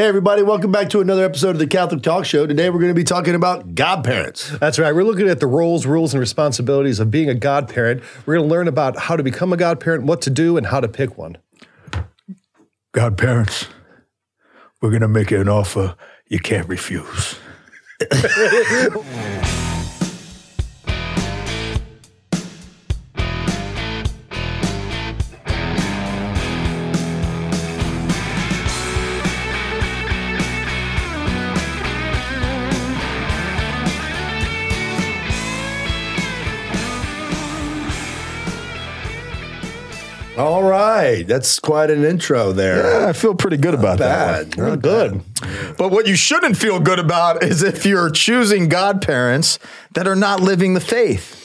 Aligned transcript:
Hey, 0.00 0.06
everybody, 0.06 0.42
welcome 0.42 0.72
back 0.72 0.88
to 0.88 1.00
another 1.00 1.26
episode 1.26 1.50
of 1.50 1.58
the 1.58 1.66
Catholic 1.66 2.02
Talk 2.02 2.24
Show. 2.24 2.46
Today, 2.46 2.70
we're 2.70 2.78
going 2.78 2.88
to 2.88 2.94
be 2.94 3.04
talking 3.04 3.34
about 3.34 3.74
godparents. 3.74 4.48
That's 4.58 4.78
right. 4.78 4.94
We're 4.94 5.04
looking 5.04 5.28
at 5.28 5.40
the 5.40 5.46
roles, 5.46 5.84
rules, 5.84 6.14
and 6.14 6.20
responsibilities 6.22 7.00
of 7.00 7.10
being 7.10 7.28
a 7.28 7.34
godparent. 7.34 8.02
We're 8.24 8.36
going 8.36 8.48
to 8.48 8.50
learn 8.50 8.66
about 8.66 8.98
how 8.98 9.16
to 9.16 9.22
become 9.22 9.52
a 9.52 9.58
godparent, 9.58 10.04
what 10.04 10.22
to 10.22 10.30
do, 10.30 10.56
and 10.56 10.68
how 10.68 10.80
to 10.80 10.88
pick 10.88 11.18
one. 11.18 11.36
Godparents, 12.92 13.66
we're 14.80 14.88
going 14.88 15.02
to 15.02 15.08
make 15.08 15.30
you 15.30 15.38
an 15.42 15.50
offer 15.50 15.94
you 16.28 16.38
can't 16.38 16.66
refuse. 16.66 17.38
right, 41.02 41.26
that's 41.26 41.58
quite 41.58 41.90
an 41.90 42.04
intro 42.04 42.52
there. 42.52 43.00
Yeah, 43.02 43.08
I 43.08 43.12
feel 43.12 43.34
pretty 43.34 43.56
good 43.56 43.74
about 43.74 43.98
Bad, 43.98 44.52
that. 44.52 44.56
not 44.58 44.68
one. 44.70 44.78
good. 44.80 45.22
But 45.76 45.90
what 45.90 46.06
you 46.06 46.16
shouldn't 46.16 46.56
feel 46.56 46.80
good 46.80 46.98
about 46.98 47.42
is 47.42 47.62
if 47.62 47.84
you're 47.86 48.10
choosing 48.10 48.68
godparents 48.68 49.58
that 49.94 50.06
are 50.06 50.16
not 50.16 50.40
living 50.40 50.74
the 50.74 50.80
faith. 50.80 51.36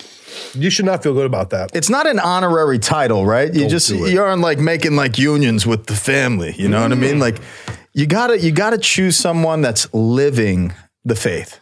You 0.54 0.70
should 0.70 0.86
not 0.86 1.04
feel 1.04 1.14
good 1.14 1.26
about 1.26 1.50
that. 1.52 1.72
It's 1.76 1.90
not 1.90 2.08
an 2.08 2.20
honorary 2.20 2.80
title, 2.80 3.26
right? 3.26 3.54
You 3.54 3.68
just 3.68 3.90
do 3.90 4.05
it. 4.05 4.12
you 4.12 4.22
aren't 4.22 4.41
like 4.41 4.59
making 4.59 4.95
like 4.95 5.18
unions 5.18 5.66
with 5.66 5.86
the 5.88 5.95
family. 5.95 6.53
You 6.58 6.67
know 6.70 6.81
what 6.81 6.92
I 6.92 6.95
mean? 6.95 7.16
Mm. 7.16 7.22
Like 7.22 7.38
you 7.94 8.06
gotta 8.08 8.40
you 8.40 8.52
gotta 8.52 8.78
choose 8.78 9.17
someone 9.17 9.62
that's 9.62 9.94
living 9.94 10.73
the 11.06 11.16
faith. 11.16 11.59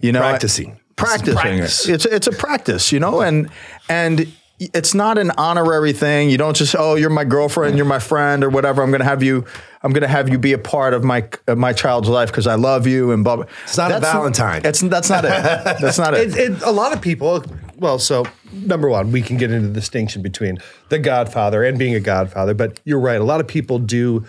You 0.00 0.12
know, 0.12 0.20
Practicing. 0.20 0.78
practicing 0.96 1.34
practice. 1.34 1.88
It's 1.88 2.04
it's 2.06 2.26
a 2.26 2.32
practice, 2.32 2.92
you 2.92 3.00
know, 3.00 3.20
and 3.20 3.50
and 3.88 4.30
it's 4.60 4.94
not 4.94 5.16
an 5.16 5.30
honorary 5.32 5.92
thing. 5.92 6.28
You 6.30 6.36
don't 6.36 6.54
just 6.54 6.76
oh 6.78 6.94
you're 6.94 7.10
my 7.10 7.24
girlfriend, 7.24 7.76
you're 7.76 7.86
my 7.86 7.98
friend, 7.98 8.44
or 8.44 8.50
whatever. 8.50 8.82
I'm 8.82 8.90
gonna 8.90 9.04
have 9.04 9.22
you. 9.22 9.44
I'm 9.82 9.92
gonna 9.92 10.06
have 10.08 10.28
you 10.28 10.38
be 10.38 10.52
a 10.52 10.58
part 10.58 10.92
of 10.92 11.02
my 11.02 11.26
of 11.46 11.56
my 11.56 11.72
child's 11.72 12.08
life 12.08 12.28
because 12.28 12.46
I 12.46 12.56
love 12.56 12.86
you 12.86 13.10
and 13.12 13.24
blah. 13.24 13.36
blah. 13.36 13.46
It's 13.64 13.78
not 13.78 13.90
a 13.90 14.00
Valentine. 14.00 14.60
It's 14.64 14.80
that's 14.80 15.08
not 15.08 15.24
it. 15.24 15.30
That's 15.30 15.98
not 15.98 16.14
it. 16.14 16.34
It, 16.36 16.52
it, 16.52 16.62
a 16.62 16.70
lot 16.70 16.92
of 16.92 17.00
people, 17.00 17.42
well, 17.78 17.98
so 17.98 18.26
number 18.52 18.90
one, 18.90 19.10
we 19.10 19.22
can 19.22 19.38
get 19.38 19.50
into 19.50 19.68
the 19.68 19.72
distinction 19.74 20.20
between 20.20 20.58
the 20.90 20.98
godfather 20.98 21.64
and 21.64 21.78
being 21.78 21.94
a 21.94 22.00
godfather, 22.00 22.52
but 22.52 22.78
you're 22.84 23.00
right. 23.00 23.20
A 23.20 23.24
lot 23.24 23.40
of 23.40 23.48
people 23.48 23.78
do 23.78 24.26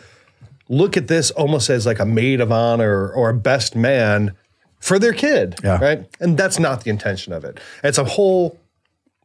look 0.69 0.95
at 0.95 1.09
this 1.09 1.31
almost 1.31 1.69
as 1.69 1.85
like 1.85 1.99
a 1.99 2.05
maid 2.05 2.39
of 2.39 2.49
honor 2.51 3.11
or 3.11 3.29
a 3.29 3.33
best 3.33 3.75
man 3.75 4.33
for 4.79 4.97
their 4.97 5.11
kid, 5.13 5.55
Yeah. 5.63 5.79
right? 5.79 6.05
And 6.21 6.37
that's 6.37 6.57
not 6.57 6.85
the 6.85 6.89
intention 6.89 7.33
of 7.33 7.43
it. 7.43 7.59
It's 7.83 7.97
a 7.97 8.05
whole 8.05 8.57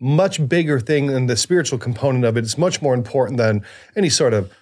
much 0.01 0.47
bigger 0.49 0.79
thing 0.81 1.07
than 1.07 1.27
the 1.27 1.37
spiritual 1.37 1.79
component 1.79 2.25
of 2.25 2.37
it. 2.37 2.45
It's 2.45 2.59
much 2.59 2.83
more 2.83 2.95
important 2.95 3.39
than 3.39 3.65
any 3.97 4.11
sort 4.11 4.35
of, 4.35 4.53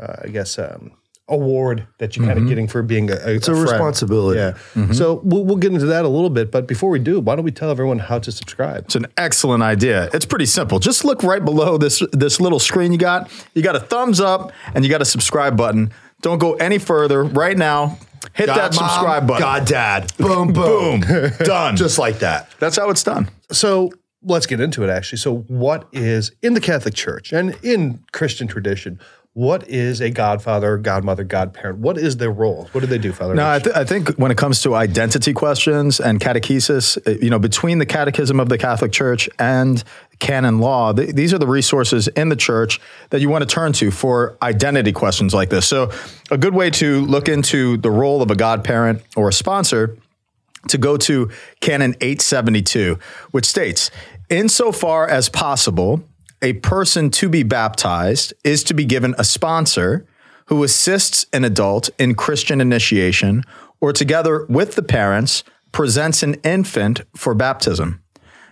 uh, 0.00 0.16
I 0.24 0.28
guess, 0.28 0.58
um, 0.58 0.92
award 1.28 1.86
that 1.98 2.16
you're 2.16 2.26
kind 2.26 2.38
of 2.38 2.46
getting 2.46 2.68
for 2.68 2.82
being 2.82 3.10
a, 3.10 3.14
it's 3.14 3.48
a 3.48 3.54
responsibility. 3.54 4.38
Yeah. 4.38 4.92
So 4.92 5.20
we'll, 5.24 5.44
we'll 5.44 5.56
get 5.56 5.72
into 5.72 5.86
that 5.86 6.04
a 6.04 6.08
little 6.08 6.28
bit. 6.28 6.50
But 6.50 6.66
before 6.66 6.90
we 6.90 6.98
do, 6.98 7.18
why 7.20 7.34
don't 7.34 7.44
we 7.44 7.50
tell 7.50 7.70
everyone 7.70 7.98
how 7.98 8.18
to 8.18 8.30
subscribe? 8.30 8.84
It's 8.84 8.94
an 8.94 9.06
excellent 9.16 9.62
idea. 9.62 10.10
It's 10.12 10.26
pretty 10.26 10.46
simple. 10.46 10.78
Just 10.78 11.04
look 11.04 11.22
right 11.22 11.42
below 11.42 11.78
this 11.78 12.02
this 12.12 12.40
little 12.40 12.58
screen 12.58 12.92
you 12.92 12.98
got. 12.98 13.30
You 13.54 13.62
got 13.62 13.76
a 13.76 13.80
thumbs 13.80 14.20
up 14.20 14.52
and 14.74 14.84
you 14.84 14.90
got 14.90 15.00
a 15.00 15.06
subscribe 15.06 15.56
button. 15.56 15.92
Don't 16.20 16.38
go 16.38 16.54
any 16.54 16.78
further. 16.78 17.24
Right 17.24 17.56
now, 17.56 17.98
hit 18.34 18.46
God 18.46 18.56
that 18.56 18.74
mom, 18.74 18.90
subscribe 18.90 19.26
button. 19.26 19.42
God 19.42 19.66
dad. 19.66 20.16
Boom, 20.18 20.52
boom. 20.52 21.00
Boom. 21.00 21.32
Done. 21.38 21.76
Just 21.76 21.98
like 21.98 22.18
that. 22.18 22.50
That's 22.58 22.76
how 22.76 22.90
it's 22.90 23.02
done. 23.02 23.30
So 23.50 23.92
let's 24.24 24.46
get 24.46 24.60
into 24.60 24.82
it, 24.84 24.90
actually. 24.90 25.18
So, 25.18 25.38
what 25.48 25.88
is 25.92 26.32
in 26.42 26.54
the 26.54 26.60
Catholic 26.60 26.94
Church 26.94 27.32
and 27.32 27.56
in 27.62 28.04
Christian 28.12 28.48
tradition? 28.48 28.98
What 29.34 29.68
is 29.68 30.00
a 30.00 30.10
godfather, 30.10 30.78
godmother, 30.78 31.24
godparent? 31.24 31.80
What 31.80 31.98
is 31.98 32.18
their 32.18 32.30
role? 32.30 32.68
What 32.70 32.82
do 32.82 32.86
they 32.86 32.98
do, 32.98 33.12
Father? 33.12 33.34
No, 33.34 33.50
I, 33.50 33.58
th- 33.58 33.74
I 33.74 33.84
think 33.84 34.10
when 34.10 34.30
it 34.30 34.38
comes 34.38 34.62
to 34.62 34.76
identity 34.76 35.32
questions 35.32 35.98
and 35.98 36.20
catechesis, 36.20 37.04
uh, 37.04 37.18
you 37.20 37.30
know, 37.30 37.40
between 37.40 37.78
the 37.78 37.86
Catechism 37.86 38.38
of 38.38 38.48
the 38.48 38.56
Catholic 38.58 38.92
Church 38.92 39.28
and 39.40 39.82
canon 40.20 40.60
law, 40.60 40.92
th- 40.92 41.16
these 41.16 41.34
are 41.34 41.38
the 41.38 41.48
resources 41.48 42.06
in 42.06 42.28
the 42.28 42.36
church 42.36 42.80
that 43.10 43.20
you 43.20 43.28
want 43.28 43.42
to 43.42 43.52
turn 43.52 43.72
to 43.72 43.90
for 43.90 44.38
identity 44.40 44.92
questions 44.92 45.34
like 45.34 45.50
this. 45.50 45.66
So, 45.66 45.90
a 46.30 46.38
good 46.38 46.54
way 46.54 46.70
to 46.70 47.04
look 47.04 47.28
into 47.28 47.76
the 47.78 47.90
role 47.90 48.22
of 48.22 48.30
a 48.30 48.36
godparent 48.36 49.02
or 49.16 49.30
a 49.30 49.32
sponsor 49.32 49.98
to 50.68 50.78
go 50.78 50.96
to 50.96 51.30
Canon 51.60 51.94
872, 52.00 52.98
which 53.30 53.46
states, 53.46 53.90
insofar 54.30 55.08
as 55.08 55.28
possible, 55.28 56.04
a 56.42 56.54
person 56.54 57.10
to 57.10 57.28
be 57.28 57.42
baptized 57.42 58.34
is 58.44 58.64
to 58.64 58.74
be 58.74 58.84
given 58.84 59.14
a 59.18 59.24
sponsor 59.24 60.06
who 60.46 60.62
assists 60.62 61.26
an 61.32 61.44
adult 61.44 61.88
in 61.98 62.14
Christian 62.14 62.60
initiation 62.60 63.42
or 63.80 63.92
together 63.92 64.46
with 64.48 64.74
the 64.74 64.82
parents 64.82 65.42
presents 65.72 66.22
an 66.22 66.34
infant 66.44 67.00
for 67.16 67.34
baptism. 67.34 68.02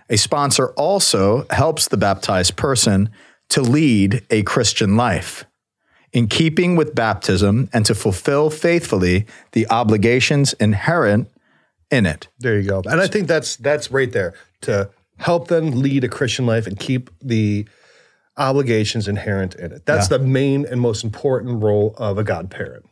A 0.09 0.17
sponsor 0.17 0.69
also 0.71 1.45
helps 1.49 1.87
the 1.87 1.97
baptized 1.97 2.55
person 2.55 3.09
to 3.49 3.61
lead 3.61 4.25
a 4.29 4.43
Christian 4.43 4.97
life 4.97 5.45
in 6.11 6.27
keeping 6.27 6.75
with 6.75 6.95
baptism 6.95 7.69
and 7.73 7.85
to 7.85 7.95
fulfill 7.95 8.49
faithfully 8.49 9.25
the 9.53 9.67
obligations 9.69 10.53
inherent 10.53 11.29
in 11.93 12.05
it. 12.05 12.27
there 12.39 12.59
you 12.59 12.67
go. 12.67 12.81
And 12.85 12.99
I 12.99 13.07
think 13.07 13.27
that's 13.27 13.55
that's 13.57 13.91
right 13.91 14.11
there 14.11 14.33
to 14.61 14.89
help 15.17 15.47
them 15.47 15.71
lead 15.71 16.03
a 16.03 16.09
Christian 16.09 16.45
life 16.45 16.67
and 16.67 16.77
keep 16.77 17.09
the 17.21 17.65
obligations 18.37 19.07
inherent 19.07 19.55
in 19.55 19.71
it. 19.71 19.85
That's 19.85 20.07
the 20.07 20.19
main 20.19 20.65
and 20.65 20.81
most 20.81 21.03
important 21.03 21.61
role 21.61 21.93
of 21.97 22.17
a 22.17 22.23
godparent. 22.23 22.85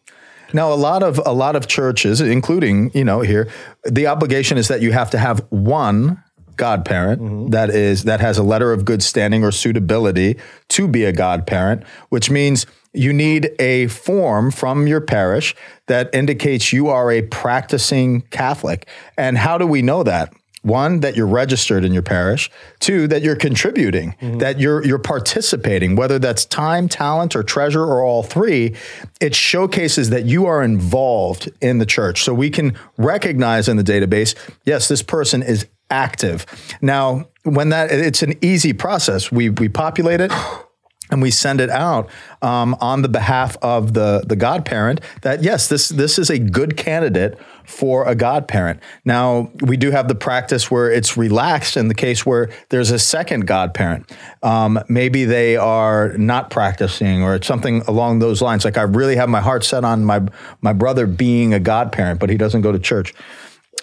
Now, 0.54 0.72
a 0.72 0.76
lot 0.76 1.02
of 1.02 1.20
a 1.26 1.34
lot 1.34 1.56
of 1.56 1.68
churches, 1.68 2.22
including 2.22 2.92
you 2.94 3.04
know 3.04 3.22
here, 3.22 3.50
the 3.84 4.08
obligation 4.08 4.58
is 4.58 4.68
that 4.68 4.82
you 4.82 4.92
have 4.92 5.10
to 5.12 5.18
have 5.18 5.46
one 5.50 6.22
godparent 6.58 7.22
mm-hmm. 7.22 7.48
that 7.48 7.70
is 7.70 8.04
that 8.04 8.20
has 8.20 8.38
a 8.38 8.44
letter 8.44 8.74
of 8.74 8.86
good 8.86 9.02
standing 9.02 9.44
or 9.44 9.52
suitability 9.52 10.38
to 10.70 10.88
be 10.88 11.06
a 11.06 11.12
godparent, 11.12 11.84
which 12.10 12.30
means 12.30 12.66
you 12.94 13.14
need 13.14 13.52
a 13.60 13.88
form 13.88 14.52
from 14.52 14.88
your 14.88 15.02
parish 15.02 15.56
that 15.88 16.14
indicates 16.14 16.74
you 16.74 16.90
are 16.90 17.12
a 17.12 17.22
practicing 17.22 18.22
Catholic. 18.22 18.88
And 19.18 19.38
how 19.38 19.58
do 19.58 19.66
we 19.66 19.82
know 19.82 20.04
that? 20.04 20.34
One, 20.64 21.00
that 21.00 21.16
you're 21.16 21.28
registered 21.28 21.84
in 21.84 21.92
your 21.92 22.04
parish. 22.04 22.52
Two, 22.80 23.08
that 23.08 23.24
you're 23.24 23.36
contributing, 23.36 24.16
mm-hmm. 24.22 24.38
that 24.38 24.60
you're 24.60 24.86
you're 24.86 25.00
participating, 25.00 25.96
whether 25.96 26.20
that's 26.20 26.46
time, 26.46 26.88
talent, 26.88 27.36
or 27.36 27.42
treasure, 27.42 27.84
or 27.84 28.04
all 28.04 28.22
three. 28.22 28.76
It 29.20 29.34
showcases 29.34 30.12
that 30.12 30.26
you 30.26 30.46
are 30.46 30.62
involved 30.62 31.50
in 31.62 31.80
the 31.80 31.86
church. 31.88 32.24
So 32.24 32.36
we 32.36 32.52
can 32.52 32.78
recognize 32.98 33.68
in 33.68 33.78
the 33.78 33.84
database, 33.84 34.36
yes, 34.64 34.88
this 34.88 35.02
person 35.02 35.42
is 35.42 35.66
active. 35.90 36.46
Now, 36.80 37.28
when 37.42 37.70
that 37.70 37.90
it's 37.92 38.22
an 38.22 38.36
easy 38.42 38.74
process. 38.74 39.32
We 39.32 39.50
we 39.50 39.68
populate 39.68 40.22
it 40.22 40.32
and 41.12 41.22
we 41.22 41.30
send 41.30 41.62
it 41.62 41.70
out 41.70 42.10
um, 42.42 42.76
on 42.80 43.02
the 43.02 43.10
behalf 43.10 43.58
of 43.62 43.94
the 43.94 44.24
the 44.26 44.36
godparent 44.36 45.02
that 45.22 45.44
yes 45.44 45.68
this 45.68 45.90
this 45.90 46.18
is 46.18 46.30
a 46.30 46.40
good 46.40 46.78
candidate 46.78 47.38
for 47.66 48.08
a 48.08 48.16
godparent. 48.16 48.80
Now 49.06 49.52
we 49.62 49.78
do 49.78 49.92
have 49.92 50.08
the 50.08 50.16
practice 50.16 50.72
where 50.72 50.92
it's 50.92 51.16
relaxed 51.16 51.78
in 51.78 51.88
the 51.88 51.94
case 51.94 52.26
where 52.26 52.50
there's 52.70 52.92
a 52.92 53.00
second 53.00 53.46
godparent. 53.46 54.12
Um, 54.42 54.80
maybe 54.90 55.26
they 55.26 55.58
are 55.58 56.18
not 56.18 56.50
practicing 56.50 57.22
or 57.22 57.36
it's 57.36 57.48
something 57.48 57.82
along 57.88 58.20
those 58.20 58.42
lines. 58.42 58.66
Like 58.66 58.78
i 58.78 58.82
really 58.82 59.16
have 59.16 59.30
my 59.30 59.42
heart 59.42 59.64
set 59.64 59.84
on 59.84 60.04
my 60.06 60.22
my 60.62 60.74
brother 60.74 61.06
being 61.06 61.54
a 61.54 61.60
godparent 61.60 62.20
but 62.20 62.30
he 62.30 62.38
doesn't 62.38 62.62
go 62.62 62.72
to 62.72 62.80
church. 62.80 63.14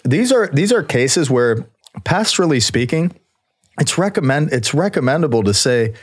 These 0.05 0.33
are 0.33 0.49
these 0.49 0.73
are 0.73 0.83
cases 0.83 1.31
where 1.31 1.69
pastorally 2.01 2.63
speaking 2.63 3.13
it's 3.81 3.97
recommend 3.97 4.53
it's 4.53 4.75
recommendable 4.75 5.43
to 5.43 5.55
say 5.55 5.95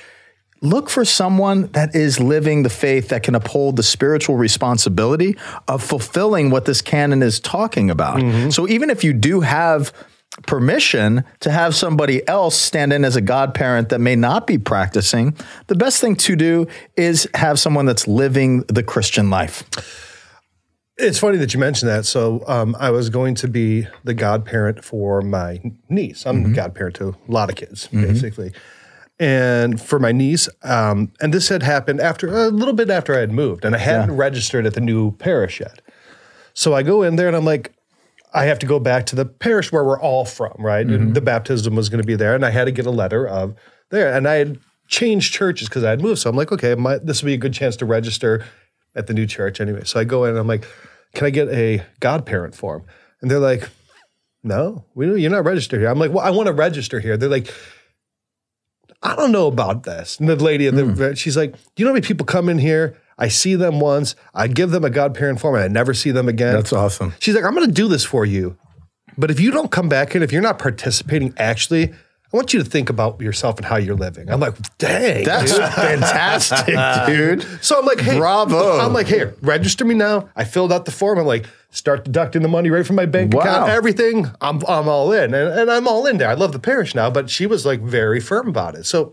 look 0.61 0.89
for 0.89 1.05
someone 1.05 1.67
that 1.73 1.93
is 1.95 2.19
living 2.19 2.63
the 2.63 2.69
faith 2.69 3.09
that 3.09 3.23
can 3.23 3.35
uphold 3.35 3.75
the 3.75 3.83
spiritual 3.83 4.35
responsibility 4.37 5.35
of 5.67 5.83
fulfilling 5.83 6.49
what 6.49 6.65
this 6.65 6.81
canon 6.81 7.21
is 7.21 7.39
talking 7.39 7.89
about. 7.89 8.51
So 8.53 8.67
even 8.67 8.89
if 8.89 9.03
you 9.03 9.13
do 9.13 9.41
have 9.41 9.93
permission 10.47 11.23
to 11.39 11.51
have 11.51 11.75
somebody 11.75 12.27
else 12.27 12.55
stand 12.57 12.91
in 12.91 13.05
as 13.05 13.15
a 13.15 13.21
godparent 13.21 13.89
that 13.89 13.99
may 13.99 14.15
not 14.15 14.47
be 14.47 14.57
practicing, 14.57 15.35
the 15.67 15.75
best 15.75 16.01
thing 16.01 16.15
to 16.17 16.35
do 16.35 16.67
is 16.97 17.27
have 17.35 17.59
someone 17.59 17.85
that's 17.85 18.07
living 18.07 18.61
the 18.67 18.83
Christian 18.83 19.29
life. 19.29 19.63
It's 20.97 21.19
funny 21.19 21.37
that 21.37 21.53
you 21.53 21.59
mentioned 21.59 21.89
that. 21.89 22.05
So 22.05 22.43
um, 22.47 22.75
I 22.79 22.89
was 22.91 23.09
going 23.09 23.35
to 23.35 23.47
be 23.49 23.87
the 24.05 24.13
godparent 24.13 24.83
for 24.83 25.21
my 25.21 25.61
niece. 25.89 26.25
I'm 26.25 26.43
Mm-hmm. 26.43 26.51
a 26.53 26.55
godparent 26.55 26.95
to 26.97 27.09
a 27.09 27.31
lot 27.31 27.49
of 27.49 27.55
kids, 27.57 27.87
basically. 27.87 28.53
And 29.17 29.79
for 29.79 29.97
my 29.97 30.11
niece, 30.11 30.49
um, 30.63 31.11
and 31.21 31.33
this 31.33 31.47
had 31.47 31.63
happened 31.63 32.01
after 32.01 32.27
a 32.27 32.49
little 32.49 32.73
bit 32.73 32.89
after 32.89 33.15
I 33.15 33.19
had 33.19 33.31
moved, 33.31 33.63
and 33.63 33.73
I 33.73 33.77
hadn't 33.77 34.17
registered 34.17 34.65
at 34.65 34.73
the 34.73 34.81
new 34.81 35.11
parish 35.13 35.61
yet. 35.61 35.81
So 36.53 36.73
I 36.73 36.83
go 36.83 37.01
in 37.01 37.15
there 37.15 37.27
and 37.27 37.35
I'm 37.35 37.45
like, 37.45 37.73
I 38.33 38.45
have 38.45 38.59
to 38.59 38.65
go 38.65 38.79
back 38.79 39.05
to 39.07 39.15
the 39.15 39.25
parish 39.25 39.71
where 39.71 39.85
we're 39.85 39.99
all 39.99 40.25
from, 40.25 40.53
right? 40.59 40.85
And 40.85 41.15
the 41.15 41.21
baptism 41.21 41.75
was 41.75 41.87
going 41.87 42.01
to 42.01 42.07
be 42.07 42.15
there, 42.15 42.35
and 42.35 42.45
I 42.45 42.49
had 42.49 42.65
to 42.65 42.71
get 42.71 42.85
a 42.85 42.91
letter 42.91 43.25
of 43.25 43.55
there. 43.89 44.13
And 44.13 44.27
I 44.27 44.35
had 44.35 44.59
changed 44.87 45.33
churches 45.33 45.69
because 45.69 45.85
I 45.85 45.91
had 45.91 46.01
moved. 46.01 46.19
So 46.19 46.29
I'm 46.29 46.35
like, 46.35 46.51
okay, 46.51 46.75
my, 46.75 46.97
this 46.97 47.21
would 47.21 47.27
be 47.27 47.33
a 47.33 47.37
good 47.37 47.53
chance 47.53 47.77
to 47.77 47.85
register 47.85 48.45
at 48.95 49.07
the 49.07 49.13
new 49.13 49.25
church 49.25 49.61
anyway. 49.61 49.83
So 49.85 49.99
I 49.99 50.03
go 50.03 50.25
in 50.25 50.31
and 50.31 50.39
I'm 50.39 50.47
like, 50.47 50.67
can 51.13 51.25
I 51.25 51.29
get 51.29 51.47
a 51.49 51.83
godparent 52.01 52.55
form? 52.55 52.83
And 53.21 53.31
they're 53.31 53.39
like, 53.39 53.69
no, 54.43 54.85
we 54.93 55.21
you're 55.21 55.31
not 55.31 55.45
registered 55.45 55.79
here. 55.79 55.89
I'm 55.89 55.97
like, 55.97 56.11
well, 56.11 56.23
I 56.23 56.29
want 56.29 56.47
to 56.47 56.53
register 56.53 56.99
here. 56.99 57.17
They're 57.17 57.29
like, 57.29 57.51
I 59.03 59.15
don't 59.15 59.31
know 59.31 59.47
about 59.47 59.83
this. 59.83 60.19
And 60.19 60.27
the 60.27 60.35
lady, 60.35 60.67
at 60.67 60.75
the, 60.75 60.85
hmm. 60.85 61.13
she's 61.13 61.37
like, 61.37 61.53
do 61.53 61.59
you 61.77 61.85
know 61.85 61.91
how 61.91 61.95
many 61.95 62.05
people 62.05 62.25
come 62.25 62.49
in 62.49 62.57
here? 62.57 62.97
I 63.17 63.29
see 63.29 63.55
them 63.55 63.79
once, 63.79 64.15
I 64.33 64.47
give 64.47 64.71
them 64.71 64.83
a 64.83 64.89
godparent 64.89 65.39
form, 65.39 65.55
and 65.55 65.63
I 65.63 65.67
never 65.67 65.93
see 65.93 66.11
them 66.11 66.27
again. 66.27 66.53
That's 66.53 66.73
awesome. 66.73 67.13
She's 67.19 67.33
like, 67.33 67.45
I'm 67.45 67.55
going 67.55 67.67
to 67.67 67.71
do 67.71 67.87
this 67.87 68.03
for 68.03 68.25
you. 68.25 68.57
But 69.17 69.31
if 69.31 69.39
you 69.39 69.51
don't 69.51 69.71
come 69.71 69.87
back 69.87 70.15
and 70.15 70.23
if 70.23 70.33
you're 70.33 70.41
not 70.41 70.59
participating 70.59 71.33
actually, 71.37 71.93
I 72.35 72.37
want 72.37 72.53
you 72.53 72.61
to 72.61 72.69
think 72.69 72.89
about 72.89 73.21
yourself 73.21 73.55
and 73.57 73.65
how 73.65 73.77
you're 73.77 73.95
living. 73.95 74.29
I'm 74.29 74.41
like, 74.41 74.55
dang. 74.77 75.23
That's 75.23 75.53
dude. 75.53 75.61
fantastic, 75.73 76.75
dude. 77.07 77.63
So 77.63 77.79
I'm 77.79 77.85
like, 77.85 78.01
hey, 78.01 78.17
Bravo. 78.17 78.77
I'm 78.77 78.91
like, 78.91 79.07
here, 79.07 79.37
register 79.41 79.85
me 79.85 79.95
now. 79.95 80.27
I 80.35 80.43
filled 80.43 80.73
out 80.73 80.83
the 80.83 80.91
form. 80.91 81.17
I'm 81.17 81.25
like, 81.25 81.45
start 81.69 82.03
deducting 82.03 82.41
the 82.41 82.49
money 82.49 82.69
right 82.69 82.85
from 82.85 82.97
my 82.97 83.05
bank 83.05 83.33
Wow. 83.33 83.39
account, 83.39 83.69
everything. 83.69 84.25
I'm, 84.41 84.61
I'm 84.67 84.89
all 84.89 85.13
in. 85.13 85.33
And, 85.33 85.59
and 85.59 85.71
I'm 85.71 85.87
all 85.87 86.05
in 86.07 86.17
there. 86.17 86.27
I 86.29 86.33
love 86.33 86.51
the 86.51 86.59
parish 86.59 86.93
now, 86.93 87.09
but 87.09 87.29
she 87.29 87.47
was 87.47 87.65
like 87.65 87.79
very 87.79 88.19
firm 88.19 88.49
about 88.49 88.75
it. 88.75 88.85
So 88.85 89.11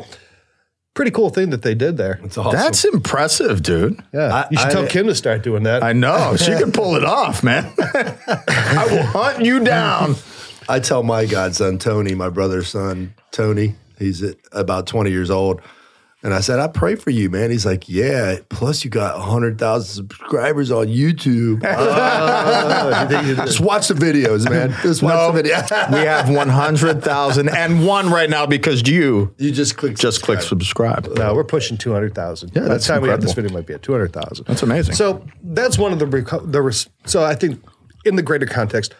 pretty 0.94 1.12
cool 1.12 1.30
thing 1.30 1.50
that 1.50 1.62
they 1.62 1.76
did 1.76 1.96
there. 1.96 2.18
It's 2.24 2.36
awesome. 2.36 2.58
That's 2.58 2.84
impressive, 2.84 3.62
dude. 3.62 4.02
Yeah. 4.12 4.34
I- 4.34 4.48
you 4.50 4.58
should 4.58 4.70
tell 4.72 4.86
Kim 4.88 5.06
to 5.06 5.14
start 5.14 5.44
doing 5.44 5.62
that. 5.62 5.84
I 5.84 5.92
know. 5.92 6.34
She 6.36 6.50
can 6.58 6.72
pull 6.72 6.96
it 6.96 7.04
off, 7.04 7.44
man. 7.44 7.72
I 7.78 8.88
will 8.90 9.04
hunt 9.04 9.44
you 9.44 9.62
down. 9.62 10.16
I 10.68 10.80
tell 10.80 11.02
my 11.02 11.26
godson, 11.26 11.78
Tony, 11.78 12.14
my 12.14 12.28
brother's 12.28 12.68
son, 12.68 13.14
Tony, 13.30 13.74
he's 13.98 14.22
about 14.52 14.86
20 14.86 15.10
years 15.10 15.30
old. 15.30 15.60
And 16.24 16.32
I 16.32 16.38
said, 16.38 16.60
I 16.60 16.68
pray 16.68 16.94
for 16.94 17.10
you, 17.10 17.28
man. 17.30 17.50
He's 17.50 17.66
like, 17.66 17.88
Yeah. 17.88 18.36
Plus, 18.48 18.84
you 18.84 18.90
got 18.90 19.18
100,000 19.18 19.84
subscribers 19.92 20.70
on 20.70 20.86
YouTube. 20.86 21.64
Oh, 22.24 23.44
just 23.44 23.60
watch 23.60 23.88
the 23.88 23.94
videos, 23.94 24.48
man. 24.48 24.70
Just 24.82 25.02
watch 25.02 25.14
No, 25.14 25.32
the 25.32 25.42
video. 25.42 25.56
we 25.90 26.06
have 26.06 26.28
100,000 26.34 27.48
and 27.48 27.86
one 27.86 28.10
right 28.10 28.30
now 28.30 28.46
because 28.46 28.86
you 28.88 29.34
you 29.38 29.50
just 29.52 29.76
click 29.76 29.96
just 29.96 30.22
click 30.22 30.40
subscribe. 30.42 31.04
subscribe. 31.04 31.18
no, 31.18 31.34
we're 31.34 31.44
pushing 31.44 31.76
200,000. 31.76 32.52
By 32.54 32.60
the 32.60 32.68
that's 32.68 32.86
time 32.86 33.02
we 33.02 33.08
have 33.08 33.20
this 33.20 33.32
video, 33.32 33.52
might 33.52 33.66
be 33.66 33.74
at 33.74 33.82
200,000. 33.82 34.46
That's 34.46 34.62
amazing. 34.62 34.94
So 34.94 35.24
that's 35.42 35.78
one 35.78 35.92
of 35.92 35.98
the 35.98 36.06
reco- 36.06 36.50
the 36.50 36.62
res- 36.62 36.88
so 37.04 37.24
I 37.24 37.34
think 37.34 37.62
in 38.04 38.16
the 38.16 38.22
greater 38.22 38.46
context, 38.46 38.94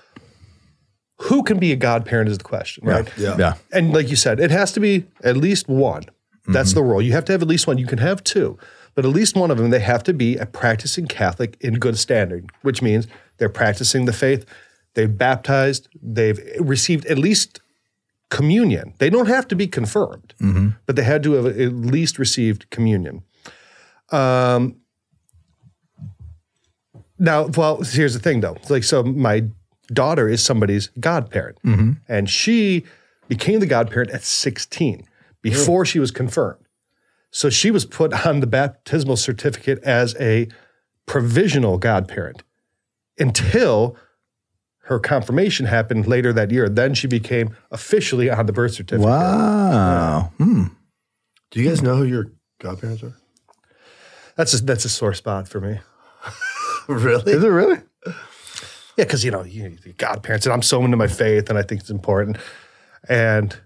who 1.18 1.42
can 1.42 1.58
be 1.58 1.72
a 1.72 1.76
godparent 1.76 2.28
is 2.28 2.38
the 2.38 2.44
question, 2.44 2.84
right? 2.86 3.08
Yeah. 3.16 3.36
yeah. 3.38 3.54
And 3.72 3.92
like 3.92 4.08
you 4.10 4.16
said, 4.16 4.40
it 4.40 4.50
has 4.50 4.72
to 4.72 4.80
be 4.80 5.06
at 5.22 5.36
least 5.36 5.68
one. 5.68 6.04
That's 6.48 6.70
Mm-hmm. 6.70 6.78
the 6.80 6.82
rule. 6.84 7.02
You 7.02 7.12
have 7.12 7.24
to 7.26 7.32
have 7.32 7.42
at 7.42 7.48
least 7.48 7.66
one. 7.68 7.78
You 7.78 7.86
can 7.86 7.98
have 7.98 8.24
two, 8.24 8.58
but 8.96 9.04
at 9.04 9.10
least 9.12 9.36
one 9.36 9.50
of 9.52 9.58
them, 9.58 9.70
they 9.70 9.78
have 9.80 10.02
to 10.04 10.12
be 10.12 10.36
a 10.36 10.46
practicing 10.46 11.06
Catholic 11.06 11.56
in 11.60 11.74
good 11.74 11.96
standing, 11.96 12.50
which 12.62 12.82
means 12.82 13.06
they're 13.38 13.48
practicing 13.48 14.06
the 14.06 14.12
faith, 14.12 14.44
they've 14.94 15.16
baptized, 15.16 15.88
they've 16.02 16.40
received 16.58 17.06
at 17.06 17.16
least 17.18 17.60
communion. 18.30 18.94
They 18.98 19.08
don't 19.10 19.28
have 19.28 19.46
to 19.48 19.54
be 19.54 19.68
confirmed, 19.68 20.34
Mm-hmm. 20.40 20.68
but 20.86 20.96
they 20.96 21.04
had 21.04 21.22
to 21.22 21.32
have 21.34 21.46
at 21.46 21.72
least 21.72 22.18
received 22.18 22.68
communion. 22.70 23.22
Um, 24.10 24.76
now, 27.18 27.46
well, 27.56 27.82
here's 27.82 28.14
the 28.14 28.20
thing 28.20 28.40
though. 28.40 28.54
It's 28.54 28.70
like, 28.70 28.84
so 28.84 29.02
my 29.04 29.44
daughter 29.92 30.28
is 30.28 30.42
somebody's 30.42 30.88
godparent, 31.00 31.58
and 32.08 32.28
she 32.28 32.84
became 33.28 33.60
the 33.60 33.66
godparent 33.66 34.10
at 34.10 34.22
16 34.22 35.06
before 35.42 35.84
she 35.84 35.98
was 35.98 36.10
confirmed. 36.10 36.58
So 37.30 37.48
she 37.48 37.70
was 37.70 37.86
put 37.86 38.26
on 38.26 38.40
the 38.40 38.46
baptismal 38.46 39.16
certificate 39.16 39.82
as 39.84 40.14
a 40.20 40.48
provisional 41.06 41.78
godparent 41.78 42.42
until 43.18 43.96
her 44.84 44.98
confirmation 44.98 45.66
happened 45.66 46.06
later 46.06 46.32
that 46.32 46.50
year. 46.50 46.68
Then 46.68 46.92
she 46.94 47.06
became 47.06 47.56
officially 47.70 48.28
on 48.28 48.46
the 48.46 48.52
birth 48.52 48.74
certificate. 48.74 49.08
Wow. 49.08 50.32
Hmm. 50.38 50.64
Do 51.50 51.60
you 51.60 51.68
guys 51.68 51.82
know 51.82 51.96
who 51.96 52.04
your 52.04 52.32
godparents 52.60 53.02
are? 53.02 53.16
That's 54.36 54.54
a, 54.54 54.64
that's 54.64 54.84
a 54.84 54.88
sore 54.88 55.14
spot 55.14 55.48
for 55.48 55.60
me. 55.60 55.80
really? 56.88 57.32
Is 57.32 57.44
it 57.44 57.48
really? 57.48 57.80
Yeah, 58.96 59.04
because 59.04 59.24
you 59.24 59.30
know, 59.30 59.42
you, 59.42 59.76
you 59.84 59.92
godparents, 59.94 60.46
and 60.46 60.52
I'm 60.52 60.62
so 60.62 60.84
into 60.84 60.96
my 60.96 61.06
faith, 61.06 61.48
and 61.48 61.58
I 61.58 61.62
think 61.62 61.80
it's 61.80 61.90
important. 61.90 62.36
And 63.08 63.56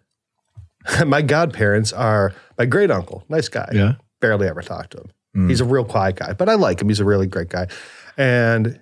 my 1.07 1.23
godparents 1.23 1.93
are 1.93 2.33
my 2.59 2.67
great 2.67 2.91
uncle, 2.91 3.25
nice 3.29 3.49
guy. 3.49 3.69
Yeah. 3.73 3.95
barely 4.21 4.49
ever 4.49 4.63
talk 4.63 4.91
to 4.91 4.99
him. 4.99 5.11
Mm. 5.37 5.51
He's 5.51 5.61
a 5.61 5.65
real 5.65 5.85
quiet 5.85 6.17
guy, 6.17 6.33
but 6.33 6.49
I 6.49 6.55
like 6.55 6.81
him. 6.81 6.89
He's 6.89 7.01
a 7.01 7.05
really 7.05 7.27
great 7.27 7.49
guy. 7.49 7.69
And 8.17 8.81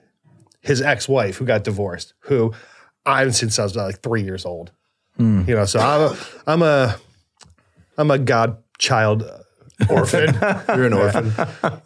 his 0.60 0.80
ex-wife, 0.80 1.36
who 1.36 1.44
got 1.44 1.64
divorced, 1.64 2.14
who 2.20 2.52
I 3.04 3.18
haven't 3.18 3.34
seen 3.34 3.50
since 3.50 3.58
I 3.58 3.64
was 3.64 3.76
like 3.76 4.00
three 4.00 4.22
years 4.22 4.44
old. 4.44 4.70
Hmm. 5.16 5.42
You 5.46 5.54
know, 5.54 5.64
so 5.64 5.80
I'm 5.80 6.00
a, 6.00 6.16
I'm 6.46 6.62
a, 6.62 6.96
I'm 7.98 8.10
a 8.10 8.18
godchild 8.18 9.28
orphan. 9.90 10.34
You're 10.68 10.86
an 10.86 10.92
orphan. 10.92 11.32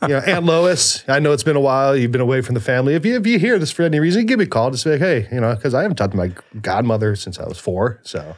you 0.03 0.09
know, 0.09 0.19
Aunt 0.19 0.45
Lois, 0.45 1.05
I 1.09 1.19
know 1.19 1.33
it's 1.33 1.43
been 1.43 1.57
a 1.57 1.61
while. 1.61 1.97
You've 1.97 2.13
been 2.13 2.21
away 2.21 2.41
from 2.43 2.55
the 2.55 2.61
family. 2.61 2.95
If 2.95 3.05
you 3.07 3.17
if 3.19 3.27
you 3.27 3.39
hear 3.39 3.59
this 3.59 3.71
for 3.71 3.83
any 3.83 3.99
reason, 4.01 4.27
give 4.27 4.39
me 4.39 4.45
a 4.45 4.49
call. 4.49 4.71
Just 4.71 4.85
be 4.85 4.91
like, 4.93 5.01
hey, 5.01 5.27
you 5.33 5.41
know, 5.41 5.55
because 5.55 5.75
I 5.75 5.83
haven't 5.83 5.97
talked 5.97 6.13
to 6.13 6.17
my 6.17 6.33
godmother 6.61 7.17
since 7.17 7.39
I 7.39 7.47
was 7.49 7.59
four. 7.59 8.01
So 8.03 8.37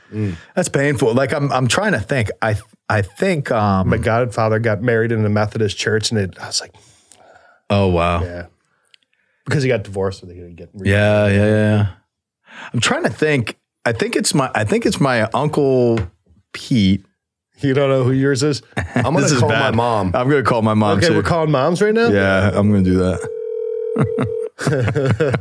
That's 0.55 0.69
painful. 0.69 1.15
Like 1.15 1.33
I'm 1.33 1.51
I'm 1.53 1.67
trying 1.69 1.93
to 1.93 2.01
think. 2.01 2.31
I 2.43 2.57
I 2.89 3.03
think 3.03 3.51
um 3.51 3.89
my 3.89 3.97
godfather 3.97 4.59
got 4.59 4.83
married 4.83 5.13
in 5.13 5.25
a 5.25 5.29
Methodist 5.31 5.77
church, 5.77 6.11
and 6.11 6.21
it, 6.21 6.39
I 6.41 6.47
was 6.47 6.61
like, 6.61 6.75
Oh 7.69 7.89
wow. 7.89 8.23
yeah, 8.23 8.47
because 9.45 9.63
he 9.63 9.69
got 9.69 9.83
divorced, 9.85 10.21
so 10.21 10.27
they 10.27 10.35
didn't 10.35 10.57
get. 10.57 10.71
Re- 10.75 10.91
Yeah, 10.91 11.27
yeah, 11.29 11.47
yeah. 11.47 11.87
I'm 12.73 12.81
trying 12.81 13.05
to 13.05 13.11
think. 13.11 13.57
I 13.85 13.93
think 13.93 14.15
it's 14.17 14.35
my 14.35 14.51
I 14.55 14.65
think 14.65 14.87
it's 14.87 15.01
my 15.01 15.23
uncle 15.35 15.99
Pete. 16.53 17.05
You 17.63 17.75
don't 17.75 17.91
know 17.91 18.05
who 18.05 18.13
yours 18.13 18.43
is? 18.43 18.63
I'm 18.95 19.03
going 19.15 19.17
to 19.19 19.25
is 19.35 19.39
call 19.39 19.49
my 19.51 19.71
mom. 19.71 20.13
I'm 20.15 20.29
gonna 20.31 20.43
call 20.43 20.63
my 20.63 20.75
mom 20.75 20.99
Okay, 20.99 21.09
too. 21.09 21.15
we're 21.15 21.23
calling 21.23 21.51
moms 21.51 21.83
right 21.83 21.93
now. 21.95 22.09
yeah, 22.09 22.51
I'm 22.55 22.71
gonna 22.71 22.83
do 22.83 22.97
that. 22.99 23.21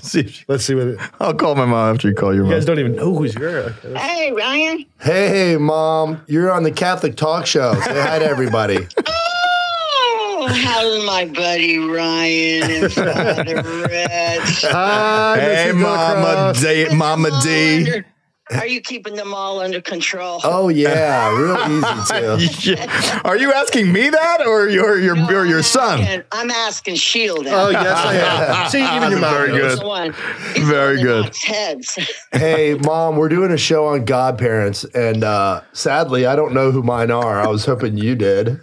See 0.00 0.20
if 0.20 0.30
she- 0.30 0.44
Let's 0.48 0.64
see 0.64 0.74
what 0.74 0.86
it, 0.88 0.98
I'll 1.20 1.34
call 1.34 1.54
my 1.54 1.64
mom 1.64 1.94
after 1.94 2.08
you 2.08 2.14
call 2.14 2.34
your 2.34 2.42
mom. 2.44 2.50
you 2.52 2.56
guys 2.56 2.64
don't 2.64 2.78
even 2.80 2.96
know 2.96 3.14
who's 3.14 3.34
your. 3.34 3.70
Hey, 3.96 4.32
Ryan. 4.32 4.84
Hey, 5.00 5.56
mom, 5.56 6.20
you're 6.26 6.50
on 6.50 6.62
the 6.64 6.72
Catholic 6.72 7.16
Talk 7.16 7.46
Show. 7.46 7.74
Say 7.74 8.00
hi 8.00 8.18
to 8.18 8.24
everybody. 8.24 8.86
Oh, 9.06 10.48
how's 10.50 11.04
my 11.06 11.26
buddy 11.26 11.78
Ryan 11.78 12.70
and 12.84 12.92
Father 12.92 13.54
Rich? 13.62 14.64
Hi, 14.70 15.36
Hey, 15.38 15.72
Mama 15.72 16.52
D, 16.58 16.94
Mama 16.94 17.30
All 17.32 17.40
D. 17.40 18.02
under- 18.50 18.62
Are 18.62 18.66
you 18.66 18.80
keeping 18.80 19.14
them 19.16 19.34
all 19.34 19.60
under 19.60 19.80
control? 19.80 20.40
Oh, 20.44 20.68
yeah, 20.68 21.28
real 21.36 21.56
easy, 22.40 22.74
too. 22.76 22.82
Are 23.24 23.36
you 23.36 23.52
asking 23.52 23.92
me 23.92 24.08
that, 24.10 24.46
or 24.46 24.68
your 24.68 24.98
your 24.98 25.16
or 25.34 25.44
your 25.46 25.62
son? 25.62 26.00
And 26.00 26.24
I'm 26.32 26.50
asking 26.50 26.96
Scheel. 26.96 27.36
Oh 27.46 27.68
yes, 27.70 27.86
I 28.06 28.14
am. 28.14 28.70
See, 28.70 28.82
even 28.96 29.10
your 29.10 29.20
mom 29.20 29.34
Very 29.34 29.48
knows. 29.52 29.60
good. 29.60 29.70
He's 29.70 29.78
the 29.80 29.86
one. 29.86 30.12
Very 30.12 30.96
the 30.96 31.08
one 31.08 31.22
that 31.22 31.32
good. 31.32 31.36
Heads. 31.36 31.98
Hey, 32.32 32.74
mom, 32.84 33.16
we're 33.16 33.28
doing 33.30 33.50
a 33.50 33.56
show 33.58 33.86
on 33.86 34.04
godparents, 34.04 34.84
and 34.84 35.24
uh, 35.24 35.62
sadly, 35.72 36.26
I 36.26 36.36
don't 36.36 36.52
know 36.54 36.70
who 36.70 36.82
mine 36.82 37.10
are. 37.10 37.40
I 37.40 37.46
was 37.48 37.64
hoping 37.64 37.96
you 37.96 38.14
did. 38.14 38.60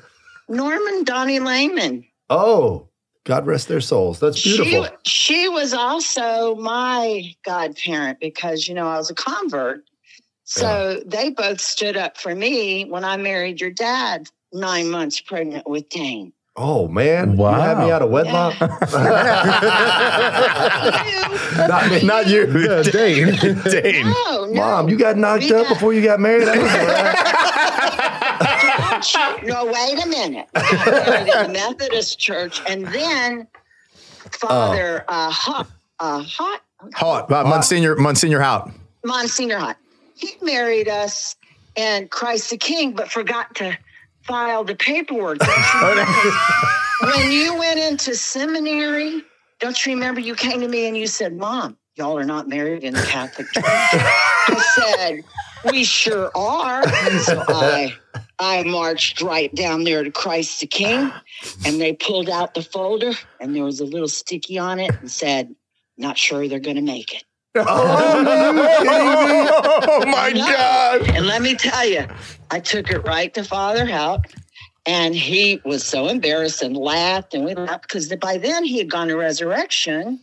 Norman 0.48 1.04
Donnie 1.04 1.40
Lehman. 1.40 2.06
Oh, 2.30 2.90
God 3.26 3.46
rest 3.46 3.68
their 3.68 3.82
souls. 3.82 4.20
That's 4.20 4.42
beautiful. 4.42 4.88
She, 5.06 5.34
she 5.42 5.50
was 5.50 5.74
also 5.74 6.56
my 6.56 7.34
godparent 7.44 8.20
because, 8.20 8.68
you 8.68 8.76
know, 8.76 8.88
I 8.88 8.98
was 8.98 9.10
a 9.10 9.16
convert. 9.16 9.84
So 10.44 11.02
they 11.06 11.32
both 11.32 11.60
stood 11.60 11.98
up 11.98 12.18
for 12.18 12.36
me 12.36 12.86
when 12.86 13.04
I 13.04 13.18
married 13.18 13.60
your 13.60 13.72
dad, 13.72 14.30
nine 14.54 14.90
months 14.92 15.20
pregnant 15.20 15.68
with 15.68 15.90
Dane. 15.90 16.34
oh, 16.56 16.88
man. 16.88 17.36
Wow. 17.36 17.56
You 17.56 17.62
had 17.62 17.80
me 17.80 17.92
out 17.92 18.04
of 18.04 18.12
wedlock? 18.12 18.62
Not 21.68 21.90
me. 21.92 22.04
Not 22.04 22.28
you, 22.28 22.46
Yeah, 22.62 22.84
Dane. 22.84 23.36
Dane. 23.64 24.06
No, 24.28 24.46
no. 24.46 24.54
Mom, 24.54 24.90
you 24.90 24.98
got 24.98 25.18
knocked 25.18 25.44
We 25.46 25.54
up 25.54 25.64
got- 25.68 25.74
before 25.74 25.94
you 25.94 26.04
got 26.04 26.20
married? 26.20 26.48
I 28.96 29.40
no, 29.44 29.66
wait 29.66 30.04
a 30.04 30.08
minute. 30.08 30.48
I 30.56 31.26
got 31.26 31.48
married 31.48 31.50
the 31.50 31.54
Methodist 31.54 32.20
church, 32.20 32.62
and 32.68 32.86
then 32.88 33.48
Father 34.32 35.04
uh, 35.08 35.30
Hot, 35.30 35.68
uh, 36.00 36.24
Hot, 36.24 36.62
Hot, 36.94 37.32
uh, 37.32 37.44
Monsignor 37.44 37.96
Monsignor 37.96 38.40
Hot, 38.40 38.72
Monsignor 39.04 39.58
Hot, 39.58 39.78
he 40.16 40.34
married 40.42 40.88
us 40.88 41.36
and 41.76 42.10
Christ 42.10 42.50
the 42.50 42.58
King, 42.58 42.94
but 42.94 43.12
forgot 43.12 43.54
to 43.56 43.78
file 44.24 44.64
the 44.64 44.76
paperwork. 44.76 45.40
Don't 45.40 45.50
you 45.50 45.96
know? 45.96 47.14
when 47.14 47.32
you 47.32 47.58
went 47.58 47.80
into 47.80 48.16
seminary, 48.16 49.22
don't 49.60 49.86
you 49.86 49.94
remember 49.94 50.22
you 50.22 50.36
came 50.36 50.62
to 50.62 50.68
me 50.68 50.88
and 50.88 50.96
you 50.98 51.08
said, 51.08 51.36
Mom, 51.36 51.78
y'all 51.96 52.18
are 52.18 52.24
not 52.24 52.48
married 52.48 52.84
in 52.84 52.94
the 52.94 53.02
Catholic 53.04 53.48
Church? 53.52 53.64
I 53.68 54.64
said, 54.76 55.24
We 55.72 55.84
sure 55.84 56.32
are. 56.36 56.88
So 57.24 57.44
I 57.48 57.94
I 58.40 58.64
marched 58.64 59.22
right 59.22 59.54
down 59.56 59.84
there 59.84 60.04
to 60.04 60.12
Christ 60.12 60.60
the 60.60 60.68
King, 60.68 61.12
and 61.66 61.80
they 61.80 61.94
pulled 61.94 62.30
out 62.30 62.54
the 62.54 62.62
folder, 62.62 63.12
and 63.40 63.56
there 63.56 63.64
was 63.64 63.80
a 63.80 63.86
little 63.86 64.08
sticky 64.08 64.58
on 64.58 64.80
it 64.80 64.92
and 65.00 65.10
said, 65.10 65.56
Not 65.98 66.18
sure 66.18 66.48
they're 66.48 66.60
gonna 66.60 66.82
make 66.82 67.14
it. 67.14 67.24
oh 67.56 68.24
my 70.08 70.32
No. 70.34 70.46
God. 70.46 71.10
And 71.12 71.26
let 71.26 71.42
me 71.42 71.56
tell 71.56 71.88
you, 71.88 72.06
I 72.52 72.60
took 72.60 72.92
it 72.92 73.00
right 73.00 73.34
to 73.34 73.44
Father 73.46 73.86
Hout, 73.86 74.26
and 74.86 75.16
he 75.16 75.62
was 75.64 75.84
so 75.86 76.08
embarrassed 76.10 76.62
and 76.62 76.76
laughed, 76.76 77.34
and 77.34 77.46
we 77.46 77.56
laughed 77.56 77.84
because 77.84 78.14
by 78.16 78.38
then 78.38 78.66
he 78.66 78.78
had 78.78 78.90
gone 78.90 79.08
to 79.08 79.16
Resurrection, 79.16 80.20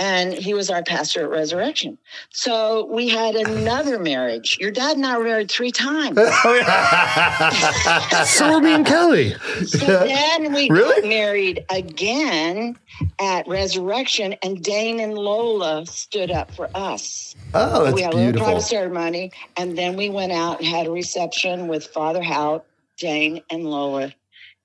and 0.00 0.32
he 0.32 0.54
was 0.54 0.70
our 0.70 0.82
pastor 0.82 1.24
at 1.24 1.30
Resurrection. 1.30 1.98
So 2.30 2.86
we 2.86 3.06
had 3.06 3.36
another 3.36 3.98
marriage. 3.98 4.56
Your 4.58 4.70
dad 4.70 4.96
and 4.96 5.04
I 5.04 5.18
were 5.18 5.24
married 5.24 5.50
three 5.50 5.70
times. 5.70 6.18
Oh, 6.42 8.24
so 8.26 8.52
were 8.52 8.60
me 8.60 8.72
and 8.72 8.86
Kelly. 8.86 9.34
So 9.66 9.78
then 10.04 10.52
we 10.54 10.70
Really? 10.70 11.02
got 11.02 11.08
married 11.08 11.64
again 11.70 12.78
at 13.20 13.46
Resurrection, 13.46 14.34
and 14.42 14.62
Dane 14.62 15.00
and 15.00 15.14
Lola 15.14 15.84
stood 15.86 16.30
up 16.30 16.50
for 16.54 16.70
us. 16.74 17.34
Oh, 17.52 17.84
that's 17.84 17.94
we 17.94 18.02
that's 18.02 18.14
had 18.14 18.14
a 18.14 18.16
little 18.16 18.42
private 18.42 18.62
ceremony, 18.62 19.32
and 19.56 19.76
then 19.76 19.96
we 19.96 20.08
went 20.08 20.32
out 20.32 20.58
and 20.60 20.66
had 20.66 20.86
a 20.86 20.90
reception 20.90 21.68
with 21.68 21.86
Father 21.88 22.22
Hout, 22.22 22.64
Dane, 22.96 23.42
and 23.50 23.64
Lola, 23.64 24.12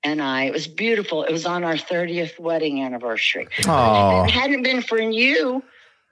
and 0.06 0.22
I. 0.22 0.44
It 0.44 0.52
was 0.52 0.66
beautiful. 0.66 1.24
It 1.24 1.32
was 1.32 1.44
on 1.46 1.64
our 1.64 1.74
30th 1.74 2.38
wedding 2.38 2.82
anniversary. 2.82 3.48
Oh, 3.66 4.22
If 4.22 4.28
it 4.28 4.30
hadn't 4.32 4.62
been 4.62 4.80
for 4.82 4.98
you, 5.00 5.62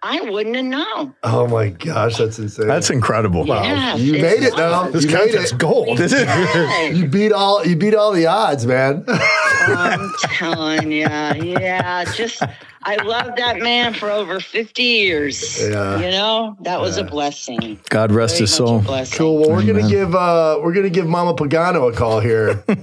I 0.02 0.20
wouldn't 0.20 0.56
have 0.56 0.64
known. 0.66 1.14
Oh 1.22 1.46
my 1.46 1.68
gosh, 1.70 2.16
that's 2.18 2.38
insane. 2.38 2.66
that's 2.66 2.90
incredible. 2.90 3.46
Yes, 3.46 3.98
you 4.00 4.12
made 4.20 4.42
it 4.42 4.54
though. 4.54 4.90
This 4.90 5.04
You 5.04 5.10
made 5.12 5.34
it. 5.34 5.54
gold. 5.58 5.98
Yes. 5.98 6.92
You 6.96 7.06
beat 7.06 7.32
all. 7.32 7.64
You 7.64 7.74
beat 7.76 7.94
all 7.94 8.12
the 8.12 8.26
odds, 8.26 8.66
man. 8.66 9.06
I'm 9.68 10.10
telling 10.20 10.92
you, 10.92 11.06
yeah. 11.06 12.04
Just 12.14 12.42
I 12.82 12.96
loved 12.96 13.38
that 13.38 13.58
man 13.60 13.94
for 13.94 14.10
over 14.10 14.40
50 14.40 14.82
years. 14.82 15.60
Yeah. 15.60 15.96
You 16.00 16.10
know, 16.10 16.56
that 16.60 16.80
was 16.80 16.96
a 16.98 17.04
blessing. 17.04 17.78
God 17.88 18.12
rest 18.12 18.34
Very 18.34 18.42
his 18.42 18.54
soul. 18.54 18.82
Cool. 19.12 19.38
Well, 19.40 19.50
we're 19.50 19.64
gonna 19.66 19.88
give 19.88 20.14
uh 20.14 20.58
we're 20.62 20.74
gonna 20.74 20.90
give 20.90 21.06
Mama 21.06 21.34
Pagano 21.34 21.92
a 21.92 21.96
call 21.96 22.20
here. 22.20 22.62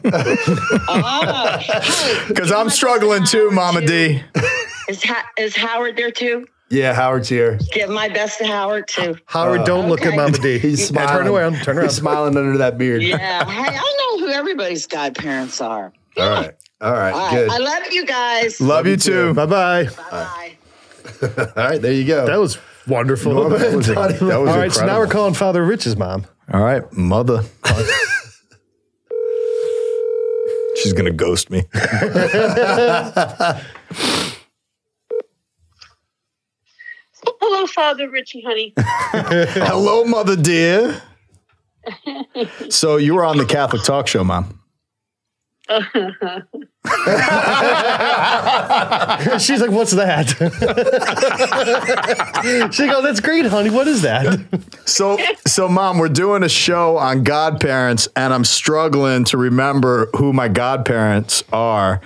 Oh, 0.93 1.57
hey, 1.59 2.23
Because 2.27 2.51
I'm 2.51 2.69
struggling 2.69 3.25
too, 3.25 3.51
Mama 3.51 3.85
D. 3.85 4.21
Is, 4.89 5.03
ha- 5.03 5.25
is 5.37 5.55
Howard 5.55 5.95
there 5.95 6.11
too? 6.11 6.45
yeah, 6.69 6.93
Howard's 6.93 7.29
here. 7.29 7.59
Give 7.71 7.89
my 7.89 8.09
best 8.09 8.39
to 8.39 8.45
Howard 8.47 8.87
too. 8.89 9.15
Howard, 9.25 9.63
don't 9.65 9.87
look 9.87 10.01
at. 10.05 10.15
Mama 10.15 10.37
D. 10.37 10.57
He's 10.59 10.79
Yeah, 10.81 10.85
smiling. 10.87 11.09
turn 11.25 11.27
around. 11.27 11.55
Turn 11.63 11.77
around. 11.77 11.85
He's 11.87 11.95
smiling 11.95 12.35
under 12.35 12.57
that 12.57 12.77
beard. 12.77 13.01
Yeah. 13.03 13.45
hey, 13.49 13.77
I 13.77 13.95
know 14.17 14.25
who 14.25 14.33
everybody's 14.33 14.87
godparents 14.87 15.61
are. 15.61 15.93
All 16.17 16.29
right. 16.29 16.53
All 16.81 16.93
right. 16.93 17.13
All 17.13 17.19
right. 17.19 17.31
Good. 17.31 17.49
I 17.51 17.57
love 17.57 17.83
you 17.91 18.05
guys. 18.05 18.59
Love 18.59 18.87
you 18.87 18.97
too. 18.97 19.33
Bye 19.35 19.45
bye. 19.45 19.83
Bye. 20.09 20.57
All 21.21 21.29
right. 21.55 21.79
There 21.81 21.93
you 21.93 22.05
go. 22.05 22.25
That 22.25 22.39
was 22.39 22.57
wonderful. 22.87 23.33
Norman 23.33 23.59
That 23.59 23.75
was, 23.75 23.87
Donnie 23.87 24.13
That 24.13 24.37
was 24.39 24.49
all 24.49 24.57
right, 24.57 24.71
so 24.71 24.85
now 24.85 24.97
we're 24.97 25.07
calling 25.07 25.35
Father 25.35 25.63
Rich's 25.63 25.95
mom. 25.95 26.25
All 26.51 26.63
right, 26.63 26.81
mother. 26.93 27.43
She's 30.77 30.93
gonna 30.93 31.11
ghost 31.11 31.51
me. 31.51 31.63
Hello, 37.23 37.67
Father 37.67 38.09
Richie, 38.09 38.41
honey. 38.41 38.73
Hello, 38.77 40.03
mother 40.05 40.35
dear. 40.35 40.99
So 42.69 42.97
you 42.97 43.13
were 43.13 43.23
on 43.23 43.37
the 43.37 43.45
Catholic 43.45 43.83
Talk 43.83 44.07
Show, 44.07 44.23
Mom. 44.23 44.60
She's 49.39 49.61
like, 49.61 49.71
"What's 49.71 49.91
that?" 49.91 50.27
she 52.73 52.87
goes, 52.87 53.03
"That's 53.03 53.19
great, 53.19 53.45
honey. 53.45 53.69
What 53.69 53.87
is 53.87 54.01
that?" 54.01 54.39
So, 54.85 55.17
so 55.45 55.67
mom, 55.69 55.99
we're 55.99 56.09
doing 56.09 56.43
a 56.43 56.49
show 56.49 56.97
on 56.97 57.23
godparents, 57.23 58.07
and 58.15 58.33
I'm 58.33 58.43
struggling 58.43 59.23
to 59.25 59.37
remember 59.37 60.09
who 60.15 60.33
my 60.33 60.47
godparents 60.47 61.43
are. 61.53 62.01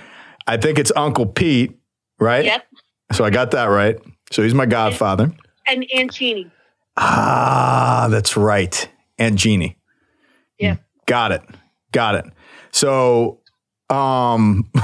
I 0.46 0.58
think 0.58 0.78
it's 0.78 0.92
Uncle 0.94 1.26
Pete, 1.26 1.76
right? 2.20 2.44
Yep. 2.44 2.66
So 3.12 3.24
I 3.24 3.30
got 3.30 3.50
that 3.52 3.64
right. 3.64 3.96
So 4.30 4.42
he's 4.42 4.54
my 4.54 4.66
godfather. 4.66 5.32
And 5.66 5.86
Aunt 5.94 6.12
Jeannie. 6.12 6.50
Ah, 6.96 8.08
that's 8.10 8.36
right. 8.36 8.88
And 9.18 9.36
Jeannie. 9.36 9.76
Yeah. 10.58 10.76
Got 11.06 11.32
it. 11.32 11.42
Got 11.92 12.16
it. 12.16 12.24
So, 12.72 13.40
um, 13.90 14.68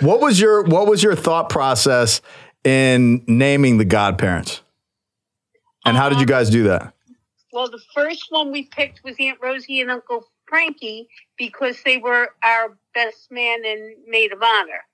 what 0.00 0.20
was 0.20 0.40
your 0.40 0.62
what 0.64 0.86
was 0.86 1.02
your 1.02 1.14
thought 1.14 1.48
process 1.48 2.20
in 2.64 3.24
naming 3.26 3.78
the 3.78 3.84
godparents? 3.84 4.62
And 5.84 5.96
how 5.96 6.08
did 6.08 6.20
you 6.20 6.26
guys 6.26 6.50
do 6.50 6.64
that? 6.64 6.92
Well, 7.52 7.70
the 7.70 7.80
first 7.94 8.26
one 8.30 8.52
we 8.52 8.64
picked 8.64 9.02
was 9.02 9.16
Aunt 9.18 9.38
Rosie 9.42 9.80
and 9.80 9.90
Uncle 9.90 10.24
Frankie 10.46 11.08
because 11.38 11.82
they 11.84 11.96
were 11.96 12.30
our 12.44 12.76
best 12.94 13.30
man 13.30 13.64
and 13.64 13.94
maid 14.06 14.32
of 14.32 14.42
honor. 14.42 14.84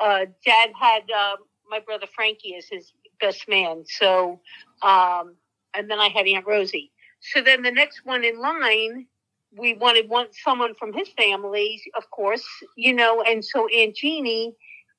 Uh, 0.00 0.26
Dad 0.44 0.70
had 0.78 1.02
uh, 1.14 1.36
my 1.68 1.80
brother 1.80 2.06
Frankie 2.06 2.56
as 2.56 2.66
his 2.70 2.92
best 3.20 3.48
man. 3.48 3.84
So, 3.86 4.40
um, 4.82 5.36
and 5.74 5.90
then 5.90 6.00
I 6.00 6.08
had 6.08 6.26
Aunt 6.26 6.46
Rosie. 6.46 6.92
So 7.20 7.40
then 7.40 7.62
the 7.62 7.70
next 7.70 8.04
one 8.04 8.24
in 8.24 8.40
line, 8.40 9.06
we 9.56 9.74
wanted 9.74 10.08
one 10.08 10.28
someone 10.32 10.74
from 10.74 10.92
his 10.92 11.08
family, 11.10 11.82
of 11.96 12.10
course, 12.10 12.46
you 12.76 12.92
know, 12.92 13.22
and 13.22 13.44
so 13.44 13.68
Aunt 13.68 13.94
Jeannie 13.94 14.54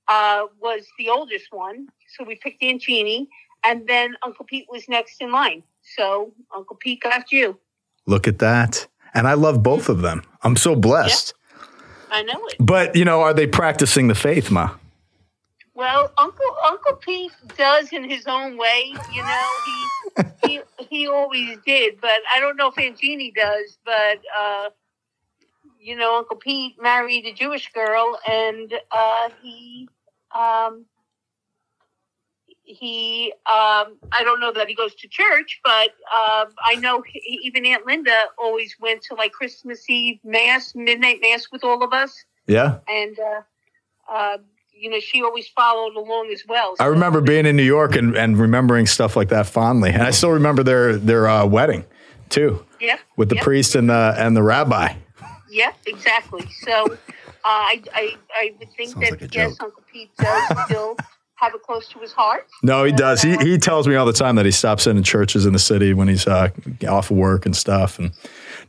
uh, 0.07 0.43
was 0.61 0.85
the 0.97 1.09
oldest 1.09 1.47
one. 1.51 1.87
So 2.15 2.23
we 2.23 2.35
picked 2.35 2.61
Aunt 2.63 2.81
Jeannie, 2.81 3.29
and 3.63 3.87
then 3.87 4.15
Uncle 4.23 4.45
Pete 4.45 4.67
was 4.69 4.87
next 4.87 5.21
in 5.21 5.31
line. 5.31 5.63
So 5.95 6.33
Uncle 6.55 6.75
Pete 6.75 7.01
got 7.01 7.31
you. 7.31 7.57
Look 8.05 8.27
at 8.27 8.39
that. 8.39 8.87
And 9.13 9.27
I 9.27 9.33
love 9.33 9.63
both 9.63 9.89
of 9.89 10.01
them. 10.01 10.23
I'm 10.41 10.55
so 10.55 10.75
blessed. 10.75 11.33
I 12.11 12.23
know 12.23 12.45
it. 12.47 12.55
But, 12.59 12.95
you 12.95 13.05
know, 13.05 13.21
are 13.21 13.33
they 13.33 13.47
practicing 13.47 14.07
the 14.07 14.15
faith, 14.15 14.51
Ma? 14.51 14.75
Well, 15.75 16.11
Uncle 16.17 16.55
Uncle 16.65 16.95
Pete 16.97 17.31
does 17.57 17.91
in 17.91 18.09
his 18.09 18.25
own 18.27 18.57
way. 18.57 18.83
You 19.07 19.23
know, 19.23 19.47
he 19.65 19.91
he 20.41 20.61
he 20.89 21.07
always 21.07 21.57
did, 21.65 21.99
but 22.01 22.19
I 22.33 22.39
don't 22.39 22.57
know 22.57 22.67
if 22.67 22.77
Aunt 22.77 22.97
Jeannie 22.99 23.31
does. 23.35 23.77
But 23.83 24.19
uh, 24.37 24.69
you 25.79 25.95
know, 25.95 26.17
Uncle 26.17 26.37
Pete 26.37 26.75
married 26.81 27.25
a 27.25 27.33
Jewish 27.33 27.71
girl, 27.71 28.19
and 28.29 28.73
uh, 28.91 29.29
he 29.41 29.89
um, 30.35 30.85
he 32.63 33.33
um, 33.47 33.97
I 34.11 34.23
don't 34.23 34.39
know 34.39 34.51
that 34.53 34.67
he 34.67 34.75
goes 34.75 34.95
to 34.95 35.07
church, 35.07 35.59
but 35.63 35.89
uh, 36.15 36.45
I 36.63 36.75
know 36.75 37.01
he, 37.01 37.39
even 37.43 37.65
Aunt 37.65 37.85
Linda 37.85 38.25
always 38.37 38.75
went 38.79 39.01
to 39.03 39.15
like 39.15 39.31
Christmas 39.31 39.89
Eve 39.89 40.19
mass, 40.23 40.73
midnight 40.75 41.19
mass 41.21 41.47
with 41.51 41.63
all 41.63 41.83
of 41.83 41.93
us 41.93 42.25
Yeah. 42.47 42.77
and 42.87 43.17
uh, 43.19 43.41
uh, 44.11 44.37
you 44.75 44.89
know 44.89 44.99
she 44.99 45.21
always 45.21 45.47
followed 45.49 45.95
along 45.95 46.29
as 46.33 46.43
well. 46.47 46.75
I 46.79 46.85
remember 46.85 47.21
being 47.21 47.45
in 47.45 47.55
New 47.55 47.63
York 47.63 47.95
and, 47.95 48.15
and 48.15 48.37
remembering 48.37 48.85
stuff 48.87 49.15
like 49.15 49.29
that 49.29 49.45
fondly. 49.47 49.91
And 49.91 50.03
I 50.03 50.11
still 50.11 50.31
remember 50.31 50.63
their 50.63 50.97
their 50.97 51.27
uh, 51.27 51.45
wedding 51.45 51.85
too, 52.29 52.65
Yep. 52.79 52.99
with 53.17 53.29
the 53.29 53.35
yep, 53.35 53.43
priest 53.43 53.75
and 53.75 53.89
the 53.89 54.15
and 54.17 54.35
the 54.35 54.43
rabbi. 54.43 54.93
Yep, 55.49 55.75
exactly. 55.85 56.47
So 56.63 56.85
uh, 56.85 56.95
I, 57.45 57.81
I 57.93 58.15
I 58.33 58.53
would 58.59 58.69
think 58.75 58.91
Sounds 58.91 59.09
that 59.09 59.21
like 59.21 59.33
yes, 59.35 59.51
joke. 59.51 59.63
Uncle 59.63 59.83
Pete 59.91 60.09
does 60.17 60.65
still 60.65 60.97
have 61.35 61.53
it 61.53 61.61
close 61.61 61.87
to 61.89 61.99
his 61.99 62.11
heart. 62.11 62.47
No, 62.63 62.83
he 62.83 62.91
does. 62.91 63.21
He 63.21 63.35
he 63.37 63.57
tells 63.57 63.87
me 63.87 63.95
all 63.95 64.05
the 64.05 64.13
time 64.13 64.35
that 64.35 64.45
he 64.45 64.51
stops 64.51 64.87
in 64.87 64.97
in 64.97 65.03
churches 65.03 65.45
in 65.45 65.53
the 65.53 65.59
city 65.59 65.93
when 65.93 66.07
he's 66.07 66.25
uh, 66.25 66.49
off 66.87 67.11
of 67.11 67.17
work 67.17 67.45
and 67.45 67.55
stuff. 67.55 67.99
And 67.99 68.11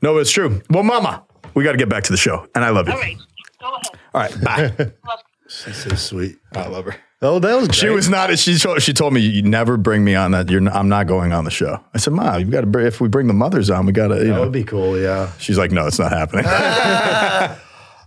no, 0.03 0.19
it's 0.19 0.31
true. 0.31 0.61
Well, 0.71 0.83
Mama, 0.83 1.25
we 1.55 1.65
got 1.65 1.73
to 1.73 1.79
get 1.79 1.89
back 1.89 2.05
to 2.05 2.13
the 2.13 2.19
show, 2.19 2.47
and 2.55 2.65
I 2.65 2.71
love 2.71 2.89
you. 2.89 2.95
All 2.95 3.01
right, 3.01 3.17
go 3.61 3.75
ahead. 3.75 3.99
All 4.13 4.21
right, 4.21 4.77
bye. 4.77 4.93
Love 5.67 5.75
She's 5.75 5.77
so 5.91 5.95
sweet. 5.97 6.37
I 6.55 6.67
love 6.69 6.85
her. 6.87 6.97
Oh, 7.23 7.39
that 7.39 7.55
was 7.55 7.69
great. 7.69 7.75
She 7.77 7.89
was 7.89 8.09
not. 8.09 8.37
She 8.39 8.59
told, 8.59 8.83
she 8.83 8.93
told 8.93 9.15
me 9.15 9.21
you 9.21 9.43
never 9.43 9.77
bring 9.77 10.05
me 10.05 10.15
on 10.15 10.33
that. 10.33 10.51
You're. 10.51 10.61
n- 10.61 10.69
I'm 10.69 10.89
not 10.89 11.07
going 11.07 11.33
on 11.33 11.45
the 11.45 11.51
show. 11.51 11.83
I 11.95 11.99
said, 11.99 12.13
Ma, 12.13 12.37
you 12.37 12.45
got 12.47 12.63
to. 12.63 12.67
bring 12.67 12.87
If 12.87 13.01
we 13.01 13.09
bring 13.09 13.29
the 13.29 13.35
mothers 13.35 13.71
on, 13.71 13.87
we 13.87 13.93
got 13.93 14.09
to. 14.09 14.17
You 14.17 14.25
That 14.25 14.31
know. 14.31 14.41
would 14.43 14.53
be 14.53 14.65
cool. 14.65 14.99
Yeah. 15.01 15.31
She's 15.39 15.57
like, 15.57 15.71
no, 15.71 15.87
it's 15.87 15.99
not 15.99 16.13
happening. 16.13 16.45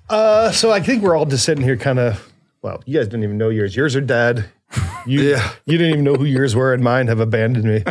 Uh, 0.10 0.54
so 0.54 0.72
I 0.72 0.80
think 0.80 1.04
we're 1.04 1.18
all 1.18 1.26
just 1.26 1.44
sitting 1.44 1.62
here, 1.66 1.76
kind 1.76 2.00
of. 2.00 2.32
Well, 2.62 2.82
you 2.86 2.98
guys 2.98 3.08
didn't 3.10 3.26
even 3.26 3.38
know 3.38 3.50
yours. 3.50 3.76
Yours 3.76 3.94
are 3.94 4.00
dead. 4.02 4.50
You, 5.06 5.22
Yeah. 5.22 5.52
You 5.66 5.78
didn't 5.78 5.92
even 5.94 6.04
know 6.06 6.16
who 6.16 6.24
yours 6.24 6.56
were, 6.56 6.74
and 6.74 6.82
mine 6.82 7.08
have 7.08 7.20
abandoned 7.20 7.66
me. 7.66 7.84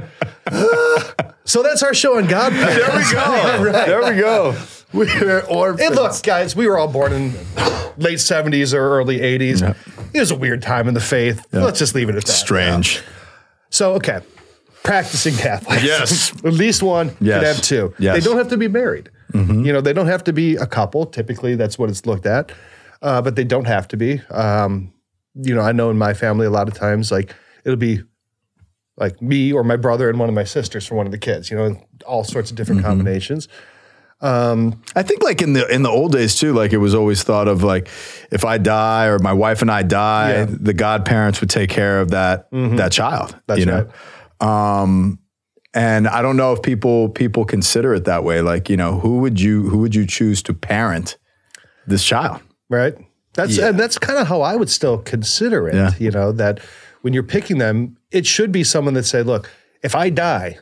so 1.44 1.62
that's 1.62 1.82
our 1.82 1.92
show 1.92 2.16
on 2.16 2.26
God. 2.26 2.52
there 2.54 2.96
we 2.96 3.12
go. 3.12 3.72
There 3.86 4.14
we 4.14 4.18
go. 4.18 4.56
We're 4.93 5.40
orphans. 5.40 5.81
And 5.87 5.95
look, 5.97 6.23
guys, 6.23 6.55
we 6.57 6.66
were 6.66 6.78
all 6.78 6.88
born 6.88 7.12
in 7.12 7.33
late 7.99 8.19
70s 8.19 8.73
or 8.73 8.78
early 8.78 9.19
80s. 9.19 9.76
it 10.14 10.21
was 10.21 10.31
a 10.31 10.37
weird 10.37 10.62
time 10.62 10.88
in 10.88 10.95
the 10.95 11.00
faith. 11.00 11.45
Let's 11.52 11.78
just 11.78 11.95
leave 11.95 12.09
it 12.09 12.14
at 12.16 12.25
that. 12.25 12.33
Strange. 12.33 13.02
So, 13.71 13.95
okay, 13.95 14.21
practicing 14.85 15.35
Catholics. 15.35 15.83
Yes. 15.83 16.33
at 16.45 16.52
least 16.52 16.83
one 16.83 17.09
Yes. 17.21 17.38
could 17.40 17.47
have 17.47 17.62
two. 17.62 17.95
Yes. 17.99 18.14
They 18.16 18.21
don't 18.28 18.38
have 18.38 18.49
to 18.49 18.57
be 18.57 18.69
married. 18.69 19.11
You 19.35 19.71
know, 19.71 19.83
they 19.83 19.93
don't 19.93 20.07
have 20.07 20.25
to 20.25 20.33
be 20.33 20.57
a 20.57 20.64
couple. 20.66 21.05
Typically, 21.05 21.57
that's 21.57 21.78
what 21.78 21.90
it's 21.90 22.07
looked 22.07 22.25
at, 22.25 22.52
uh, 23.02 23.21
but 23.21 23.37
they 23.37 23.45
don't 23.45 23.66
have 23.66 23.87
to 23.88 23.97
be. 23.99 24.23
Um, 24.31 24.95
you 25.35 25.55
know, 25.55 25.61
I 25.61 25.73
know 25.73 25.90
in 25.90 25.99
my 25.99 26.14
family 26.14 26.47
a 26.47 26.50
lot 26.50 26.69
of 26.69 26.75
times, 26.75 27.12
like 27.12 27.35
it'll 27.62 27.76
be 27.76 28.02
like 28.97 29.21
me 29.21 29.52
or 29.52 29.62
my 29.62 29.76
brother 29.76 30.09
and 30.09 30.19
one 30.19 30.31
of 30.31 30.35
my 30.35 30.45
sisters 30.45 30.87
for 30.87 30.95
one 30.95 31.05
of 31.05 31.12
the 31.12 31.19
kids. 31.19 31.50
You 31.50 31.59
know, 31.59 31.78
all 32.07 32.25
sorts 32.25 32.50
of 32.50 32.57
different 32.57 32.81
combinations. 32.83 33.47
I 34.23 35.02
think 35.02 35.23
like 35.23 35.42
in 35.42 35.52
the 35.52 35.66
in 35.73 35.82
the 35.82 35.90
old 35.90 36.12
days 36.12 36.37
too, 36.37 36.52
like 36.52 36.73
it 36.73 36.78
was 36.78 36.94
always 36.94 37.23
thought 37.23 37.49
of 37.49 37.62
like 37.62 37.88
if 38.30 38.44
I 38.44 38.58
die 38.58 39.06
or 39.06 39.18
my 39.18 39.32
wife 39.32 39.62
and 39.62 39.70
I 39.70 39.82
die, 39.82 40.30
Yeah. 40.32 40.46
the 40.49 40.75
godparents 40.75 41.40
would 41.40 41.50
take 41.50 41.70
care 41.70 42.00
of 42.00 42.11
that 42.11 42.49
that 42.52 42.92
child. 42.92 43.37
That's 43.46 43.61
you 43.61 43.66
know? 43.66 43.88
Um 44.40 45.18
and 45.75 46.08
I 46.08 46.23
don't 46.23 46.37
know 46.38 46.52
if 46.54 46.62
people 46.62 47.11
people 47.11 47.44
consider 47.44 47.92
it 47.94 48.04
that 48.06 48.25
way. 48.25 48.40
Like, 48.40 48.70
you 48.70 48.76
know, 48.76 48.99
who 48.99 49.18
would 49.18 49.40
you 49.40 49.68
who 49.68 49.78
would 49.78 49.94
you 49.94 50.06
choose 50.06 50.42
to 50.44 50.54
parent 50.54 51.16
this 51.87 52.02
child? 52.04 52.40
right? 52.68 52.94
That's 53.35 53.56
Yeah. 53.58 53.68
and 53.68 53.78
that's 53.78 53.96
kind 53.99 54.18
of 54.18 54.26
how 54.26 54.40
I 54.40 54.56
would 54.56 54.70
still 54.70 54.99
consider 54.99 55.68
it. 55.68 55.75
Yeah. 55.75 55.90
You 55.99 56.11
know 56.11 56.32
that 56.32 56.58
when 57.02 57.12
you're 57.12 57.23
picking 57.23 57.58
them, 57.58 57.96
it 58.11 58.26
should 58.26 58.50
be 58.50 58.64
someone 58.64 58.94
that 58.94 59.04
say, 59.04 59.23
"Look, 59.23 59.49
if 59.85 59.94
I 59.94 60.11
die, 60.11 60.58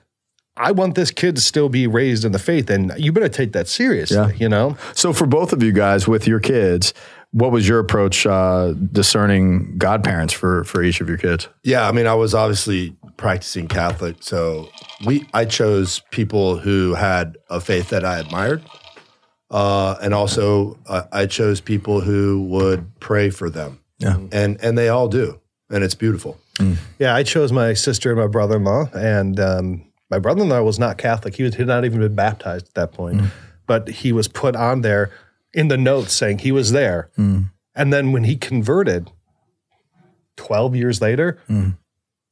I 0.56 0.70
want 0.72 0.94
this 0.94 1.10
kid 1.10 1.34
to 1.36 1.42
still 1.42 1.68
be 1.68 1.86
raised 1.86 2.24
in 2.24 2.32
the 2.32 2.38
faith, 2.38 2.70
and 2.70 2.92
you 2.96 3.12
better 3.12 3.28
take 3.28 3.52
that 3.52 3.68
seriously." 3.68 4.16
Yeah. 4.16 4.30
You 4.36 4.48
know, 4.48 4.76
So 4.94 5.12
for 5.12 5.26
both 5.26 5.52
of 5.52 5.62
you 5.62 5.72
guys 5.72 6.06
with 6.06 6.26
your 6.28 6.40
kids, 6.40 6.94
what 7.32 7.50
was 7.50 7.66
your 7.68 7.80
approach 7.80 8.26
uh, 8.26 8.72
discerning 8.92 9.76
godparents 9.78 10.32
for 10.32 10.64
for 10.64 10.82
each 10.82 11.00
of 11.00 11.08
your 11.08 11.18
kids? 11.18 11.48
Yeah, 11.64 11.88
I 11.88 11.92
mean, 11.92 12.06
I 12.06 12.14
was 12.14 12.34
obviously 12.34 12.96
practicing 13.16 13.66
Catholic, 13.68 14.16
so 14.20 14.68
we 15.04 15.26
I 15.34 15.44
chose 15.44 16.00
people 16.10 16.58
who 16.58 16.94
had 16.94 17.36
a 17.50 17.60
faith 17.60 17.88
that 17.90 18.04
I 18.04 18.18
admired, 18.18 18.62
uh, 19.50 19.96
and 20.02 20.14
also 20.14 20.78
uh, 20.86 21.02
I 21.12 21.26
chose 21.26 21.60
people 21.60 22.00
who 22.00 22.42
would 22.50 23.00
pray 23.00 23.30
for 23.30 23.50
them. 23.50 23.80
Yeah. 23.98 24.16
and 24.32 24.60
and 24.62 24.76
they 24.76 24.88
all 24.88 25.08
do, 25.08 25.40
and 25.70 25.82
it's 25.84 25.94
beautiful. 25.94 26.38
yeah. 26.98 27.14
I 27.14 27.22
chose 27.22 27.52
my 27.52 27.74
sister 27.74 28.10
and 28.10 28.20
my 28.20 28.26
brother-in-law, 28.26 28.90
and 28.94 29.40
um, 29.40 29.84
my 30.14 30.20
brother-in-law 30.20 30.62
was 30.62 30.78
not 30.78 30.96
Catholic. 30.96 31.34
He 31.34 31.42
was 31.42 31.54
he 31.54 31.62
had 31.62 31.66
not 31.66 31.84
even 31.84 31.98
been 31.98 32.14
baptized 32.14 32.68
at 32.68 32.74
that 32.74 32.92
point, 32.92 33.20
mm. 33.20 33.30
but 33.66 33.88
he 33.88 34.12
was 34.12 34.28
put 34.28 34.54
on 34.54 34.82
there 34.82 35.10
in 35.52 35.66
the 35.66 35.76
notes 35.76 36.12
saying 36.12 36.38
he 36.38 36.52
was 36.52 36.70
there, 36.70 37.10
mm. 37.18 37.50
and 37.74 37.92
then 37.92 38.12
when 38.12 38.22
he 38.22 38.36
converted, 38.36 39.10
twelve 40.36 40.76
years 40.76 41.00
later. 41.00 41.38
Mm. 41.50 41.76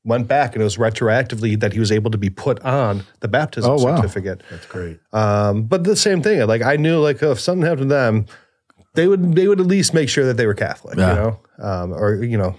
went 0.04 0.26
back 0.26 0.54
and 0.54 0.60
it 0.62 0.64
was 0.64 0.78
retroactively 0.78 1.58
that 1.60 1.72
he 1.72 1.78
was 1.78 1.92
able 1.92 2.10
to 2.10 2.18
be 2.18 2.28
put 2.28 2.58
on 2.64 3.04
the 3.20 3.28
baptism 3.28 3.70
Oh, 3.70 3.76
wow. 3.76 3.94
certificate. 3.96 4.42
That's 4.50 4.66
great. 4.66 4.98
Um, 5.12 5.62
but 5.62 5.84
the 5.84 5.94
same 5.94 6.22
thing, 6.22 6.44
like 6.48 6.62
I 6.62 6.74
knew, 6.74 6.98
like 6.98 7.22
if 7.22 7.38
something 7.38 7.64
happened 7.64 7.90
to 7.90 7.94
them, 7.94 8.26
they 8.94 9.08
would 9.08 9.34
they 9.34 9.48
would 9.48 9.60
at 9.60 9.66
least 9.66 9.94
make 9.94 10.08
sure 10.08 10.24
that 10.26 10.36
they 10.36 10.46
were 10.46 10.54
Catholic, 10.54 10.98
Yeah. 10.98 11.08
you 11.10 11.14
know, 11.20 11.40
um, 11.58 11.92
or 11.92 12.22
you 12.22 12.36
know, 12.36 12.54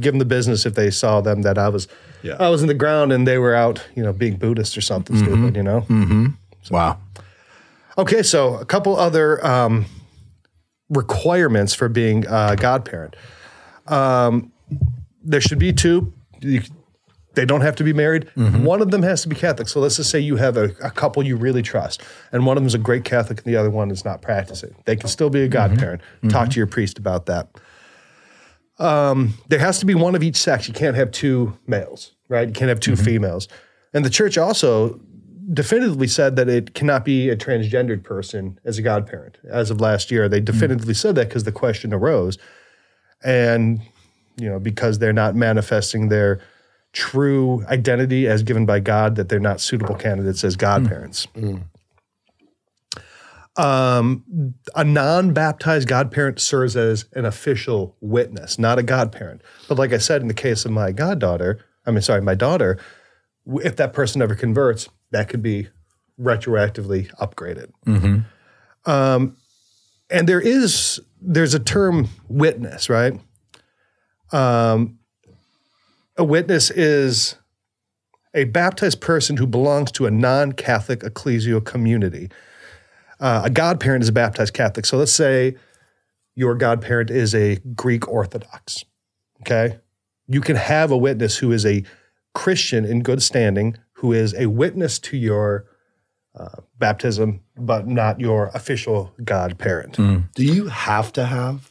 give 0.00 0.12
them 0.12 0.18
the 0.18 0.24
business 0.24 0.66
if 0.66 0.74
they 0.74 0.90
saw 0.90 1.20
them 1.20 1.42
that 1.42 1.58
I 1.58 1.68
was, 1.68 1.86
Yeah. 2.22 2.36
I 2.40 2.48
was 2.48 2.60
in 2.62 2.68
the 2.68 2.74
ground 2.74 3.12
and 3.12 3.26
they 3.26 3.38
were 3.38 3.54
out, 3.54 3.84
you 3.94 4.02
know, 4.02 4.12
being 4.12 4.36
Buddhist 4.36 4.76
or 4.76 4.80
something 4.80 5.16
stupid, 5.16 5.54
you 5.56 5.62
know. 5.62 5.86
Wow. 6.70 6.98
Okay, 7.98 8.22
so 8.22 8.56
a 8.56 8.64
couple 8.64 8.96
other 8.96 9.44
um, 9.46 9.86
requirements 10.88 11.74
for 11.74 11.88
being 11.88 12.24
a 12.28 12.56
godparent. 12.58 13.16
Um, 13.86 14.52
there 15.22 15.40
should 15.40 15.58
be 15.58 15.72
two. 15.72 16.12
You, 16.40 16.62
they 17.36 17.44
don't 17.44 17.60
have 17.60 17.76
to 17.76 17.84
be 17.84 17.92
married. 17.92 18.28
Mm-hmm. 18.36 18.64
One 18.64 18.82
of 18.82 18.90
them 18.90 19.02
has 19.02 19.22
to 19.22 19.28
be 19.28 19.36
Catholic. 19.36 19.68
So 19.68 19.78
let's 19.78 19.96
just 19.96 20.10
say 20.10 20.18
you 20.18 20.36
have 20.36 20.56
a, 20.56 20.74
a 20.82 20.90
couple 20.90 21.22
you 21.22 21.36
really 21.36 21.62
trust, 21.62 22.02
and 22.32 22.44
one 22.44 22.56
of 22.56 22.62
them 22.62 22.66
is 22.66 22.74
a 22.74 22.78
great 22.78 23.04
Catholic, 23.04 23.38
and 23.38 23.46
the 23.46 23.56
other 23.56 23.70
one 23.70 23.90
is 23.90 24.04
not 24.04 24.22
practicing. 24.22 24.74
They 24.86 24.96
can 24.96 25.08
still 25.08 25.30
be 25.30 25.40
a 25.40 25.44
mm-hmm. 25.44 25.52
godparent. 25.52 26.02
Mm-hmm. 26.02 26.28
Talk 26.28 26.48
to 26.50 26.56
your 26.56 26.66
priest 26.66 26.98
about 26.98 27.26
that. 27.26 27.48
Um, 28.78 29.34
there 29.48 29.58
has 29.58 29.78
to 29.78 29.86
be 29.86 29.94
one 29.94 30.14
of 30.14 30.22
each 30.22 30.36
sex. 30.36 30.66
You 30.66 30.74
can't 30.74 30.96
have 30.96 31.10
two 31.10 31.56
males, 31.66 32.12
right? 32.28 32.48
You 32.48 32.52
can't 32.52 32.68
have 32.68 32.80
2 32.80 32.96
females. 32.96 33.48
And 33.94 34.04
the 34.04 34.10
church 34.10 34.36
also 34.36 35.00
definitively 35.52 36.08
said 36.08 36.36
that 36.36 36.48
it 36.48 36.74
cannot 36.74 37.04
be 37.04 37.30
a 37.30 37.36
transgendered 37.36 38.02
person 38.02 38.58
as 38.64 38.76
a 38.76 38.82
godparent. 38.82 39.38
As 39.48 39.70
of 39.70 39.80
last 39.80 40.10
year, 40.10 40.28
they 40.28 40.40
mm. 40.40 40.44
definitively 40.44 40.92
said 40.92 41.14
that 41.14 41.28
because 41.28 41.44
the 41.44 41.52
question 41.52 41.94
arose. 41.94 42.36
And, 43.24 43.80
you 44.36 44.48
know, 44.50 44.58
because 44.58 44.98
they're 44.98 45.12
not 45.14 45.34
manifesting 45.34 46.08
their 46.08 46.40
true 46.96 47.62
identity 47.68 48.26
as 48.26 48.42
given 48.42 48.64
by 48.64 48.80
God, 48.80 49.16
that 49.16 49.28
they're 49.28 49.38
not 49.38 49.60
suitable 49.60 49.94
candidates 49.94 50.42
as 50.44 50.56
godparents. 50.56 51.28
Um, 53.58 54.54
a 54.74 54.82
non-baptized 54.82 55.88
godparent 55.88 56.40
serves 56.40 56.74
as 56.74 57.04
an 57.12 57.26
official 57.26 57.96
witness, 58.00 58.58
not 58.58 58.78
a 58.78 58.82
godparent. 58.82 59.42
But 59.68 59.78
like 59.78 59.92
I 59.92 59.98
said, 59.98 60.22
in 60.22 60.28
the 60.28 60.34
case 60.34 60.64
of 60.64 60.70
my 60.72 60.90
goddaughter, 60.92 61.58
I 61.86 61.90
mean, 61.90 62.00
sorry, 62.00 62.22
my 62.22 62.34
daughter, 62.34 62.78
if 63.46 63.76
that 63.76 63.92
person 63.92 64.22
ever 64.22 64.34
converts, 64.34 64.88
that 65.10 65.28
could 65.28 65.42
be 65.42 65.68
retroactively 66.18 67.10
upgraded. 67.16 67.72
Um, 68.90 69.36
and 70.10 70.26
there 70.26 70.40
is 70.40 71.00
there's 71.20 71.54
a 71.54 71.60
term 71.60 72.08
witness, 72.28 72.88
right? 72.88 73.20
Um, 74.32 74.98
a 76.16 76.24
witness 76.24 76.70
is 76.70 77.36
a 78.34 78.44
baptized 78.44 79.00
person 79.00 79.36
who 79.36 79.46
belongs 79.46 79.90
to 79.92 80.06
a 80.06 80.10
non-Catholic 80.10 81.00
ecclesial 81.00 81.64
community. 81.64 82.30
Uh, 83.18 83.42
a 83.44 83.50
godparent 83.50 84.02
is 84.02 84.08
a 84.10 84.12
baptized 84.12 84.52
Catholic. 84.52 84.84
So 84.84 84.98
let's 84.98 85.12
say 85.12 85.56
your 86.34 86.54
godparent 86.54 87.10
is 87.10 87.34
a 87.34 87.56
Greek 87.74 88.06
Orthodox. 88.08 88.84
Okay. 89.40 89.78
You 90.28 90.40
can 90.40 90.56
have 90.56 90.90
a 90.90 90.96
witness 90.96 91.38
who 91.38 91.52
is 91.52 91.64
a 91.64 91.82
Christian 92.34 92.84
in 92.84 93.02
good 93.02 93.22
standing, 93.22 93.78
who 93.94 94.12
is 94.12 94.34
a 94.34 94.46
witness 94.46 94.98
to 94.98 95.16
your 95.16 95.64
uh, 96.38 96.60
baptism, 96.78 97.40
but 97.56 97.86
not 97.86 98.20
your 98.20 98.48
official 98.48 99.14
godparent. 99.24 99.96
Do 100.34 100.44
you 100.44 100.66
have 100.66 101.10
to 101.14 101.24
have 101.24 101.70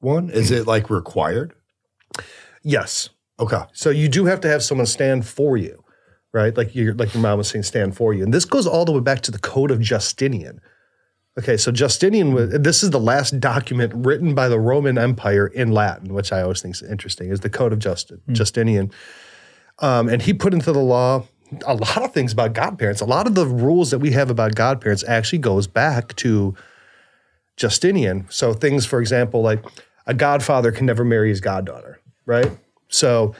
one? 0.00 0.28
Is 0.28 0.50
it 0.50 0.66
like 0.66 0.90
required? 0.90 1.54
Yes. 2.62 3.08
Okay. 3.40 3.62
So 3.72 3.90
you 3.90 4.08
do 4.08 4.26
have 4.26 4.40
to 4.42 4.48
have 4.48 4.62
someone 4.62 4.86
stand 4.86 5.26
for 5.26 5.56
you, 5.56 5.84
right? 6.32 6.56
Like 6.56 6.74
your 6.74 6.94
like 6.94 7.14
your 7.14 7.22
mom 7.22 7.38
was 7.38 7.48
saying, 7.48 7.64
stand 7.64 7.96
for 7.96 8.14
you. 8.14 8.22
And 8.22 8.32
this 8.32 8.44
goes 8.44 8.66
all 8.66 8.84
the 8.84 8.92
way 8.92 9.00
back 9.00 9.20
to 9.22 9.30
the 9.30 9.38
Code 9.38 9.70
of 9.70 9.80
Justinian. 9.80 10.60
Okay, 11.38 11.56
so 11.56 11.72
Justinian 11.72 12.34
was 12.34 12.50
this 12.50 12.82
is 12.82 12.90
the 12.90 13.00
last 13.00 13.40
document 13.40 13.92
written 13.94 14.34
by 14.34 14.48
the 14.48 14.60
Roman 14.60 14.98
Empire 14.98 15.46
in 15.46 15.72
Latin, 15.72 16.12
which 16.12 16.30
I 16.30 16.42
always 16.42 16.60
think 16.60 16.74
is 16.74 16.82
interesting, 16.82 17.30
is 17.30 17.40
the 17.40 17.48
Code 17.48 17.72
of 17.72 17.78
Just, 17.78 18.12
Justinian. 18.30 18.90
Um, 19.78 20.08
and 20.08 20.20
he 20.20 20.34
put 20.34 20.52
into 20.52 20.72
the 20.72 20.82
law 20.82 21.26
a 21.66 21.74
lot 21.74 22.02
of 22.02 22.12
things 22.12 22.32
about 22.32 22.52
godparents. 22.52 23.00
A 23.00 23.06
lot 23.06 23.26
of 23.26 23.34
the 23.34 23.46
rules 23.46 23.90
that 23.90 23.98
we 23.98 24.12
have 24.12 24.30
about 24.30 24.54
godparents 24.54 25.04
actually 25.06 25.38
goes 25.38 25.66
back 25.66 26.14
to 26.16 26.54
Justinian. 27.56 28.26
So 28.30 28.52
things, 28.52 28.86
for 28.86 29.00
example, 29.00 29.42
like 29.42 29.64
a 30.06 30.14
godfather 30.14 30.72
can 30.72 30.86
never 30.86 31.04
marry 31.04 31.28
his 31.28 31.40
goddaughter, 31.40 32.00
right? 32.26 32.50
So 32.92 33.34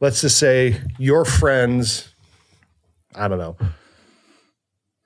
let's 0.00 0.20
just 0.20 0.38
say 0.38 0.80
your 0.98 1.24
friends, 1.24 2.12
I 3.14 3.28
don't 3.28 3.38
know, 3.38 3.56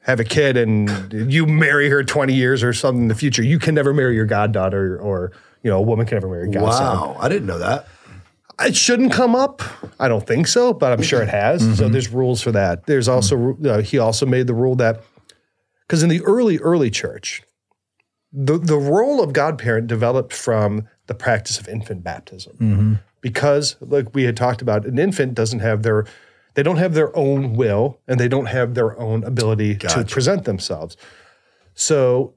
have 0.02 0.20
a 0.20 0.24
kid 0.24 0.56
and 0.56 1.12
you 1.32 1.46
marry 1.46 1.88
her 1.88 2.04
20 2.04 2.34
years 2.34 2.62
or 2.62 2.72
something 2.72 3.02
in 3.02 3.08
the 3.08 3.14
future. 3.14 3.42
You 3.42 3.58
can 3.58 3.74
never 3.74 3.92
marry 3.92 4.14
your 4.14 4.26
goddaughter 4.26 4.98
or, 5.00 5.32
you 5.62 5.70
know, 5.70 5.78
a 5.78 5.82
woman 5.82 6.06
can 6.06 6.16
never 6.16 6.28
marry 6.28 6.48
a 6.48 6.52
godson. 6.52 6.84
Wow. 6.84 7.16
I 7.18 7.28
didn't 7.28 7.46
know 7.46 7.58
that. 7.58 7.86
It 8.60 8.74
shouldn't 8.74 9.12
come 9.12 9.34
up. 9.34 9.62
I 10.00 10.08
don't 10.08 10.26
think 10.26 10.46
so, 10.46 10.72
but 10.72 10.92
I'm 10.92 11.02
sure 11.02 11.22
it 11.22 11.28
has. 11.28 11.60
So 11.60 11.66
mm-hmm. 11.84 11.92
there's 11.92 12.08
rules 12.08 12.40
for 12.40 12.52
that. 12.52 12.86
There's 12.86 13.06
also 13.08 13.36
mm-hmm. 13.36 13.66
uh, 13.66 13.82
he 13.82 13.98
also 13.98 14.24
made 14.24 14.46
the 14.46 14.54
rule 14.54 14.76
that 14.76 15.02
because 15.86 16.02
in 16.02 16.08
the 16.08 16.22
early 16.22 16.58
early 16.58 16.90
church, 16.90 17.42
the 18.32 18.56
the 18.56 18.78
role 18.78 19.22
of 19.22 19.34
godparent 19.34 19.88
developed 19.88 20.32
from 20.32 20.88
the 21.06 21.14
practice 21.14 21.58
of 21.58 21.68
infant 21.68 22.02
baptism 22.02 22.56
mm-hmm. 22.56 22.94
Because 23.26 23.74
like 23.80 24.14
we 24.14 24.22
had 24.22 24.36
talked 24.36 24.62
about, 24.62 24.86
an 24.86 25.00
infant 25.00 25.34
doesn't 25.34 25.58
have 25.58 25.82
their 25.82 26.06
they 26.54 26.62
don't 26.62 26.76
have 26.76 26.94
their 26.94 27.14
own 27.16 27.54
will 27.54 27.98
and 28.06 28.20
they 28.20 28.28
don't 28.28 28.46
have 28.46 28.74
their 28.74 28.96
own 29.00 29.24
ability 29.24 29.74
to 29.74 30.04
present 30.04 30.44
themselves. 30.44 30.96
So 31.74 32.34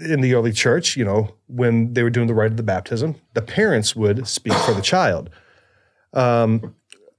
in 0.00 0.22
the 0.22 0.32
early 0.32 0.52
church, 0.52 0.96
you 0.96 1.04
know, 1.04 1.34
when 1.46 1.92
they 1.92 2.02
were 2.02 2.08
doing 2.08 2.26
the 2.26 2.32
rite 2.32 2.52
of 2.52 2.56
the 2.56 2.62
baptism, 2.62 3.16
the 3.34 3.42
parents 3.42 3.94
would 3.94 4.26
speak 4.26 4.54
for 4.54 4.72
the 4.72 4.80
child. 4.80 5.28
Um, 6.14 6.74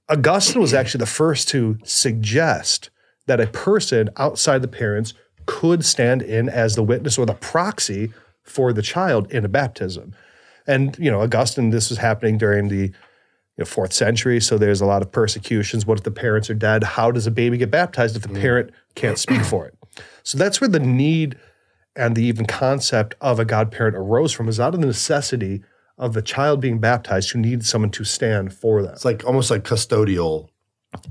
Augustine 0.10 0.60
was 0.60 0.74
actually 0.74 1.00
the 1.00 1.06
first 1.06 1.48
to 1.50 1.78
suggest 1.84 2.90
that 3.28 3.40
a 3.40 3.46
person 3.46 4.10
outside 4.18 4.64
the 4.64 4.68
parents 4.68 5.14
could 5.46 5.86
stand 5.86 6.24
in 6.24 6.50
as 6.50 6.74
the 6.74 6.84
witness 6.84 7.20
or 7.20 7.28
the 7.28 7.36
proxy 7.36 8.12
for 8.42 8.74
the 8.74 8.82
child 8.82 9.32
in 9.32 9.46
a 9.46 9.50
baptism. 9.50 10.16
And 10.68 10.98
you 11.00 11.10
know, 11.10 11.22
Augustine, 11.22 11.70
this 11.70 11.90
was 11.90 11.98
happening 11.98 12.38
during 12.38 12.68
the 12.68 12.88
you 12.88 12.94
know, 13.58 13.66
fourth 13.66 13.94
century, 13.94 14.40
so 14.40 14.58
there's 14.58 14.82
a 14.82 14.86
lot 14.86 15.02
of 15.02 15.12
persecutions. 15.12 15.86
What 15.86 15.98
if 15.98 16.04
the 16.04 16.12
parents 16.12 16.50
are 16.50 16.56
dead? 16.56 16.84
How 16.84 17.12
does 17.12 17.26
a 17.26 17.32
baby 17.32 17.58
get 17.58 17.72
baptized 17.72 18.16
if 18.16 18.22
the 18.22 18.30
mm. 18.30 18.42
parent 18.42 18.72
can't 18.96 19.18
speak 19.18 19.42
for 19.44 19.66
it? 19.66 19.76
So 20.24 20.38
that's 20.38 20.62
where 20.62 20.68
the 20.68 20.80
need 20.80 21.38
and 21.96 22.16
the 22.16 22.24
even 22.24 22.46
concept 22.46 23.16
of 23.22 23.40
a 23.40 23.46
godparent 23.46 23.98
arose 23.98 24.32
from, 24.32 24.48
is 24.48 24.60
out 24.60 24.76
of 24.76 24.82
the 24.82 24.88
necessity 24.88 25.64
of 25.98 26.14
the 26.14 26.22
child 26.22 26.62
being 26.62 26.80
baptized 26.80 27.32
who 27.32 27.40
needs 27.40 27.68
someone 27.68 27.90
to 27.92 28.04
stand 28.04 28.54
for 28.54 28.84
them. 28.84 28.94
It's 28.94 29.06
like 29.06 29.26
almost 29.26 29.50
like 29.50 29.64
custodial. 29.64 30.50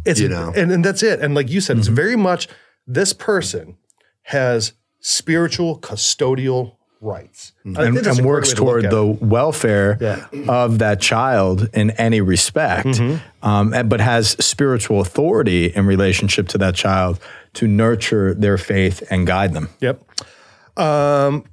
It's 0.04 0.20
you 0.20 0.28
know. 0.28 0.52
and, 0.54 0.70
and 0.70 0.84
that's 0.84 1.02
it. 1.02 1.20
And 1.20 1.34
like 1.34 1.50
you 1.50 1.60
said, 1.60 1.76
it's 1.78 1.88
mm-hmm. 1.88 1.96
very 1.96 2.16
much 2.16 2.48
this 2.86 3.12
person 3.12 3.76
has 4.22 4.74
spiritual 5.00 5.80
custodial 5.80 6.75
rights. 7.00 7.52
Think 7.62 7.78
and, 7.78 7.96
and 8.06 8.24
works 8.24 8.48
way 8.48 8.54
to 8.54 8.56
toward 8.56 8.90
the 8.90 9.04
welfare 9.04 9.98
Yeah. 10.00 10.26
of 10.48 10.78
that 10.78 11.00
child 11.00 11.68
in 11.74 11.90
any 11.92 12.20
respect, 12.20 12.86
Mm-hmm. 12.86 13.46
um, 13.48 13.74
and- 13.74 13.88
but 13.88 14.00
has 14.00 14.30
spiritual 14.44 15.00
authority 15.00 15.66
in 15.66 15.86
relationship 15.86 16.48
to 16.48 16.58
that 16.58 16.74
child 16.74 17.18
to 17.54 17.66
nurture 17.66 18.34
their 18.34 18.58
faith 18.58 19.02
and 19.10 19.26
guide 19.26 19.52
them. 19.54 19.68
Yep. 19.80 20.02
Um, 20.76 21.44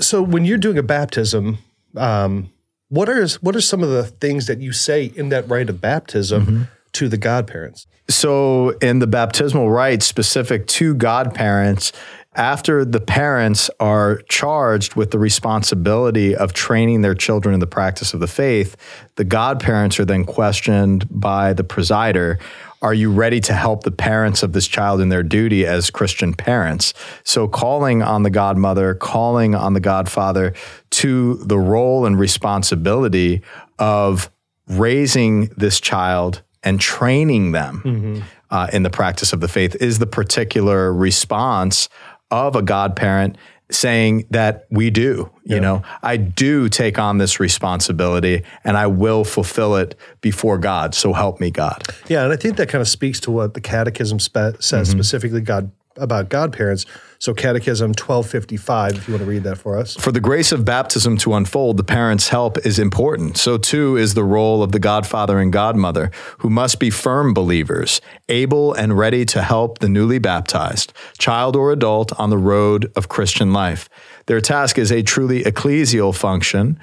so 0.00 0.22
when 0.22 0.44
you're 0.44 0.58
doing 0.58 0.78
a 0.78 0.82
baptism, 0.82 1.58
um, 1.96 2.50
what 2.88 3.08
are 3.08 3.26
what 3.40 3.54
are 3.56 3.60
some 3.60 3.82
of 3.82 3.90
the 3.90 4.04
things 4.04 4.46
that 4.46 4.60
you 4.60 4.72
say 4.72 5.04
in 5.14 5.28
that 5.30 5.48
rite 5.48 5.68
of 5.68 5.80
baptism 5.80 6.68
to 6.92 7.08
the 7.08 7.16
godparents? 7.18 7.86
So, 8.10 8.70
in 8.80 9.00
the 9.00 9.06
baptismal 9.06 9.70
rite 9.70 10.02
specific 10.02 10.66
to 10.68 10.94
godparents, 10.94 11.92
after 12.38 12.84
the 12.84 13.00
parents 13.00 13.68
are 13.80 14.22
charged 14.28 14.94
with 14.94 15.10
the 15.10 15.18
responsibility 15.18 16.36
of 16.36 16.52
training 16.52 17.02
their 17.02 17.14
children 17.14 17.52
in 17.52 17.58
the 17.58 17.66
practice 17.66 18.14
of 18.14 18.20
the 18.20 18.28
faith, 18.28 18.76
the 19.16 19.24
godparents 19.24 19.98
are 19.98 20.04
then 20.04 20.24
questioned 20.24 21.06
by 21.10 21.52
the 21.52 21.64
presider 21.64 22.38
Are 22.80 22.94
you 22.94 23.10
ready 23.10 23.40
to 23.40 23.52
help 23.52 23.82
the 23.82 23.90
parents 23.90 24.44
of 24.44 24.52
this 24.52 24.68
child 24.68 25.00
in 25.00 25.08
their 25.08 25.24
duty 25.24 25.66
as 25.66 25.90
Christian 25.90 26.32
parents? 26.32 26.94
So, 27.24 27.48
calling 27.48 28.02
on 28.02 28.22
the 28.22 28.30
godmother, 28.30 28.94
calling 28.94 29.56
on 29.56 29.74
the 29.74 29.80
godfather 29.80 30.54
to 30.90 31.34
the 31.38 31.58
role 31.58 32.06
and 32.06 32.16
responsibility 32.16 33.42
of 33.80 34.30
raising 34.68 35.46
this 35.56 35.80
child 35.80 36.42
and 36.62 36.80
training 36.80 37.50
them 37.50 38.22
uh, 38.50 38.68
in 38.72 38.82
the 38.82 38.90
practice 38.90 39.32
of 39.32 39.40
the 39.40 39.48
faith 39.48 39.74
is 39.80 39.98
the 39.98 40.06
particular 40.06 40.92
response 40.92 41.88
of 42.30 42.56
a 42.56 42.62
godparent 42.62 43.36
saying 43.70 44.24
that 44.30 44.66
we 44.70 44.90
do 44.90 45.30
you 45.48 45.60
know? 45.60 45.82
I 46.02 46.18
do 46.18 46.68
take 46.68 46.98
on 46.98 47.18
this 47.18 47.40
responsibility 47.40 48.44
and 48.64 48.76
i 48.76 48.86
will 48.86 49.24
fulfill 49.24 49.76
it 49.76 49.94
before 50.20 50.58
god 50.58 50.94
so 50.94 51.12
help 51.12 51.40
me 51.40 51.50
god. 51.50 51.82
Yeah, 52.08 52.24
and 52.24 52.32
I 52.32 52.36
think 52.36 52.56
that 52.56 52.68
kind 52.68 52.82
of 52.82 52.88
speaks 52.88 53.20
to 53.20 53.30
what 53.30 53.54
the 53.54 53.60
Catechism 53.60 54.20
spe- 54.20 54.60
says 54.60 54.88
mm-hmm. 54.88 54.98
specifically 54.98 55.40
God 55.40 55.70
about 55.98 56.28
godparents. 56.28 56.86
So 57.20 57.34
Catechism 57.34 57.90
1255, 57.90 58.94
if 58.94 59.08
you 59.08 59.14
want 59.14 59.24
to 59.24 59.28
read 59.28 59.42
that 59.42 59.58
for 59.58 59.76
us. 59.76 59.96
For 59.96 60.12
the 60.12 60.20
grace 60.20 60.52
of 60.52 60.64
baptism 60.64 61.16
to 61.18 61.34
unfold, 61.34 61.76
the 61.76 61.84
parent's 61.84 62.28
help 62.28 62.58
is 62.64 62.78
important. 62.78 63.36
So 63.36 63.58
too 63.58 63.96
is 63.96 64.14
the 64.14 64.22
role 64.22 64.62
of 64.62 64.70
the 64.70 64.78
godfather 64.78 65.40
and 65.40 65.52
godmother, 65.52 66.12
who 66.38 66.48
must 66.48 66.78
be 66.78 66.90
firm 66.90 67.34
believers, 67.34 68.00
able 68.28 68.72
and 68.72 68.96
ready 68.96 69.24
to 69.26 69.42
help 69.42 69.78
the 69.78 69.88
newly 69.88 70.18
baptized, 70.20 70.92
child 71.18 71.56
or 71.56 71.72
adult, 71.72 72.12
on 72.20 72.30
the 72.30 72.38
road 72.38 72.92
of 72.94 73.08
Christian 73.08 73.52
life. 73.52 73.88
Their 74.26 74.40
task 74.40 74.78
is 74.78 74.92
a 74.92 75.02
truly 75.02 75.42
ecclesial 75.42 76.14
function. 76.14 76.78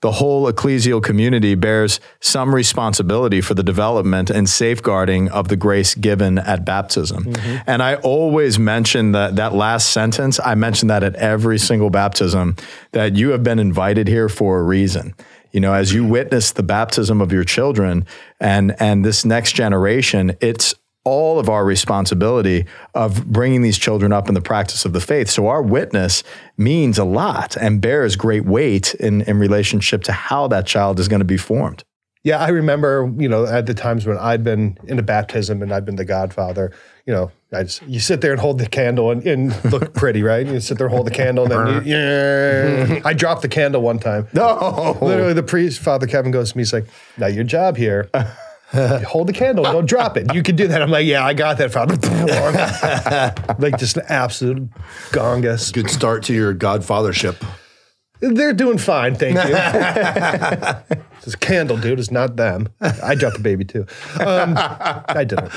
The 0.00 0.12
whole 0.12 0.50
ecclesial 0.50 1.02
community 1.02 1.54
bears 1.54 2.00
some 2.20 2.54
responsibility 2.54 3.40
for 3.40 3.52
the 3.54 3.62
development 3.62 4.30
and 4.30 4.48
safeguarding 4.48 5.28
of 5.28 5.48
the 5.48 5.56
grace 5.56 5.94
given 5.94 6.38
at 6.38 6.64
baptism. 6.64 7.24
Mm-hmm. 7.24 7.56
And 7.66 7.82
I 7.82 7.96
always 7.96 8.58
mention 8.58 9.12
that 9.12 9.36
that 9.36 9.54
last 9.54 9.90
sentence, 9.90 10.40
I 10.42 10.54
mention 10.54 10.88
that 10.88 11.02
at 11.02 11.16
every 11.16 11.58
single 11.58 11.90
baptism 11.90 12.56
that 12.92 13.16
you 13.16 13.30
have 13.30 13.42
been 13.42 13.58
invited 13.58 14.08
here 14.08 14.30
for 14.30 14.58
a 14.58 14.62
reason. 14.62 15.14
You 15.52 15.60
know, 15.60 15.74
as 15.74 15.92
you 15.92 16.04
witness 16.04 16.52
the 16.52 16.62
baptism 16.62 17.20
of 17.20 17.32
your 17.32 17.44
children 17.44 18.06
and 18.38 18.74
and 18.80 19.04
this 19.04 19.24
next 19.24 19.52
generation, 19.52 20.36
it's 20.40 20.74
all 21.04 21.38
of 21.38 21.48
our 21.48 21.64
responsibility 21.64 22.66
of 22.94 23.26
bringing 23.26 23.62
these 23.62 23.78
children 23.78 24.12
up 24.12 24.28
in 24.28 24.34
the 24.34 24.40
practice 24.40 24.84
of 24.84 24.92
the 24.92 25.00
faith. 25.00 25.30
So 25.30 25.46
our 25.48 25.62
witness 25.62 26.22
means 26.58 26.98
a 26.98 27.04
lot 27.04 27.56
and 27.56 27.80
bears 27.80 28.16
great 28.16 28.44
weight 28.44 28.94
in, 28.94 29.22
in 29.22 29.38
relationship 29.38 30.02
to 30.04 30.12
how 30.12 30.46
that 30.48 30.66
child 30.66 31.00
is 31.00 31.08
going 31.08 31.20
to 31.20 31.24
be 31.24 31.38
formed. 31.38 31.84
Yeah, 32.22 32.38
I 32.38 32.48
remember, 32.48 33.10
you 33.16 33.30
know, 33.30 33.46
at 33.46 33.64
the 33.64 33.72
times 33.72 34.06
when 34.06 34.18
I'd 34.18 34.44
been 34.44 34.76
in 34.86 34.98
a 34.98 35.02
baptism 35.02 35.62
and 35.62 35.72
I'd 35.72 35.86
been 35.86 35.96
the 35.96 36.04
godfather, 36.04 36.70
you 37.06 37.14
know, 37.14 37.32
I 37.50 37.62
just, 37.62 37.80
you 37.84 37.98
sit 37.98 38.20
there 38.20 38.32
and 38.32 38.40
hold 38.40 38.58
the 38.58 38.66
candle 38.66 39.10
and, 39.10 39.26
and 39.26 39.72
look 39.72 39.94
pretty, 39.94 40.22
right? 40.22 40.46
You 40.46 40.60
sit 40.60 40.76
there 40.76 40.86
and 40.86 40.94
hold 40.94 41.06
the 41.06 41.12
candle 41.12 41.50
and 41.50 41.52
then, 41.52 41.86
you, 41.86 41.96
yeah. 41.96 43.00
I 43.06 43.14
dropped 43.14 43.40
the 43.40 43.48
candle 43.48 43.80
one 43.80 43.98
time. 43.98 44.28
No. 44.34 44.98
Literally, 45.00 45.32
the 45.32 45.42
priest, 45.42 45.80
Father 45.80 46.06
Kevin, 46.06 46.30
goes 46.30 46.52
to 46.52 46.58
me. 46.58 46.60
He's 46.60 46.72
like, 46.74 46.86
"Now 47.16 47.26
your 47.26 47.44
job 47.44 47.76
here, 47.76 48.10
hold 49.06 49.28
the 49.28 49.32
candle, 49.32 49.64
don't 49.64 49.86
drop 49.86 50.16
it. 50.16 50.34
You 50.34 50.42
can 50.42 50.56
do 50.56 50.68
that." 50.68 50.82
I'm 50.82 50.90
like, 50.90 51.06
"Yeah, 51.06 51.24
I 51.24 51.34
got 51.34 51.58
that, 51.58 51.72
Father." 51.72 51.96
like 53.58 53.78
just 53.78 53.96
an 53.96 54.04
absolute 54.08 54.68
gongus. 55.10 55.72
Good 55.72 55.90
start 55.90 56.24
to 56.24 56.34
your 56.34 56.54
godfathership. 56.54 57.44
They're 58.20 58.52
doing 58.52 58.78
fine, 58.78 59.14
thank 59.14 59.36
you. 59.36 60.96
this 61.24 61.34
candle, 61.36 61.78
dude, 61.78 61.98
is 61.98 62.10
not 62.10 62.36
them. 62.36 62.68
I 62.80 63.14
dropped 63.14 63.36
the 63.36 63.42
baby 63.42 63.64
too. 63.64 63.86
Um, 64.18 64.54
I 64.56 65.24
didn't. 65.24 65.50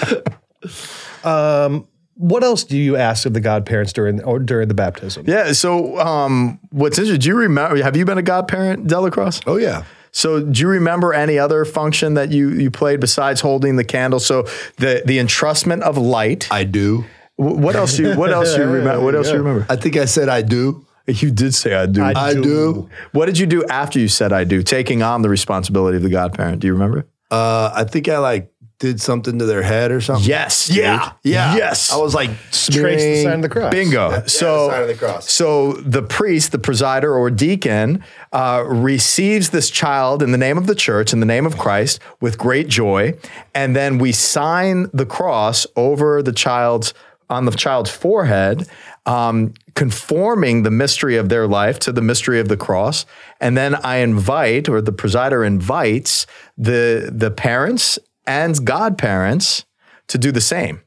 Um, 1.25 1.87
what 2.15 2.43
else 2.43 2.63
do 2.63 2.77
you 2.77 2.95
ask 2.95 3.25
of 3.25 3.33
the 3.33 3.41
godparents 3.41 3.91
during 3.91 4.23
or 4.23 4.39
during 4.39 4.67
the 4.67 4.73
baptism? 4.73 5.25
Yeah. 5.27 5.51
So, 5.53 5.99
um, 5.99 6.59
what's 6.69 6.97
interesting? 6.97 7.19
Do 7.19 7.29
you 7.29 7.35
remember? 7.35 7.81
Have 7.81 7.97
you 7.97 8.05
been 8.05 8.17
a 8.17 8.23
godparent, 8.23 8.87
DellaCrosse? 8.87 9.43
Oh 9.45 9.57
yeah. 9.57 9.83
So, 10.13 10.41
do 10.43 10.61
you 10.61 10.67
remember 10.67 11.11
any 11.11 11.39
other 11.39 11.65
function 11.65 12.13
that 12.13 12.31
you 12.31 12.49
you 12.49 12.69
played 12.69 12.99
besides 12.99 13.41
holding 13.41 13.75
the 13.75 13.83
candle? 13.83 14.19
So, 14.19 14.43
the 14.77 15.01
the 15.05 15.17
entrustment 15.17 15.81
of 15.81 15.97
light. 15.97 16.47
I 16.51 16.63
do. 16.63 17.05
What 17.35 17.75
else? 17.75 17.97
Do 17.97 18.03
you 18.03 18.17
what 18.17 18.31
else 18.31 18.55
you 18.55 18.63
remember? 18.63 19.03
What 19.03 19.15
else 19.15 19.27
do 19.27 19.33
you 19.33 19.39
remember? 19.39 19.65
I 19.69 19.75
think 19.75 19.97
I 19.97 20.05
said 20.05 20.29
I 20.29 20.43
do. 20.43 20.85
You 21.05 21.31
did 21.31 21.53
say 21.53 21.73
I 21.73 21.85
do. 21.85 22.01
I 22.01 22.33
do. 22.33 22.89
what 23.11 23.25
did 23.25 23.37
you 23.37 23.45
do 23.45 23.65
after 23.65 23.99
you 23.99 24.07
said 24.07 24.31
I 24.31 24.45
do? 24.45 24.63
Taking 24.63 25.03
on 25.03 25.21
the 25.21 25.27
responsibility 25.27 25.97
of 25.97 26.03
the 26.03 26.09
godparent. 26.09 26.61
Do 26.61 26.67
you 26.67 26.73
remember? 26.73 27.07
Uh, 27.29 27.71
I 27.73 27.83
think 27.83 28.07
I 28.07 28.19
like 28.19 28.52
did 28.83 28.99
something 28.99 29.39
to 29.39 29.45
their 29.45 29.61
head 29.61 29.91
or 29.91 30.01
something. 30.01 30.27
Yes. 30.27 30.69
Yeah. 30.69 31.13
dude. 31.23 31.31
Yeah. 31.31 31.55
Yes. 31.55 31.89
I 31.89 31.95
was 31.95 32.13
like 32.13 32.29
Trace 32.51 33.01
the 33.01 33.23
sign 33.23 33.35
of 33.35 33.41
the 33.41 33.47
cross. 33.47 33.71
Bingo. 33.71 34.23
so, 34.27 34.69
sign 34.71 34.81
of 34.81 34.87
the 34.89 34.95
cross. 34.95 35.31
so 35.31 35.71
the 35.73 36.01
priest, 36.01 36.51
the 36.51 36.57
presider 36.57 37.15
or 37.17 37.31
deacon, 37.31 38.03
uh, 38.33 38.61
receives 38.67 39.51
this 39.51 39.69
child 39.69 40.21
in 40.21 40.33
the 40.33 40.37
name 40.37 40.57
of 40.57 40.67
the 40.67 40.75
church, 40.75 41.13
in 41.13 41.21
the 41.21 41.25
name 41.25 41.45
of 41.45 41.57
Christ, 41.57 42.01
with 42.19 42.37
great 42.37 42.67
joy, 42.67 43.17
and 43.55 43.73
then 43.73 43.99
we 43.99 44.11
sign 44.11 44.89
the 44.93 45.05
cross 45.05 45.65
over 45.77 46.21
the 46.21 46.33
child's 46.33 46.93
on 47.29 47.45
the 47.45 47.51
child's 47.51 47.89
forehead, 47.89 48.67
um, 49.05 49.53
conforming 49.75 50.63
the 50.63 50.69
mystery 50.69 51.15
of 51.15 51.29
their 51.29 51.47
life 51.47 51.79
to 51.79 51.93
the 51.93 52.01
mystery 52.01 52.39
of 52.41 52.49
the 52.49 52.57
cross. 52.57 53.05
And 53.39 53.57
then 53.57 53.75
I 53.75 53.97
invite, 53.97 54.67
or 54.67 54.81
the 54.81 54.91
presider 54.91 55.47
invites, 55.47 56.27
the 56.57 57.09
the 57.11 57.31
parents 57.31 57.97
and 58.25 58.65
godparents 58.65 59.65
to 60.07 60.17
do 60.17 60.31
the 60.31 60.41
same. 60.41 60.81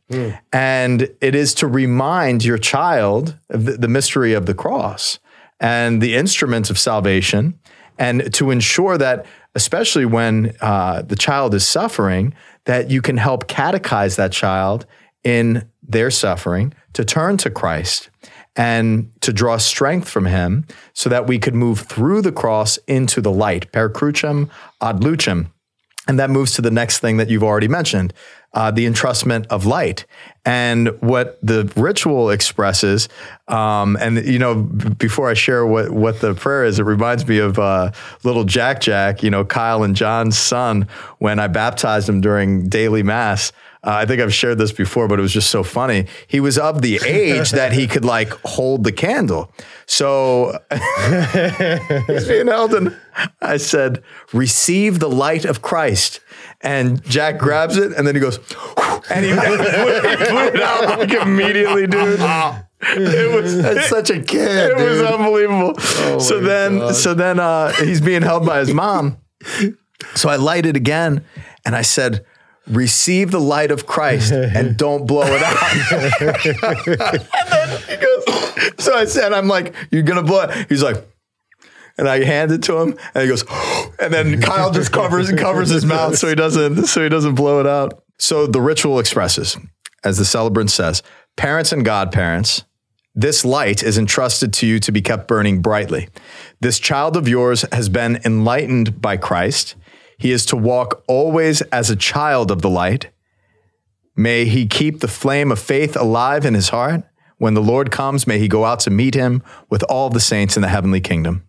And 0.52 1.08
it 1.20 1.34
is 1.34 1.54
to 1.54 1.66
remind 1.66 2.44
your 2.44 2.58
child 2.58 3.38
of 3.50 3.64
the, 3.64 3.72
the 3.72 3.88
mystery 3.88 4.34
of 4.34 4.46
the 4.46 4.54
cross 4.54 5.18
and 5.58 6.02
the 6.02 6.14
instruments 6.14 6.68
of 6.70 6.78
salvation, 6.78 7.58
and 7.98 8.32
to 8.34 8.50
ensure 8.50 8.98
that, 8.98 9.24
especially 9.54 10.04
when 10.04 10.54
uh, 10.60 11.00
the 11.00 11.16
child 11.16 11.54
is 11.54 11.66
suffering, 11.66 12.34
that 12.66 12.90
you 12.90 13.00
can 13.00 13.16
help 13.16 13.48
catechize 13.48 14.16
that 14.16 14.32
child 14.32 14.84
in 15.24 15.66
their 15.82 16.10
suffering 16.10 16.74
to 16.92 17.04
turn 17.04 17.38
to 17.38 17.48
Christ 17.50 18.10
and 18.54 19.10
to 19.20 19.32
draw 19.32 19.56
strength 19.56 20.08
from 20.08 20.26
him 20.26 20.66
so 20.92 21.08
that 21.08 21.26
we 21.26 21.38
could 21.38 21.54
move 21.54 21.80
through 21.80 22.22
the 22.22 22.32
cross 22.32 22.78
into 22.86 23.20
the 23.20 23.32
light. 23.32 23.70
Per 23.72 23.88
crucem 23.88 24.50
ad 24.80 25.00
lucem. 25.00 25.50
And 26.08 26.18
that 26.18 26.30
moves 26.30 26.52
to 26.52 26.62
the 26.62 26.70
next 26.70 26.98
thing 26.98 27.16
that 27.16 27.28
you've 27.28 27.42
already 27.42 27.68
mentioned 27.68 28.12
uh, 28.56 28.70
the 28.70 28.86
entrustment 28.86 29.46
of 29.48 29.66
light. 29.66 30.06
And 30.44 30.88
what 31.02 31.38
the 31.42 31.70
ritual 31.76 32.30
expresses, 32.30 33.08
um, 33.48 33.96
and 34.00 34.24
you 34.24 34.38
know, 34.38 34.54
before 34.54 35.28
I 35.28 35.34
share 35.34 35.66
what 35.66 35.90
what 35.90 36.20
the 36.20 36.34
prayer 36.34 36.64
is, 36.64 36.78
it 36.78 36.84
reminds 36.84 37.26
me 37.26 37.38
of 37.38 37.58
uh, 37.58 37.90
little 38.22 38.44
Jack 38.44 38.80
Jack, 38.80 39.22
you 39.22 39.30
know, 39.30 39.44
Kyle 39.44 39.82
and 39.82 39.96
John's 39.96 40.38
son, 40.38 40.86
when 41.18 41.40
I 41.40 41.48
baptized 41.48 42.08
him 42.08 42.20
during 42.20 42.68
daily 42.68 43.02
mass. 43.02 43.52
Uh, 43.86 43.90
I 43.92 44.04
think 44.04 44.20
I've 44.20 44.34
shared 44.34 44.58
this 44.58 44.72
before, 44.72 45.06
but 45.06 45.18
it 45.20 45.22
was 45.22 45.32
just 45.32 45.48
so 45.48 45.62
funny. 45.62 46.06
He 46.26 46.40
was 46.40 46.58
of 46.58 46.82
the 46.82 46.98
age 47.06 47.52
that 47.52 47.72
he 47.72 47.86
could 47.86 48.04
like 48.04 48.30
hold 48.44 48.82
the 48.82 48.90
candle. 48.90 49.52
So 49.86 50.58
he's 52.06 52.26
being 52.26 52.48
held, 52.48 52.74
and 52.74 52.96
I 53.40 53.58
said, 53.58 54.02
"Receive 54.32 54.98
the 54.98 55.08
light 55.08 55.44
of 55.44 55.62
Christ." 55.62 56.20
And 56.62 57.04
Jack 57.04 57.38
grabs 57.38 57.76
it, 57.76 57.92
and 57.92 58.06
then 58.06 58.14
he 58.14 58.20
goes, 58.20 58.38
and 59.10 59.24
he, 59.24 59.30
he 59.30 59.36
blew 59.36 60.46
it 60.48 60.60
out 60.60 60.98
like 60.98 61.12
immediately, 61.12 61.86
dude. 61.86 62.18
It 62.82 63.34
was 63.34 63.62
That's 63.62 63.88
such 63.88 64.10
a 64.10 64.20
kid. 64.20 64.70
it 64.72 64.76
was 64.76 64.98
dude. 64.98 65.06
unbelievable. 65.06 65.78
so 66.20 66.40
then, 66.40 66.78
God. 66.78 66.94
so 66.96 67.14
then 67.14 67.38
uh, 67.38 67.72
he's 67.72 68.00
being 68.00 68.22
held 68.22 68.44
by 68.46 68.58
his 68.58 68.72
mom. 68.74 69.18
So 70.14 70.28
I 70.28 70.36
light 70.36 70.66
it 70.66 70.76
again, 70.76 71.24
and 71.64 71.76
I 71.76 71.82
said, 71.82 72.24
"Receive 72.66 73.30
the 73.30 73.40
light 73.40 73.70
of 73.70 73.86
Christ 73.86 74.32
and 74.32 74.76
don't 74.84 75.06
blow 75.06 75.24
it 75.24 75.42
out." 75.42 75.62
and 76.20 77.50
then 77.50 77.80
he 77.88 77.96
goes. 77.96 78.84
So 78.84 78.94
I 78.94 79.04
said, 79.06 79.32
"I'm 79.32 79.48
like, 79.48 79.74
you're 79.90 80.02
gonna 80.02 80.22
blow 80.22 80.42
it." 80.42 80.68
He's 80.68 80.82
like. 80.82 81.04
And 81.98 82.06
I 82.06 82.22
hand 82.24 82.52
it 82.52 82.62
to 82.64 82.76
him, 82.76 82.98
and 83.14 83.22
he 83.22 83.26
goes, 83.26 83.42
and 83.98 84.12
then 84.12 84.38
Kyle 84.42 84.70
just 84.70 84.92
covers 84.92 85.30
and 85.30 85.38
covers 85.38 85.70
his 85.70 85.86
mouth 85.86 86.18
so 86.18 86.28
he 86.28 86.34
doesn't 86.34 86.84
so 86.88 87.02
he 87.02 87.08
doesn't 87.08 87.36
blow 87.36 87.58
it 87.58 87.66
out. 87.66 88.02
So 88.18 88.46
the 88.46 88.60
ritual 88.60 88.98
expresses, 88.98 89.56
as 90.04 90.18
the 90.18 90.26
celebrant 90.26 90.70
says, 90.70 91.02
parents 91.36 91.72
and 91.72 91.86
godparents, 91.86 92.64
this 93.14 93.46
light 93.46 93.82
is 93.82 93.96
entrusted 93.96 94.52
to 94.54 94.66
you 94.66 94.78
to 94.80 94.92
be 94.92 95.00
kept 95.00 95.26
burning 95.26 95.62
brightly. 95.62 96.08
This 96.60 96.78
child 96.78 97.16
of 97.16 97.26
yours 97.26 97.64
has 97.72 97.88
been 97.88 98.20
enlightened 98.26 99.00
by 99.00 99.16
Christ. 99.16 99.74
He 100.18 100.32
is 100.32 100.46
to 100.46 100.56
walk 100.56 101.02
always 101.06 101.62
as 101.62 101.90
a 101.90 101.96
child 101.96 102.50
of 102.50 102.62
the 102.62 102.70
light. 102.70 103.10
May 104.16 104.46
he 104.46 104.66
keep 104.66 105.00
the 105.00 105.08
flame 105.08 105.52
of 105.52 105.58
faith 105.58 105.96
alive 105.96 106.46
in 106.46 106.54
his 106.54 106.70
heart. 106.70 107.04
When 107.38 107.52
the 107.52 107.62
Lord 107.62 107.90
comes, 107.90 108.26
may 108.26 108.38
he 108.38 108.48
go 108.48 108.64
out 108.64 108.80
to 108.80 108.90
meet 108.90 109.14
him 109.14 109.42
with 109.68 109.82
all 109.84 110.08
the 110.08 110.20
saints 110.20 110.56
in 110.56 110.62
the 110.62 110.68
heavenly 110.68 111.02
kingdom. 111.02 111.46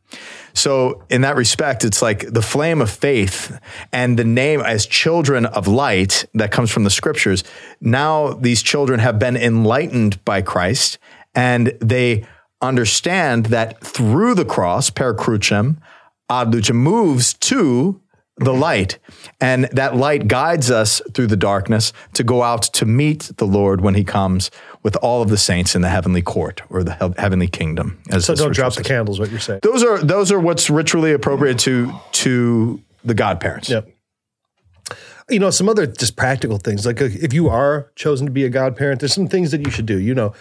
So, 0.53 1.03
in 1.10 1.21
that 1.21 1.38
respect, 1.38 1.86
it's 1.86 2.01
like 2.01 2.34
the 2.34 2.41
flame 2.41 2.82
of 2.82 2.89
faith 2.89 3.58
and 3.93 4.17
the 4.17 4.25
name 4.25 4.60
as 4.60 4.86
children 4.86 5.45
of 5.45 5.67
light 5.67 6.25
that 6.34 6.51
comes 6.51 6.71
from 6.71 6.84
the 6.84 6.89
scriptures. 6.89 7.43
Now, 7.80 8.34
these 8.34 8.62
children 8.62 8.99
have 8.99 9.19
been 9.19 9.38
enlightened 9.38 10.23
by 10.25 10.41
Christ 10.41 10.97
and 11.36 11.67
they 11.80 12.25
understand 12.62 13.47
that 13.47 13.80
through 13.82 14.34
the 14.34 14.45
cross, 14.45 14.89
per 14.89 15.13
crucem, 15.13 15.77
ad 16.30 16.51
lucem 16.51 16.75
moves 16.75 17.34
to 17.36 18.01
the 18.38 18.54
light. 18.54 19.00
And 19.41 19.65
that 19.71 19.95
light 19.95 20.28
guides 20.28 20.69
us 20.69 21.02
through 21.13 21.28
the 21.28 21.38
darkness 21.38 21.93
to 22.13 22.23
go 22.23 22.43
out 22.43 22.63
to 22.63 22.86
meet 22.86 23.32
the 23.38 23.45
Lord 23.45 23.82
when 23.82 23.95
he 23.95 24.04
comes 24.04 24.52
with 24.84 24.95
all 24.97 25.21
of 25.21 25.30
the 25.30 25.38
saints 25.38 25.76
in 25.76 25.82
the 25.82 25.89
heavenly 25.89 26.21
court 26.21 26.62
or 26.69 26.84
the 26.84 26.93
he- 26.95 27.21
heavenly 27.21 27.47
kingdom. 27.47 28.00
As 28.12 28.26
So 28.26 28.36
don't 28.36 28.54
drop 28.54 28.73
the 28.73 28.84
candles. 28.84 29.19
What 29.19 29.32
you're 29.32 29.39
saying? 29.39 29.62
Those 29.63 29.84
are 29.84 29.97
those 30.00 30.32
are 30.32 30.39
what's 30.39 30.69
ritually 30.69 31.13
appropriate 31.13 31.60
to 31.60 31.91
to 32.13 32.82
the 33.04 33.13
godparents. 33.13 33.69
Yep. 33.69 33.89
You 35.30 35.39
know, 35.39 35.50
some 35.50 35.67
other 35.67 35.86
just 35.86 36.15
practical 36.15 36.58
things. 36.58 36.86
Like 36.86 37.02
uh, 37.02 37.10
if 37.12 37.34
you 37.34 37.50
are 37.50 37.91
chosen 37.95 38.28
to 38.28 38.32
be 38.32 38.45
a 38.45 38.50
godparent, 38.50 39.02
there's 39.02 39.13
some 39.13 39.28
things 39.28 39.52
that 39.52 39.65
you 39.65 39.71
should 39.71 39.86
do. 39.86 40.00
You 40.00 40.15
know, 40.15 40.34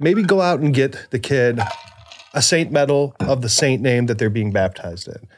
maybe 0.00 0.22
go 0.22 0.40
out 0.40 0.60
and 0.60 0.74
get 0.74 1.06
the 1.10 1.18
kid 1.18 1.60
a 2.34 2.42
saint 2.42 2.70
medal 2.70 3.14
of 3.20 3.42
the 3.42 3.48
saint 3.48 3.80
name 3.82 4.06
that 4.06 4.18
they're 4.18 4.30
being 4.30 4.50
baptized 4.50 5.08
in. 5.08 5.28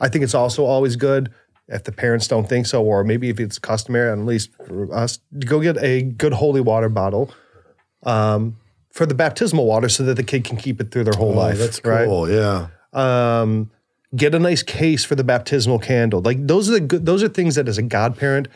I 0.00 0.08
think 0.08 0.22
it's 0.24 0.34
also 0.34 0.64
always 0.64 0.96
good 0.96 1.30
if 1.68 1.84
the 1.84 1.92
parents 1.92 2.26
don't 2.28 2.48
think 2.48 2.66
so, 2.66 2.82
or 2.82 3.04
maybe 3.04 3.28
if 3.28 3.38
it's 3.38 3.58
customary, 3.58 4.10
at 4.10 4.18
least 4.18 4.50
for 4.66 4.92
us, 4.94 5.18
to 5.38 5.46
go 5.46 5.60
get 5.60 5.76
a 5.82 6.02
good 6.02 6.32
holy 6.32 6.60
water 6.60 6.88
bottle 6.88 7.30
um, 8.04 8.56
for 8.90 9.04
the 9.06 9.14
baptismal 9.14 9.66
water 9.66 9.88
so 9.88 10.02
that 10.04 10.14
the 10.14 10.22
kid 10.22 10.44
can 10.44 10.56
keep 10.56 10.80
it 10.80 10.90
through 10.90 11.04
their 11.04 11.14
whole 11.18 11.32
Oh, 11.32 11.36
life. 11.36 11.58
that's 11.58 11.84
right? 11.84 12.06
cool. 12.06 12.30
Yeah. 12.30 12.68
um, 12.94 13.70
get 14.16 14.34
a 14.34 14.38
nice 14.38 14.62
case 14.62 15.04
for 15.04 15.14
the 15.14 15.24
baptismal 15.24 15.78
candle. 15.78 16.22
Like 16.22 16.46
those 16.46 16.70
are 16.70 16.72
the 16.72 16.80
good, 16.80 17.04
those 17.04 17.22
are 17.22 17.28
things 17.28 17.56
that 17.56 17.68
as 17.68 17.76
a 17.76 17.82
godparent, 17.82 18.48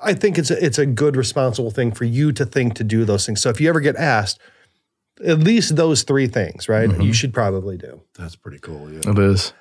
I 0.00 0.12
think 0.14 0.38
it's 0.38 0.52
a, 0.52 0.64
it's 0.64 0.78
a 0.78 0.86
good 0.86 1.16
responsible 1.16 1.72
thing 1.72 1.90
for 1.90 2.04
you 2.04 2.30
to 2.32 2.44
think 2.46 2.74
to 2.74 2.84
do 2.84 3.04
those 3.04 3.26
things. 3.26 3.40
So 3.40 3.50
if 3.50 3.60
you 3.60 3.68
ever 3.68 3.80
get 3.80 3.96
asked, 3.96 4.38
at 5.24 5.38
least 5.40 5.74
those 5.74 6.04
three 6.04 6.28
things, 6.28 6.68
right? 6.68 6.88
You 7.02 7.12
should 7.12 7.32
probably 7.34 7.76
do. 7.76 8.02
That's 8.16 8.36
pretty 8.36 8.58
cool. 8.60 8.92
Yeah. 8.92 9.10
It 9.10 9.18
is. 9.18 9.52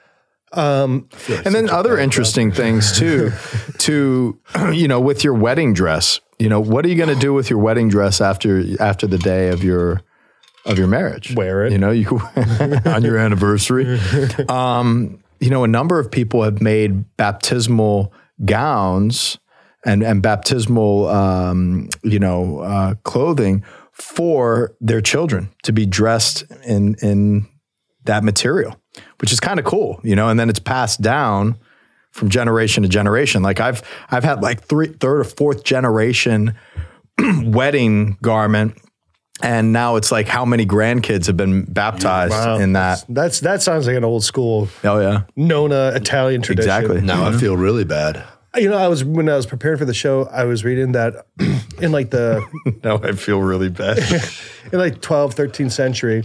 Um, 0.56 1.10
And 1.46 1.54
then 1.54 1.70
other 1.70 1.98
interesting 1.98 2.52
things 2.52 2.98
too, 2.98 3.32
to 3.80 4.40
you 4.72 4.88
know, 4.88 5.00
with 5.00 5.24
your 5.24 5.34
wedding 5.34 5.74
dress. 5.74 6.20
You 6.40 6.50
know, 6.50 6.60
what 6.60 6.86
are 6.86 6.90
you 6.90 6.96
going 6.96 7.14
to 7.14 7.20
do 7.20 7.34
with 7.34 7.50
your 7.50 7.60
wedding 7.60 7.90
dress 7.90 8.22
after 8.22 8.82
after 8.82 9.08
the 9.08 9.18
day 9.18 9.50
of 9.50 9.64
your 9.64 10.02
of 10.66 10.78
your 10.78 10.88
marriage? 10.88 11.34
Wear 11.36 11.66
it. 11.66 11.72
You 11.72 11.78
know, 11.78 11.92
you 11.92 12.20
on 12.86 13.04
your 13.04 13.18
anniversary. 13.18 14.00
Um, 14.50 15.20
you 15.40 15.50
know, 15.50 15.64
a 15.64 15.68
number 15.68 16.00
of 16.00 16.12
people 16.12 16.44
have 16.44 16.62
made 16.62 17.06
baptismal 17.18 18.14
gowns 18.44 19.38
and 19.86 20.04
and 20.04 20.22
baptismal, 20.22 21.08
um, 21.08 21.90
you 22.04 22.20
know, 22.20 22.60
uh, 22.60 22.96
clothing 23.04 23.64
for 23.92 24.76
their 24.82 25.02
children 25.02 25.50
to 25.64 25.72
be 25.72 25.86
dressed 25.86 26.44
in 26.66 26.96
in 27.02 27.48
that 28.04 28.24
material, 28.24 28.76
which 29.20 29.32
is 29.32 29.40
kind 29.40 29.60
of 29.60 29.66
cool, 29.66 30.00
you 30.04 30.16
know. 30.16 30.30
And 30.30 30.40
then 30.40 30.50
it's 30.50 30.60
passed 30.60 31.02
down 31.02 31.58
from 32.12 32.30
generation 32.30 32.84
to 32.84 32.90
generation. 32.90 33.44
Like 33.44 33.60
I've 33.60 33.82
I've 34.10 34.24
had 34.24 34.42
like 34.42 34.62
three, 34.64 34.88
third 34.88 35.20
or 35.20 35.24
fourth 35.24 35.64
generation 35.64 36.56
wedding 37.44 38.18
garment. 38.22 38.78
And 39.44 39.74
now 39.74 39.98
it's 39.98 40.14
like 40.14 40.30
how 40.30 40.46
many 40.46 40.66
grandkids 40.66 41.28
have 41.28 41.36
been 41.36 41.66
baptized 41.66 42.32
wow. 42.32 42.58
in 42.58 42.74
that? 42.74 43.04
That's 43.10 43.42
that 43.42 43.62
sounds 43.62 43.86
like 43.86 43.98
an 43.98 44.06
old 44.06 44.24
school 44.24 44.70
Oh 44.84 45.00
yeah, 45.00 45.24
Nona 45.36 45.92
Italian 45.94 46.42
tradition. 46.42 46.70
exactly. 46.70 47.02
Now 47.02 47.28
I 47.28 47.34
feel 47.34 47.58
really 47.58 47.84
bad. 47.84 48.24
You 48.56 48.70
know, 48.70 48.78
I 48.78 48.88
was 48.88 49.04
when 49.04 49.28
I 49.28 49.36
was 49.36 49.46
preparing 49.46 49.78
for 49.78 49.84
the 49.84 49.94
show, 49.94 50.24
I 50.32 50.46
was 50.46 50.64
reading 50.64 50.94
that 50.94 51.26
in 51.82 51.92
like 51.92 52.12
the 52.12 52.46
Now 52.84 52.98
I 53.04 53.12
feel 53.12 53.42
really 53.42 53.70
bad. 53.70 53.98
in 54.72 54.80
like 54.80 55.02
12th, 55.02 55.36
13th 55.36 55.74
century, 55.74 56.24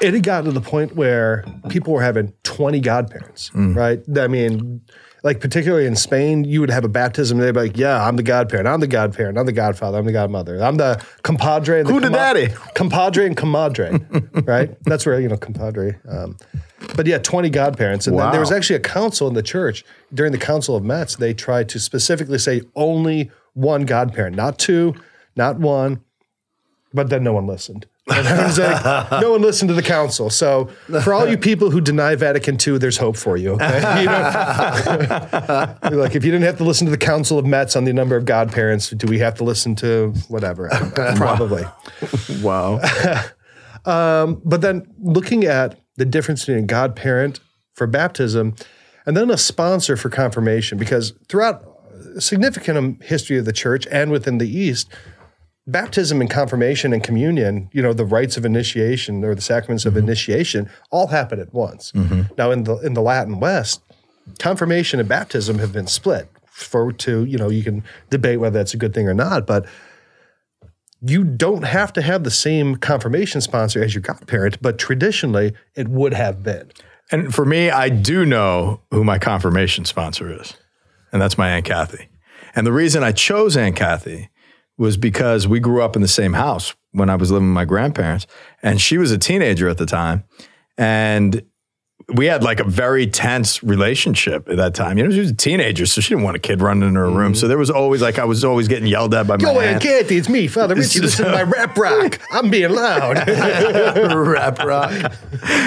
it 0.00 0.14
had 0.14 0.22
gotten 0.22 0.46
to 0.46 0.52
the 0.52 0.60
point 0.60 0.94
where 0.94 1.44
people 1.68 1.92
were 1.92 2.02
having 2.02 2.32
20 2.44 2.80
godparents, 2.80 3.50
right? 3.54 4.00
I 4.16 4.28
mean, 4.28 4.82
like 5.24 5.40
particularly 5.40 5.86
in 5.86 5.96
Spain, 5.96 6.44
you 6.44 6.60
would 6.60 6.70
have 6.70 6.84
a 6.84 6.88
baptism 6.88 7.38
and 7.38 7.46
they'd 7.46 7.52
be 7.52 7.60
like, 7.60 7.76
yeah, 7.76 8.06
I'm 8.06 8.16
the 8.16 8.22
godparent, 8.22 8.68
I'm 8.68 8.80
the 8.80 8.86
godparent, 8.86 9.38
I'm 9.38 9.46
the 9.46 9.52
godfather, 9.52 9.98
I'm 9.98 10.04
the 10.04 10.12
godmother, 10.12 10.62
I'm 10.62 10.76
the 10.76 11.04
compadre. 11.22 11.80
And 11.80 11.88
the 11.88 11.92
Who 11.92 12.00
the 12.00 12.10
daddy? 12.10 12.48
Compadre 12.74 13.26
and 13.26 13.36
comadre, 13.36 14.46
right? 14.46 14.76
That's 14.84 15.04
where, 15.04 15.20
you 15.20 15.28
know, 15.28 15.36
compadre. 15.36 15.98
Um, 16.08 16.36
but 16.94 17.06
yeah, 17.06 17.18
20 17.18 17.50
godparents. 17.50 18.06
And 18.06 18.18
then 18.18 18.30
there 18.30 18.40
was 18.40 18.52
actually 18.52 18.76
a 18.76 18.80
council 18.80 19.26
in 19.26 19.34
the 19.34 19.42
church 19.42 19.84
during 20.14 20.32
the 20.32 20.38
Council 20.38 20.76
of 20.76 20.84
Metz. 20.84 21.16
They 21.16 21.34
tried 21.34 21.68
to 21.70 21.80
specifically 21.80 22.38
say 22.38 22.62
only 22.76 23.30
one 23.54 23.84
godparent, 23.84 24.36
not 24.36 24.58
two, 24.58 24.94
not 25.34 25.58
one, 25.58 26.00
but 26.94 27.10
then 27.10 27.24
no 27.24 27.32
one 27.32 27.46
listened. 27.46 27.86
Like, 28.58 29.20
no 29.20 29.32
one 29.32 29.42
listened 29.42 29.68
to 29.68 29.74
the 29.74 29.82
council. 29.82 30.30
So 30.30 30.70
for 31.02 31.12
all 31.12 31.28
you 31.28 31.38
people 31.50 31.70
who 31.70 31.80
deny 31.80 32.14
Vatican 32.14 32.56
II, 32.64 32.78
there's 32.78 32.96
hope 32.96 33.16
for 33.16 33.36
you. 33.36 33.52
Okay? 33.52 33.78
You 33.98 34.06
know? 34.06 36.02
Like 36.02 36.16
if 36.16 36.24
you 36.24 36.30
didn't 36.30 36.42
have 36.42 36.58
to 36.58 36.64
listen 36.64 36.86
to 36.86 36.90
the 36.90 36.98
Council 36.98 37.38
of 37.38 37.46
Metz 37.46 37.76
on 37.76 37.84
the 37.84 37.92
number 37.92 38.16
of 38.16 38.24
godparents, 38.24 38.90
do 38.90 39.06
we 39.06 39.18
have 39.18 39.34
to 39.36 39.44
listen 39.44 39.74
to 39.76 40.12
whatever? 40.28 40.72
I 40.72 40.78
don't 40.78 40.96
know. 40.96 41.14
Probably. 41.16 41.64
wow. 42.42 42.80
Um, 43.84 44.40
but 44.44 44.60
then 44.60 44.86
looking 45.00 45.44
at 45.44 45.78
the 45.96 46.04
difference 46.04 46.44
between 46.44 46.64
a 46.64 46.66
godparent 46.66 47.40
for 47.74 47.86
baptism 47.86 48.54
and 49.06 49.16
then 49.16 49.30
a 49.30 49.38
sponsor 49.38 49.96
for 49.96 50.10
confirmation, 50.10 50.78
because 50.78 51.12
throughout 51.28 51.64
a 52.16 52.20
significant 52.20 53.02
history 53.02 53.38
of 53.38 53.44
the 53.44 53.52
church 53.52 53.86
and 53.90 54.10
within 54.10 54.38
the 54.38 54.48
East, 54.48 54.92
baptism 55.68 56.20
and 56.20 56.30
confirmation 56.30 56.92
and 56.92 57.04
communion, 57.04 57.68
you 57.72 57.82
know, 57.82 57.92
the 57.92 58.04
rites 58.04 58.36
of 58.36 58.44
initiation 58.44 59.22
or 59.22 59.34
the 59.34 59.40
sacraments 59.40 59.84
of 59.84 59.92
mm-hmm. 59.92 60.04
initiation 60.04 60.68
all 60.90 61.08
happen 61.08 61.38
at 61.38 61.52
once. 61.54 61.92
Mm-hmm. 61.92 62.22
Now 62.36 62.50
in 62.50 62.64
the 62.64 62.78
in 62.78 62.94
the 62.94 63.02
Latin 63.02 63.38
West, 63.38 63.82
confirmation 64.38 64.98
and 64.98 65.08
baptism 65.08 65.58
have 65.58 65.72
been 65.72 65.86
split 65.86 66.28
for 66.46 66.92
to, 66.92 67.24
you 67.24 67.38
know, 67.38 67.50
you 67.50 67.62
can 67.62 67.84
debate 68.10 68.40
whether 68.40 68.58
that's 68.58 68.74
a 68.74 68.78
good 68.78 68.92
thing 68.92 69.06
or 69.06 69.14
not, 69.14 69.46
but 69.46 69.66
you 71.00 71.22
don't 71.22 71.62
have 71.62 71.92
to 71.92 72.02
have 72.02 72.24
the 72.24 72.30
same 72.30 72.74
confirmation 72.74 73.40
sponsor 73.40 73.80
as 73.84 73.94
your 73.94 74.02
godparent, 74.02 74.60
but 74.60 74.78
traditionally 74.78 75.52
it 75.76 75.86
would 75.88 76.12
have 76.12 76.42
been. 76.42 76.68
And 77.12 77.32
for 77.32 77.44
me, 77.44 77.70
I 77.70 77.88
do 77.88 78.26
know 78.26 78.80
who 78.90 79.04
my 79.04 79.18
confirmation 79.18 79.84
sponsor 79.84 80.40
is, 80.40 80.54
and 81.12 81.22
that's 81.22 81.38
my 81.38 81.50
aunt 81.50 81.64
Kathy. 81.64 82.08
And 82.56 82.66
the 82.66 82.72
reason 82.72 83.04
I 83.04 83.12
chose 83.12 83.56
Aunt 83.56 83.76
Kathy 83.76 84.30
was 84.78 84.96
because 84.96 85.46
we 85.46 85.60
grew 85.60 85.82
up 85.82 85.96
in 85.96 86.02
the 86.02 86.08
same 86.08 86.32
house 86.32 86.74
when 86.92 87.10
I 87.10 87.16
was 87.16 87.30
living 87.30 87.48
with 87.48 87.54
my 87.54 87.64
grandparents, 87.64 88.26
and 88.62 88.80
she 88.80 88.96
was 88.96 89.10
a 89.10 89.18
teenager 89.18 89.68
at 89.68 89.76
the 89.76 89.86
time, 89.86 90.24
and 90.78 91.42
we 92.14 92.24
had 92.24 92.42
like 92.42 92.58
a 92.58 92.64
very 92.64 93.06
tense 93.06 93.62
relationship 93.62 94.48
at 94.48 94.56
that 94.56 94.74
time. 94.74 94.96
You 94.96 95.04
know, 95.04 95.10
she 95.10 95.20
was 95.20 95.30
a 95.30 95.34
teenager, 95.34 95.84
so 95.84 96.00
she 96.00 96.10
didn't 96.10 96.24
want 96.24 96.36
a 96.36 96.40
kid 96.40 96.62
running 96.62 96.88
in 96.88 96.94
her 96.94 97.10
room. 97.10 97.32
Mm-hmm. 97.32 97.34
So 97.34 97.48
there 97.48 97.58
was 97.58 97.70
always 97.70 98.00
like 98.00 98.18
I 98.18 98.24
was 98.24 98.44
always 98.44 98.66
getting 98.66 98.86
yelled 98.86 99.12
at 99.14 99.26
by 99.26 99.36
my 99.36 99.42
Go. 99.42 99.60
Aunt 99.60 99.82
Kathy, 99.82 100.16
it's 100.16 100.28
me, 100.28 100.46
Father 100.46 100.74
Richie. 100.76 101.00
This 101.00 101.20
is 101.20 101.26
my 101.26 101.42
rap 101.42 101.76
rock. 101.76 102.18
I'm 102.32 102.48
being 102.50 102.70
loud. 102.70 103.28
rap 103.28 104.58
rock. 104.60 105.12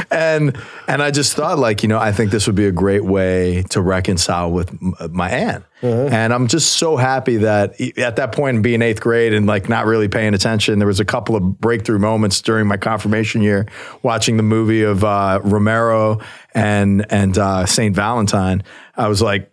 and 0.09 0.57
and 0.87 1.03
I 1.03 1.11
just 1.11 1.33
thought 1.33 1.59
like, 1.59 1.83
you 1.83 1.89
know, 1.89 1.99
I 1.99 2.11
think 2.11 2.31
this 2.31 2.47
would 2.47 2.55
be 2.55 2.65
a 2.65 2.71
great 2.71 3.05
way 3.05 3.63
to 3.69 3.81
reconcile 3.81 4.51
with 4.51 4.75
my 5.11 5.29
aunt. 5.29 5.63
And 5.83 6.33
I'm 6.33 6.47
just 6.47 6.73
so 6.73 6.95
happy 6.95 7.37
that 7.37 7.79
at 7.97 8.15
that 8.17 8.31
point 8.31 8.57
in 8.57 8.61
being 8.61 8.81
eighth 8.81 9.01
grade 9.01 9.33
and 9.33 9.47
like 9.47 9.67
not 9.67 9.85
really 9.85 10.07
paying 10.07 10.33
attention, 10.33 10.79
there 10.79 10.87
was 10.87 10.99
a 10.99 11.05
couple 11.05 11.35
of 11.35 11.59
breakthrough 11.59 11.99
moments 11.99 12.41
during 12.41 12.67
my 12.67 12.77
confirmation 12.77 13.41
year, 13.41 13.67
watching 14.03 14.37
the 14.37 14.43
movie 14.43 14.83
of 14.83 15.03
uh, 15.03 15.39
Romero 15.43 16.19
and 16.53 17.05
and 17.09 17.37
uh, 17.37 17.65
Saint 17.65 17.95
Valentine. 17.95 18.63
I 18.95 19.07
was 19.07 19.21
like, 19.21 19.51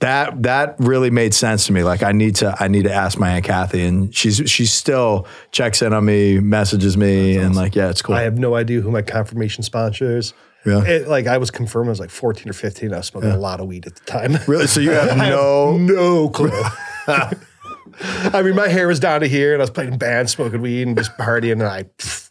that 0.00 0.42
that 0.42 0.74
really 0.78 1.10
made 1.10 1.34
sense 1.34 1.66
to 1.66 1.72
me. 1.72 1.84
Like 1.84 2.02
I 2.02 2.12
need 2.12 2.36
to 2.36 2.54
I 2.58 2.68
need 2.68 2.84
to 2.84 2.92
ask 2.92 3.18
my 3.18 3.30
aunt 3.30 3.44
Kathy, 3.44 3.82
and 3.82 4.14
she's 4.14 4.42
she 4.50 4.66
still 4.66 5.26
checks 5.52 5.82
in 5.82 5.92
on 5.92 6.04
me, 6.04 6.40
messages 6.40 6.96
me, 6.96 7.36
and 7.36 7.54
like 7.54 7.76
yeah, 7.76 7.90
it's 7.90 8.02
cool. 8.02 8.16
I 8.16 8.22
have 8.22 8.38
no 8.38 8.56
idea 8.56 8.80
who 8.80 8.90
my 8.90 9.02
confirmation 9.02 9.62
sponsor 9.62 10.16
is. 10.16 10.34
Yeah. 10.68 10.84
It, 10.84 11.08
like 11.08 11.26
I 11.26 11.38
was 11.38 11.50
confirmed, 11.50 11.88
I 11.88 11.90
was 11.90 12.00
like 12.00 12.10
14 12.10 12.48
or 12.48 12.52
15. 12.52 12.92
I 12.92 12.98
was 12.98 13.06
smoking 13.06 13.30
a 13.30 13.38
lot 13.38 13.60
of 13.60 13.66
weed 13.66 13.86
at 13.86 13.94
the 13.94 14.04
time. 14.04 14.36
really? 14.46 14.66
So 14.66 14.80
you 14.80 14.90
have 14.90 15.16
no 15.16 15.76
no 15.76 16.28
clue. 16.28 16.50
I 18.00 18.42
mean, 18.42 18.54
my 18.54 18.68
hair 18.68 18.86
was 18.86 19.00
down 19.00 19.20
to 19.22 19.28
here, 19.28 19.54
and 19.54 19.60
I 19.60 19.64
was 19.64 19.70
playing 19.70 19.98
band, 19.98 20.30
smoking 20.30 20.60
weed, 20.60 20.86
and 20.86 20.96
just 20.96 21.16
partying. 21.16 21.52
And 21.52 21.62
I, 21.64 21.86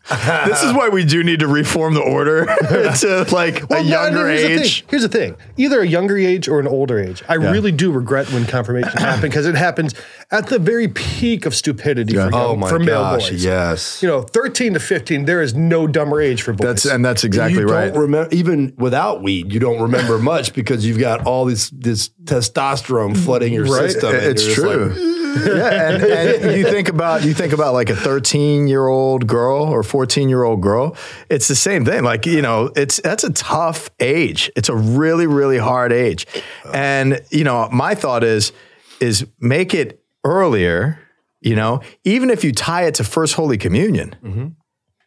this 0.46 0.63
is 0.63 0.74
why 0.74 0.89
we 0.89 1.04
do 1.04 1.24
need 1.24 1.39
to 1.41 1.48
reform 1.48 1.93
the 1.93 2.02
order 2.02 2.46
to 3.00 3.26
like 3.32 3.63
a 3.63 3.65
Well, 3.67 3.84
no, 3.84 3.89
younger 3.89 4.24
no, 4.24 4.26
here's 4.28 4.41
the 4.43 4.52
age. 4.62 4.80
thing. 4.82 4.88
Here's 4.89 5.02
the 5.04 5.10
thing: 5.10 5.36
either 5.58 5.82
a 5.82 5.88
younger 5.88 6.17
age 6.17 6.48
or 6.48 6.60
an 6.60 6.67
older 6.67 7.00
age. 7.00 7.24
I 7.28 7.34
really 7.36 7.72
do 7.72 7.91
regret 7.91 8.32
when 8.32 8.46
confirmation 8.46 8.91
happened 8.98 9.22
because 9.24 9.46
it 9.46 9.56
happens 9.56 9.93
at 10.32 10.48
the 10.48 10.60
very 10.60 10.88
peak 10.88 11.46
of 11.46 11.54
stupidity 11.56 12.13
for, 12.13 12.20
young, 12.20 12.34
Oh 12.34 12.56
my 12.56 12.70
for 12.70 12.80
male 12.80 13.02
gosh, 13.02 13.30
boys. 13.32 13.43
yes. 13.43 14.02
You 14.02 14.08
know, 14.10 14.22
13 14.22 14.74
to 14.76 14.80
15, 14.80 15.26
there 15.26 15.41
is 15.41 15.54
no 15.56 15.88
dumber 15.88 16.22
age 16.22 16.41
for 16.41 16.54
boys. 16.54 16.65
That's 16.67 16.86
and 16.86 17.04
that's 17.04 17.24
exactly 17.24 17.62
you 17.62 17.67
right. 17.67 17.93
don't 17.93 18.02
remember 18.02 18.34
even 18.34 18.74
without 18.78 19.22
weed, 19.22 19.52
you 19.52 19.60
don't 19.60 19.82
remember 19.82 20.17
much 20.34 20.54
because 20.54 20.86
you've 20.86 21.00
got 21.00 21.26
all 21.26 21.46
this 21.46 21.70
this 21.72 22.10
testosterone 22.24 23.15
flooding 23.17 23.52
your 23.54 23.65
Right. 23.65 23.91
system. 23.91 24.15
it's 24.15 24.54
true. 24.54 24.86
like, 24.89 24.98
yeah, 25.36 25.90
and, 25.90 26.04
and 26.04 26.58
you 26.58 26.66
think 26.66 26.90
about 26.90 27.24
you 27.24 27.34
think 27.34 27.54
about 27.54 27.74
like 27.74 27.90
a 27.90 27.96
13 27.96 28.68
year 28.68 28.88
old 28.88 29.28
girl 29.28 29.63
or 29.63 29.84
14 29.84 30.30
year 30.30 30.44
old 30.44 30.62
girl. 30.62 30.96
It's 31.30 31.48
the 31.48 31.56
same 31.56 31.86
thing. 31.86 32.04
Like 32.04 32.26
you 32.26 32.42
know, 32.42 32.72
it's 32.76 33.00
that's 33.02 33.24
a 33.24 33.32
tough 33.34 33.90
age. 34.00 34.52
It's 34.56 34.70
a 34.70 34.76
really 34.76 35.28
really 35.28 35.58
hard 35.58 35.92
age, 35.92 36.26
and 36.74 37.22
you 37.30 37.44
know, 37.44 37.70
my 37.72 37.96
thought 37.96 38.24
is 38.24 38.52
is 39.00 39.28
make 39.40 39.74
it 39.74 40.04
earlier. 40.24 41.00
You 41.42 41.56
know, 41.56 41.82
even 42.04 42.30
if 42.30 42.44
you 42.44 42.52
tie 42.52 42.86
it 42.86 42.96
to 42.96 43.04
First 43.04 43.36
Holy 43.36 43.58
Communion, 43.58 44.16
mm-hmm. 44.24 44.48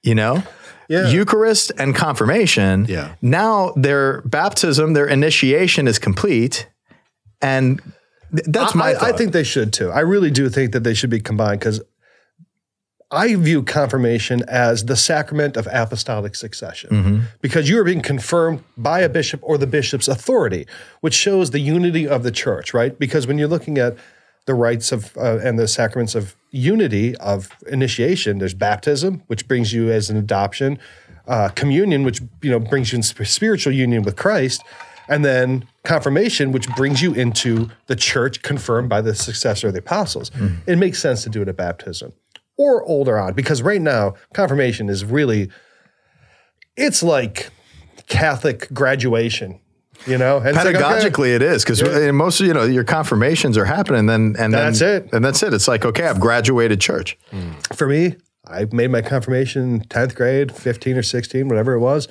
you 0.02 0.14
know. 0.14 0.42
Yeah. 0.88 1.08
Eucharist 1.08 1.70
and 1.78 1.94
confirmation. 1.94 2.84
Yeah. 2.88 3.14
Now 3.22 3.72
their 3.76 4.22
baptism, 4.22 4.92
their 4.92 5.06
initiation 5.06 5.86
is 5.86 6.00
complete, 6.00 6.68
and 7.40 7.80
th- 8.30 8.44
that's 8.48 8.74
my. 8.74 8.94
I, 8.94 9.08
I 9.08 9.12
think 9.12 9.32
they 9.32 9.44
should 9.44 9.72
too. 9.72 9.90
I 9.90 10.00
really 10.00 10.30
do 10.30 10.48
think 10.48 10.72
that 10.72 10.84
they 10.84 10.94
should 10.94 11.10
be 11.10 11.20
combined 11.20 11.60
because 11.60 11.80
I 13.12 13.34
view 13.34 13.62
confirmation 13.64 14.42
as 14.46 14.84
the 14.84 14.94
sacrament 14.96 15.56
of 15.56 15.66
apostolic 15.72 16.36
succession 16.36 16.90
Mm-hmm. 16.90 17.18
because 17.40 17.68
you 17.68 17.78
are 17.80 17.84
being 17.84 18.02
confirmed 18.02 18.62
by 18.76 19.00
a 19.00 19.08
bishop 19.08 19.40
or 19.42 19.58
the 19.58 19.66
bishop's 19.66 20.06
authority, 20.06 20.66
which 21.00 21.14
shows 21.14 21.50
the 21.50 21.58
unity 21.58 22.06
of 22.06 22.22
the 22.22 22.30
church, 22.30 22.72
right? 22.72 22.96
Because 22.98 23.26
when 23.26 23.36
you're 23.36 23.48
looking 23.48 23.78
at 23.78 23.96
the 24.46 24.54
rites 24.54 24.92
of 24.92 25.16
uh, 25.16 25.38
and 25.42 25.58
the 25.58 25.66
sacraments 25.66 26.14
of 26.14 26.36
unity 26.52 27.16
of 27.16 27.48
initiation, 27.66 28.38
there's 28.38 28.54
baptism, 28.54 29.22
which 29.26 29.46
brings 29.48 29.72
you 29.72 29.90
as 29.90 30.08
an 30.08 30.16
adoption, 30.16 30.78
uh, 31.26 31.48
communion, 31.50 32.04
which 32.04 32.20
you 32.42 32.50
know 32.50 32.60
brings 32.60 32.92
you 32.92 32.96
in 32.96 33.02
sp- 33.02 33.26
spiritual 33.26 33.72
union 33.72 34.02
with 34.02 34.14
Christ, 34.16 34.62
and 35.10 35.24
then 35.24 35.66
confirmation, 35.84 36.52
which 36.52 36.68
brings 36.76 37.02
you 37.02 37.12
into 37.12 37.68
the 37.86 37.96
church 37.96 38.42
confirmed 38.42 38.88
by 38.88 39.00
the 39.02 39.14
successor 39.14 39.66
of 39.66 39.74
the 39.74 39.80
apostles. 39.80 40.30
Hmm. 40.30 40.54
It 40.66 40.78
makes 40.78 41.00
sense 41.00 41.24
to 41.24 41.28
do 41.28 41.42
it 41.42 41.48
at 41.48 41.56
baptism 41.56 42.12
or 42.56 42.82
older 42.84 43.18
on 43.18 43.34
because 43.34 43.60
right 43.60 43.82
now 43.82 44.14
confirmation 44.32 44.88
is 44.88 45.04
really 45.04 45.50
it's 46.76 47.02
like 47.02 47.50
Catholic 48.06 48.72
graduation, 48.72 49.60
you 50.06 50.16
know. 50.16 50.38
And 50.38 50.48
it's 50.48 50.56
like, 50.64 50.74
okay, 50.76 50.82
Pedagogically, 50.84 51.34
it 51.34 51.42
is 51.42 51.64
because 51.64 51.82
most 52.12 52.40
of 52.40 52.46
you 52.46 52.54
know 52.54 52.64
your 52.64 52.84
confirmations 52.84 53.58
are 53.58 53.64
happening, 53.64 54.06
then 54.06 54.36
and 54.38 54.52
then, 54.54 54.72
That's 54.72 54.80
it. 54.80 55.12
and 55.12 55.24
that's 55.24 55.42
it. 55.42 55.52
It's 55.52 55.68
like 55.68 55.84
okay, 55.84 56.06
I've 56.06 56.20
graduated 56.20 56.80
church. 56.80 57.18
Hmm. 57.30 57.52
for 57.74 57.86
me, 57.86 58.16
I 58.46 58.66
made 58.72 58.90
my 58.90 59.02
confirmation 59.02 59.84
10th 59.84 60.14
grade, 60.14 60.52
15 60.52 60.96
or 60.96 61.02
16, 61.02 61.48
whatever 61.48 61.74
it 61.74 61.80
was. 61.80 62.08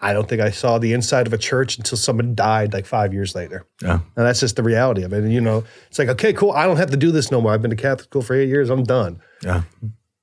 I 0.00 0.12
don't 0.12 0.28
think 0.28 0.40
I 0.40 0.50
saw 0.50 0.78
the 0.78 0.92
inside 0.92 1.26
of 1.26 1.32
a 1.32 1.38
church 1.38 1.78
until 1.78 1.98
someone 1.98 2.34
died 2.34 2.72
like 2.72 2.86
five 2.86 3.12
years 3.12 3.34
later. 3.34 3.66
Yeah. 3.82 4.00
And 4.16 4.26
that's 4.26 4.40
just 4.40 4.56
the 4.56 4.62
reality 4.62 5.02
of 5.02 5.12
it. 5.12 5.22
And, 5.22 5.32
you 5.32 5.40
know, 5.40 5.64
it's 5.88 5.98
like, 5.98 6.08
okay, 6.08 6.32
cool. 6.32 6.52
I 6.52 6.66
don't 6.66 6.76
have 6.76 6.90
to 6.90 6.96
do 6.96 7.10
this 7.10 7.30
no 7.30 7.40
more. 7.40 7.52
I've 7.52 7.62
been 7.62 7.70
to 7.70 7.76
Catholic 7.76 8.04
school 8.04 8.22
for 8.22 8.34
eight 8.34 8.48
years. 8.48 8.70
I'm 8.70 8.84
done. 8.84 9.20
Yeah, 9.42 9.62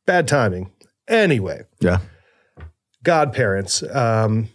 Bad 0.06 0.28
timing. 0.28 0.72
Anyway, 1.08 1.64
yeah, 1.80 2.00
godparents. 3.04 3.84
Um, 3.84 4.50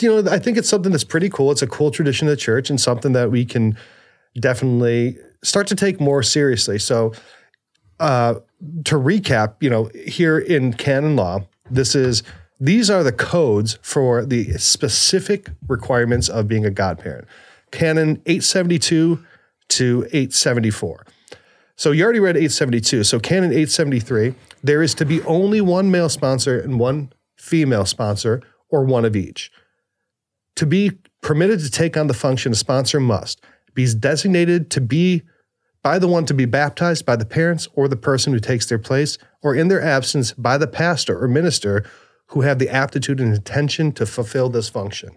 you 0.00 0.22
know, 0.22 0.30
I 0.30 0.38
think 0.38 0.56
it's 0.56 0.68
something 0.68 0.92
that's 0.92 1.04
pretty 1.04 1.28
cool. 1.28 1.50
It's 1.50 1.62
a 1.62 1.66
cool 1.66 1.90
tradition 1.90 2.28
of 2.28 2.32
the 2.32 2.36
church 2.36 2.70
and 2.70 2.80
something 2.80 3.12
that 3.12 3.30
we 3.30 3.44
can 3.44 3.76
definitely 4.38 5.18
start 5.42 5.66
to 5.68 5.74
take 5.74 6.00
more 6.00 6.22
seriously. 6.22 6.78
So, 6.78 7.12
uh, 8.00 8.36
to 8.84 8.96
recap, 8.96 9.54
you 9.60 9.70
know, 9.70 9.90
here 10.06 10.38
in 10.38 10.72
canon 10.72 11.16
law, 11.16 11.46
this 11.70 11.94
is 11.94 12.22
these 12.62 12.88
are 12.88 13.02
the 13.02 13.10
codes 13.10 13.80
for 13.82 14.24
the 14.24 14.52
specific 14.52 15.50
requirements 15.66 16.28
of 16.28 16.46
being 16.46 16.64
a 16.64 16.70
godparent. 16.70 17.26
Canon 17.72 18.22
872 18.24 19.24
to 19.70 20.06
874. 20.12 21.04
So 21.74 21.90
you 21.90 22.04
already 22.04 22.20
read 22.20 22.36
872. 22.36 23.02
So 23.02 23.18
Canon 23.18 23.50
873, 23.50 24.36
there 24.62 24.80
is 24.80 24.94
to 24.94 25.04
be 25.04 25.20
only 25.22 25.60
one 25.60 25.90
male 25.90 26.08
sponsor 26.08 26.60
and 26.60 26.78
one 26.78 27.12
female 27.36 27.84
sponsor, 27.84 28.40
or 28.70 28.84
one 28.84 29.04
of 29.04 29.16
each. 29.16 29.50
To 30.56 30.64
be 30.64 30.92
permitted 31.20 31.58
to 31.60 31.70
take 31.70 31.96
on 31.96 32.06
the 32.06 32.14
function, 32.14 32.52
a 32.52 32.54
sponsor 32.54 33.00
must 33.00 33.42
be 33.74 33.92
designated 33.92 34.70
to 34.70 34.80
be 34.80 35.22
by 35.82 35.98
the 35.98 36.06
one 36.06 36.26
to 36.26 36.34
be 36.34 36.44
baptized 36.44 37.04
by 37.04 37.16
the 37.16 37.24
parents 37.24 37.66
or 37.74 37.88
the 37.88 37.96
person 37.96 38.32
who 38.32 38.38
takes 38.38 38.66
their 38.66 38.78
place, 38.78 39.18
or 39.42 39.52
in 39.52 39.66
their 39.66 39.82
absence 39.82 40.30
by 40.30 40.56
the 40.56 40.68
pastor 40.68 41.20
or 41.20 41.26
minister 41.26 41.84
who 42.32 42.40
have 42.40 42.58
the 42.58 42.68
aptitude 42.68 43.20
and 43.20 43.34
intention 43.34 43.92
to 43.92 44.06
fulfill 44.06 44.48
this 44.48 44.68
function. 44.68 45.10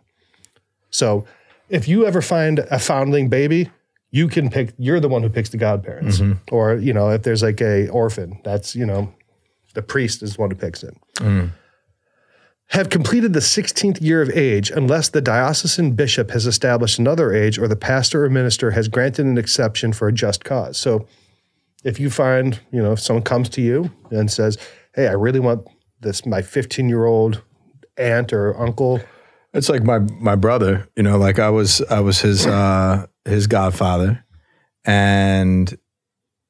So 0.89 1.25
if 1.69 1.87
you 1.87 2.05
ever 2.05 2.21
find 2.21 2.59
a 2.59 2.77
foundling 2.77 3.29
baby, 3.29 3.69
you 4.11 4.27
can 4.27 4.49
pick, 4.49 4.73
you're 4.77 4.99
the 4.99 5.07
one 5.07 5.23
who 5.23 5.29
picks 5.29 5.49
the 5.49 5.57
godparents. 5.57 6.19
Mm-hmm. 6.19 6.53
Or, 6.53 6.75
you 6.75 6.93
know, 6.93 7.09
if 7.09 7.23
there's 7.23 7.41
like 7.41 7.61
a 7.61 7.87
orphan, 7.87 8.39
that's, 8.43 8.75
you 8.75 8.85
know, 8.85 9.13
the 9.75 9.81
priest 9.81 10.23
is 10.23 10.35
the 10.35 10.41
one 10.41 10.51
who 10.51 10.57
picks 10.57 10.83
it. 10.83 10.95
Mm-hmm. 11.15 11.47
Have 12.69 12.89
completed 12.89 13.31
the 13.31 13.39
16th 13.39 14.01
year 14.01 14.21
of 14.21 14.29
age 14.31 14.69
unless 14.69 15.09
the 15.09 15.21
diocesan 15.21 15.91
bishop 15.91 16.31
has 16.31 16.45
established 16.45 16.99
another 16.99 17.33
age 17.33 17.57
or 17.57 17.67
the 17.67 17.75
pastor 17.75 18.25
or 18.25 18.29
minister 18.29 18.71
has 18.71 18.87
granted 18.87 19.25
an 19.25 19.37
exception 19.37 19.93
for 19.93 20.07
a 20.09 20.13
just 20.13 20.43
cause. 20.43 20.77
So 20.77 21.07
if 21.83 21.99
you 21.99 22.09
find, 22.09 22.59
you 22.71 22.81
know, 22.81 22.93
if 22.93 22.99
someone 22.99 23.23
comes 23.23 23.47
to 23.49 23.61
you 23.61 23.91
and 24.11 24.29
says, 24.29 24.57
Hey, 24.95 25.07
I 25.07 25.13
really 25.13 25.39
want 25.39 25.67
this, 26.05 26.25
my 26.25 26.41
15 26.41 26.87
year 26.87 27.03
old 27.05 27.41
aunt 27.97 28.31
or 28.31 28.57
uncle. 28.57 29.01
it's 29.53 29.67
like 29.69 29.83
my 29.83 29.99
my 29.99 30.35
brother. 30.35 30.87
You 30.95 31.03
know, 31.03 31.17
like 31.17 31.39
I 31.39 31.49
was 31.49 31.81
I 31.89 31.99
was 31.99 32.21
his 32.21 32.47
uh, 32.47 33.07
his 33.25 33.47
godfather, 33.47 34.23
and 34.85 35.77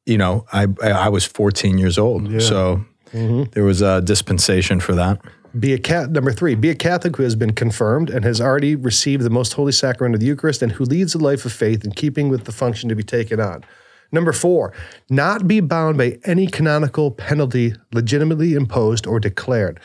you 0.06 0.18
know 0.18 0.46
I 0.54 0.68
I 0.84 1.10
was 1.10 1.26
14 1.26 1.78
years 1.80 1.98
old, 1.98 2.41
so 2.41 2.86
there 3.12 3.63
was 3.63 3.82
a 3.82 4.02
dispensation 4.02 4.80
for 4.80 4.94
that. 4.96 5.20
Be 5.58 5.72
a 5.72 5.80
cat 5.80 6.12
number 6.12 6.34
three, 6.34 6.53
be 6.56 6.70
a 6.70 6.76
Catholic 6.76 7.16
who 7.16 7.24
has 7.24 7.36
been 7.36 7.53
confirmed 7.53 8.10
and 8.10 8.26
has 8.26 8.41
already 8.41 8.76
received 8.76 9.24
the 9.24 9.30
most 9.30 9.53
holy 9.53 9.72
sacrament 9.72 10.14
of 10.14 10.20
the 10.20 10.28
Eucharist 10.28 10.62
and 10.62 10.74
who 10.74 10.84
leads 10.84 11.16
a 11.16 11.18
life 11.18 11.45
of 11.45 11.53
faith 11.53 11.86
in 11.86 11.91
keeping 11.93 12.28
with 12.28 12.43
the 12.43 12.51
function 12.51 12.89
to 12.89 12.95
be 12.95 13.03
taken 13.03 13.39
on. 13.39 13.64
Number 14.12 14.32
four, 14.32 14.74
not 15.10 15.47
be 15.47 15.60
bound 15.60 15.97
by 15.97 16.20
any 16.24 16.47
canonical 16.47 17.12
penalty 17.12 17.74
legitimately 17.93 18.53
imposed 18.53 19.06
or 19.08 19.20
declared. 19.20 19.80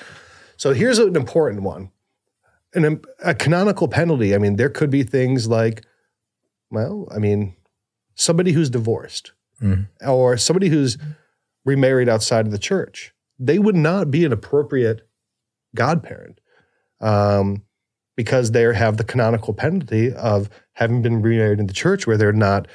So 0.57 0.73
here's 0.73 0.99
an 0.99 1.17
important 1.17 1.63
one. 1.63 1.91
An, 2.75 3.01
a 3.25 3.35
canonical 3.35 3.89
penalty, 3.89 4.35
I 4.35 4.39
mean, 4.39 4.57
there 4.57 4.69
could 4.69 4.91
be 4.91 5.03
things 5.03 5.49
like, 5.49 5.85
well, 6.71 7.09
I 7.15 7.19
mean, 7.19 7.57
somebody 8.15 8.53
who's 8.53 8.71
divorced 8.71 9.33
or 10.07 10.37
somebody 10.37 10.69
who's 10.69 10.97
remarried 11.65 12.09
outside 12.09 12.47
of 12.47 12.53
the 12.53 12.59
church, 12.59 13.13
they 13.39 13.59
would 13.59 13.77
not 13.77 14.11
be 14.11 14.25
an 14.25 14.33
appropriate 14.33 15.09
godparent 15.75 16.41
um, 17.01 17.63
because 18.17 18.53
they 18.53 18.63
have 18.63 18.97
the 18.97 19.05
canonical 19.05 19.53
penalty 19.55 20.13
of 20.13 20.49
having 20.75 21.03
been 21.03 21.21
remarried 21.23 21.59
in 21.59 21.67
the 21.67 21.73
church 21.73 22.07
where 22.07 22.17
they're 22.17 22.33
not 22.33 22.69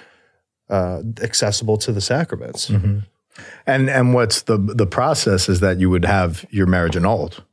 uh, 0.69 1.01
accessible 1.21 1.77
to 1.77 1.91
the 1.91 2.01
sacraments. 2.01 2.69
And 3.67 3.89
and 3.89 4.13
what's 4.13 4.43
the 4.43 4.57
the 4.57 4.87
process 4.87 5.49
is 5.49 5.59
that 5.59 5.79
you 5.79 5.89
would 5.89 6.05
have 6.05 6.45
your 6.51 6.67
marriage 6.67 6.95
annulled, 6.95 7.43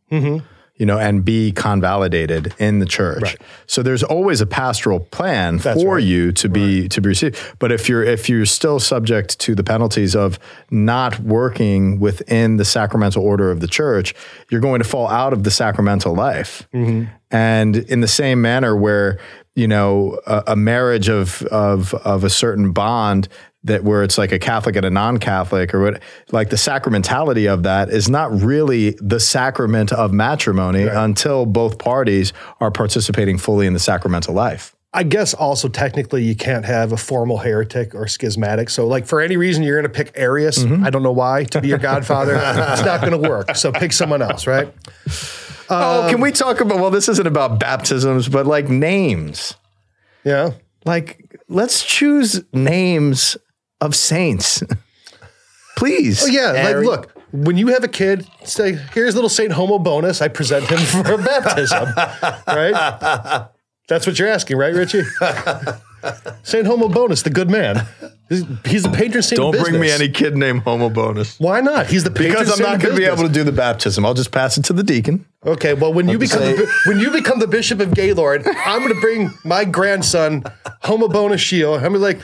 you 0.76 0.86
know, 0.86 0.98
and 0.98 1.24
be 1.24 1.52
convalidated 1.52 2.54
in 2.58 2.78
the 2.78 2.86
church. 2.86 3.16
Mm-hmm. 3.16 3.42
Right. 3.42 3.64
So 3.66 3.82
there's 3.82 4.02
always 4.02 4.40
a 4.40 4.46
pastoral 4.46 5.00
plan 5.00 5.58
That's 5.58 5.82
for 5.82 5.96
right. 5.96 6.04
you 6.04 6.32
to 6.32 6.48
be 6.48 6.88
to 6.88 7.00
be 7.00 7.08
received. 7.08 7.36
But 7.58 7.72
if 7.72 7.88
you're 7.88 8.02
if 8.02 8.28
you're 8.28 8.46
still 8.46 8.80
subject 8.80 9.38
to 9.40 9.54
the 9.54 9.64
penalties 9.64 10.14
of 10.14 10.38
not 10.70 11.18
working 11.20 12.00
within 12.00 12.56
the 12.56 12.64
sacramental 12.64 13.22
order 13.24 13.50
of 13.50 13.60
the 13.60 13.68
church, 13.68 14.14
you're 14.50 14.60
going 14.60 14.80
to 14.82 14.88
fall 14.88 15.08
out 15.08 15.32
of 15.32 15.42
the 15.42 15.50
sacramental 15.50 16.14
life. 16.14 16.68
Mm-hmm. 16.72 17.10
And 17.30 17.76
in 17.76 18.00
the 18.00 18.08
same 18.08 18.42
manner, 18.42 18.76
where 18.76 19.18
you 19.54 19.68
know 19.68 20.20
a, 20.26 20.42
a 20.48 20.56
marriage 20.56 21.08
of 21.08 21.42
of 21.44 21.94
of 21.94 22.24
a 22.24 22.30
certain 22.30 22.72
bond 22.72 23.28
that 23.64 23.84
where 23.84 24.02
it's 24.02 24.18
like 24.18 24.32
a 24.32 24.38
Catholic 24.38 24.74
and 24.74 24.84
a 24.84 24.90
non-Catholic 24.90 25.72
or 25.72 25.80
what 25.80 26.02
like 26.32 26.50
the 26.50 26.56
sacramentality 26.56 27.52
of 27.52 27.62
that 27.62 27.90
is 27.90 28.08
not 28.08 28.32
really 28.42 28.90
the 29.00 29.20
sacrament 29.20 29.92
of 29.92 30.12
matrimony 30.12 30.82
until 30.82 31.46
both 31.46 31.78
parties 31.78 32.32
are 32.60 32.72
participating 32.72 33.38
fully 33.38 33.66
in 33.66 33.72
the 33.72 33.78
sacramental 33.78 34.34
life. 34.34 34.74
I 34.94 35.04
guess 35.04 35.32
also 35.32 35.68
technically 35.68 36.22
you 36.22 36.34
can't 36.34 36.66
have 36.66 36.92
a 36.92 36.98
formal 36.98 37.38
heretic 37.38 37.94
or 37.94 38.06
schismatic. 38.08 38.68
So, 38.68 38.86
like 38.86 39.06
for 39.06 39.20
any 39.22 39.38
reason 39.38 39.62
you're 39.62 39.80
going 39.80 39.90
to 39.90 39.96
pick 39.96 40.12
Arius, 40.16 40.58
Mm-hmm. 40.58 40.84
I 40.84 40.90
don't 40.90 41.02
know 41.02 41.12
why, 41.12 41.44
to 41.44 41.60
be 41.60 41.68
your 41.68 41.78
godfather, 41.78 42.34
it's 42.34 42.84
not 42.84 43.00
going 43.00 43.12
to 43.22 43.28
work. 43.28 43.56
So 43.56 43.72
pick 43.72 43.92
someone 43.92 44.20
else, 44.20 44.46
right? 44.46 44.72
Oh, 45.72 46.06
can 46.10 46.20
we 46.20 46.30
um, 46.30 46.34
talk 46.34 46.60
about 46.60 46.78
well 46.78 46.90
this 46.90 47.08
isn't 47.08 47.26
about 47.26 47.58
baptisms 47.58 48.28
but 48.28 48.46
like 48.46 48.68
names. 48.68 49.54
Yeah. 50.24 50.52
Like 50.84 51.38
let's 51.48 51.84
choose 51.84 52.42
names 52.52 53.36
of 53.80 53.94
saints. 53.94 54.62
Please. 55.76 56.24
Oh 56.24 56.26
yeah, 56.26 56.68
Ari- 56.72 56.86
like 56.86 57.00
look, 57.00 57.22
when 57.32 57.56
you 57.56 57.68
have 57.68 57.82
a 57.82 57.88
kid, 57.88 58.26
say, 58.44 58.78
here's 58.92 59.14
little 59.14 59.30
Saint 59.30 59.52
Homo 59.52 59.78
bonus. 59.78 60.20
I 60.20 60.28
present 60.28 60.66
him 60.66 60.78
for 60.78 61.16
baptism, 61.16 61.88
right? 62.46 63.48
That's 63.88 64.06
what 64.06 64.18
you're 64.18 64.28
asking, 64.28 64.58
right, 64.58 64.74
Richie? 64.74 65.02
Saint 66.42 66.66
Homo 66.66 66.88
bonus, 66.88 67.22
the 67.22 67.30
good 67.30 67.50
man. 67.50 67.86
He's, 68.28 68.44
he's 68.64 68.82
the 68.82 68.88
patron 68.90 69.22
saint. 69.22 69.36
Don't 69.38 69.54
of 69.54 69.60
bring 69.62 69.74
me 69.74 69.80
business. 69.88 70.00
any 70.00 70.10
kid 70.10 70.36
named 70.36 70.62
Homo 70.62 70.88
Bonus. 70.88 71.38
Why 71.38 71.60
not? 71.60 71.86
He's 71.86 72.02
the 72.02 72.10
patron 72.10 72.30
Because 72.32 72.48
I'm 72.48 72.56
saint 72.56 72.68
not 72.68 72.76
of 72.76 72.82
going 72.82 72.94
to 72.94 72.98
be 73.00 73.04
business. 73.04 73.20
able 73.20 73.28
to 73.28 73.34
do 73.34 73.44
the 73.44 73.52
baptism. 73.52 74.06
I'll 74.06 74.14
just 74.14 74.32
pass 74.32 74.56
it 74.56 74.64
to 74.66 74.72
the 74.72 74.82
deacon. 74.82 75.26
Okay, 75.44 75.74
well, 75.74 75.92
when 75.92 76.08
you 76.08 76.18
become 76.18 76.40
the, 76.40 76.66
when 76.86 76.98
you 76.98 77.10
become 77.10 77.40
the 77.40 77.46
bishop 77.46 77.80
of 77.80 77.92
Gaylord, 77.94 78.46
I'm 78.46 78.80
going 78.82 78.94
to 78.94 79.00
bring 79.00 79.30
my 79.44 79.64
grandson, 79.66 80.44
Homo 80.82 81.08
Bonus 81.08 81.40
Shio. 81.42 81.74
I'm 81.76 81.92
gonna 81.92 81.94
be 81.94 81.98
like, 81.98 82.20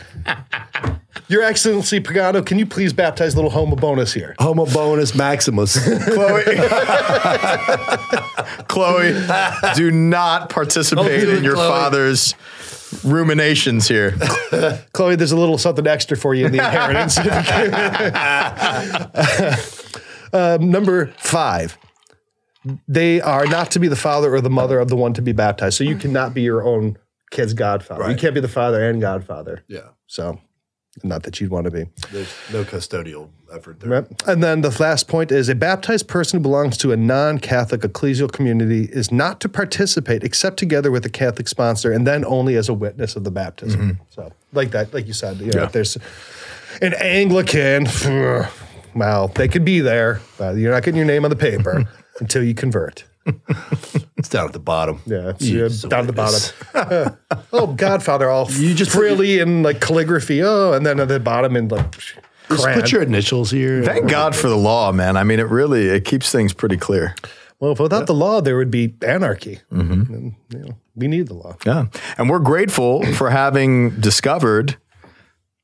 Your 1.28 1.42
Excellency 1.42 2.00
Pagano, 2.00 2.44
can 2.46 2.58
you 2.58 2.64
please 2.64 2.92
baptize 2.94 3.34
little 3.36 3.50
Homo 3.50 3.76
Bonus 3.76 4.14
here? 4.14 4.34
Homo 4.38 4.64
bonus 4.66 5.14
Maximus. 5.14 5.76
Chloe, 6.14 6.44
Chloe, 8.68 9.12
do 9.74 9.90
not 9.90 10.48
participate 10.48 11.20
do 11.20 11.30
it, 11.32 11.38
in 11.38 11.44
your 11.44 11.54
Chloe. 11.54 11.68
father's 11.68 12.34
ruminations 13.04 13.88
here. 13.88 14.12
Chloe, 14.92 15.16
there's 15.16 15.32
a 15.32 15.36
little 15.36 15.58
something 15.58 15.86
extra 15.86 16.16
for 16.16 16.34
you 16.34 16.46
in 16.46 16.52
the 16.52 16.58
inheritance. 16.58 17.18
um, 20.34 20.70
number 20.70 21.06
five, 21.18 21.78
they 22.86 23.20
are 23.20 23.46
not 23.46 23.70
to 23.72 23.78
be 23.78 23.88
the 23.88 23.96
father 23.96 24.34
or 24.34 24.40
the 24.40 24.50
mother 24.50 24.78
of 24.78 24.88
the 24.88 24.96
one 24.96 25.12
to 25.14 25.22
be 25.22 25.32
baptized. 25.32 25.76
So 25.76 25.84
you 25.84 25.96
cannot 25.96 26.34
be 26.34 26.42
your 26.42 26.62
own 26.62 26.96
kid's 27.30 27.54
godfather. 27.54 28.10
You 28.10 28.16
can't 28.16 28.34
be 28.34 28.40
the 28.40 28.48
father 28.48 28.88
and 28.88 29.00
godfather. 29.00 29.64
yeah. 29.68 29.88
So, 30.06 30.40
not 31.02 31.22
that 31.24 31.40
you'd 31.40 31.50
want 31.50 31.64
to 31.64 31.70
be. 31.70 31.86
There's 32.12 32.32
no 32.52 32.64
custodial 32.64 33.28
effort 33.52 33.80
there. 33.80 33.90
Right. 33.90 34.22
And 34.26 34.42
then 34.42 34.60
the 34.60 34.76
last 34.80 35.08
point 35.08 35.32
is 35.32 35.48
a 35.48 35.54
baptized 35.54 36.08
person 36.08 36.38
who 36.38 36.42
belongs 36.42 36.76
to 36.78 36.92
a 36.92 36.96
non 36.96 37.38
Catholic 37.38 37.82
ecclesial 37.82 38.30
community 38.30 38.84
is 38.84 39.10
not 39.10 39.40
to 39.40 39.48
participate 39.48 40.24
except 40.24 40.58
together 40.58 40.90
with 40.90 41.04
a 41.06 41.10
Catholic 41.10 41.48
sponsor 41.48 41.92
and 41.92 42.06
then 42.06 42.24
only 42.24 42.56
as 42.56 42.68
a 42.68 42.74
witness 42.74 43.16
of 43.16 43.24
the 43.24 43.30
baptism. 43.30 43.80
Mm-hmm. 43.80 44.02
So, 44.10 44.32
like 44.52 44.70
that, 44.72 44.92
like 44.92 45.06
you 45.06 45.12
said, 45.12 45.38
you 45.38 45.52
know, 45.52 45.64
if 45.64 45.72
there's 45.72 45.96
an 46.80 46.94
Anglican, 46.94 47.86
well, 48.94 49.28
they 49.28 49.48
could 49.48 49.64
be 49.64 49.80
there, 49.80 50.20
but 50.36 50.56
you're 50.56 50.72
not 50.72 50.82
getting 50.82 50.98
your 50.98 51.06
name 51.06 51.24
on 51.24 51.30
the 51.30 51.36
paper 51.36 51.88
until 52.20 52.42
you 52.42 52.54
convert. 52.54 53.04
It's 54.18 54.28
down 54.28 54.46
at 54.46 54.52
the 54.52 54.58
bottom. 54.58 55.00
Yeah, 55.06 55.30
it's 55.30 55.44
You 55.44 55.64
uh, 55.66 55.68
down 55.88 56.08
at 56.08 56.14
the 56.14 56.22
witness. 56.22 56.52
bottom. 56.72 57.16
oh, 57.52 57.68
Godfather, 57.68 58.28
all 58.28 58.50
You 58.50 58.74
just 58.74 58.90
put 58.90 58.98
frilly 58.98 59.38
in 59.38 59.62
like 59.62 59.80
calligraphy. 59.80 60.42
Oh, 60.42 60.72
and 60.72 60.84
then 60.84 60.98
at 61.00 61.08
the 61.08 61.20
bottom 61.20 61.56
in 61.56 61.68
like 61.68 61.90
Just 62.48 62.64
crayon. 62.64 62.80
put 62.80 62.92
your 62.92 63.02
initials 63.02 63.50
here. 63.52 63.82
Thank 63.84 64.10
God 64.10 64.34
for 64.34 64.48
the 64.48 64.56
law, 64.56 64.90
man. 64.92 65.16
I 65.16 65.22
mean, 65.24 65.38
it 65.38 65.48
really 65.48 65.86
it 65.88 66.04
keeps 66.04 66.30
things 66.32 66.52
pretty 66.52 66.76
clear. 66.76 67.14
Well, 67.60 67.72
if 67.72 67.80
without 67.80 68.06
the 68.06 68.14
law, 68.14 68.40
there 68.40 68.56
would 68.56 68.70
be 68.70 68.94
anarchy. 69.02 69.60
And, 69.70 70.34
you 70.50 70.58
know, 70.58 70.76
we 70.94 71.08
need 71.08 71.26
the 71.26 71.34
law. 71.34 71.56
Yeah, 71.66 71.86
and 72.16 72.30
we're 72.30 72.38
grateful 72.38 73.04
for 73.14 73.30
having 73.30 73.90
discovered 74.00 74.76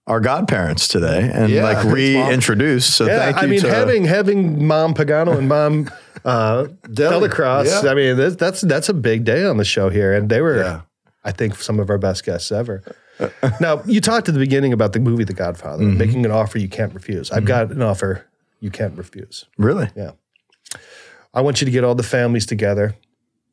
our 0.07 0.21
godparents 0.21 0.87
today 0.89 1.31
and 1.33 1.51
Yeah, 1.51 1.65
like 1.65 1.85
reintroduced. 1.85 2.95
So 2.95 3.07
Yeah, 3.07 3.19
thank 3.19 3.37
you 3.37 3.43
I 3.43 3.47
mean, 3.47 3.61
to 3.61 3.71
having 3.71 4.05
having 4.05 4.67
Mom 4.67 4.95
Pagano 4.95 5.37
and 5.39 5.49
Mom 5.49 5.91
uh, 6.25 6.67
DellaCrosse. 6.89 7.83
yeah. 7.85 7.91
I 7.91 7.95
mean, 7.95 8.17
that's, 8.17 8.37
that's 8.37 8.61
that's 8.61 8.89
a 8.89 8.95
big 8.95 9.25
day 9.25 9.45
on 9.45 9.57
the 9.57 9.65
show 9.65 9.89
here, 9.89 10.13
and 10.13 10.29
they 10.29 10.41
were, 10.41 10.59
Yeah. 10.59 10.81
I 11.25 11.33
think, 11.33 11.57
some 11.57 11.81
of 11.81 11.89
our 11.91 11.97
best 11.99 12.25
guests 12.25 12.53
ever. 12.53 12.83
now, 13.61 13.83
you 13.87 14.01
talked 14.01 14.29
at 14.29 14.35
the 14.35 14.41
beginning 14.41 14.73
about 14.73 14.93
the 14.93 15.01
movie 15.01 15.25
The 15.25 15.33
Godfather, 15.33 15.85
making 15.85 16.25
an 16.27 16.33
offer 16.33 16.59
you 16.59 16.69
can't 16.69 16.93
refuse. 16.93 17.31
I've 17.31 17.45
got 17.47 17.71
an 17.71 17.81
offer 17.81 18.27
you 18.61 18.71
can't 18.71 18.97
refuse. 18.99 19.45
really. 19.57 19.89
Yeah. 19.97 20.13
I 21.33 21.41
want 21.41 21.61
you 21.61 21.65
to 21.65 21.71
get 21.71 21.83
all 21.85 21.95
the 21.95 22.03
families 22.03 22.47
together 22.47 22.95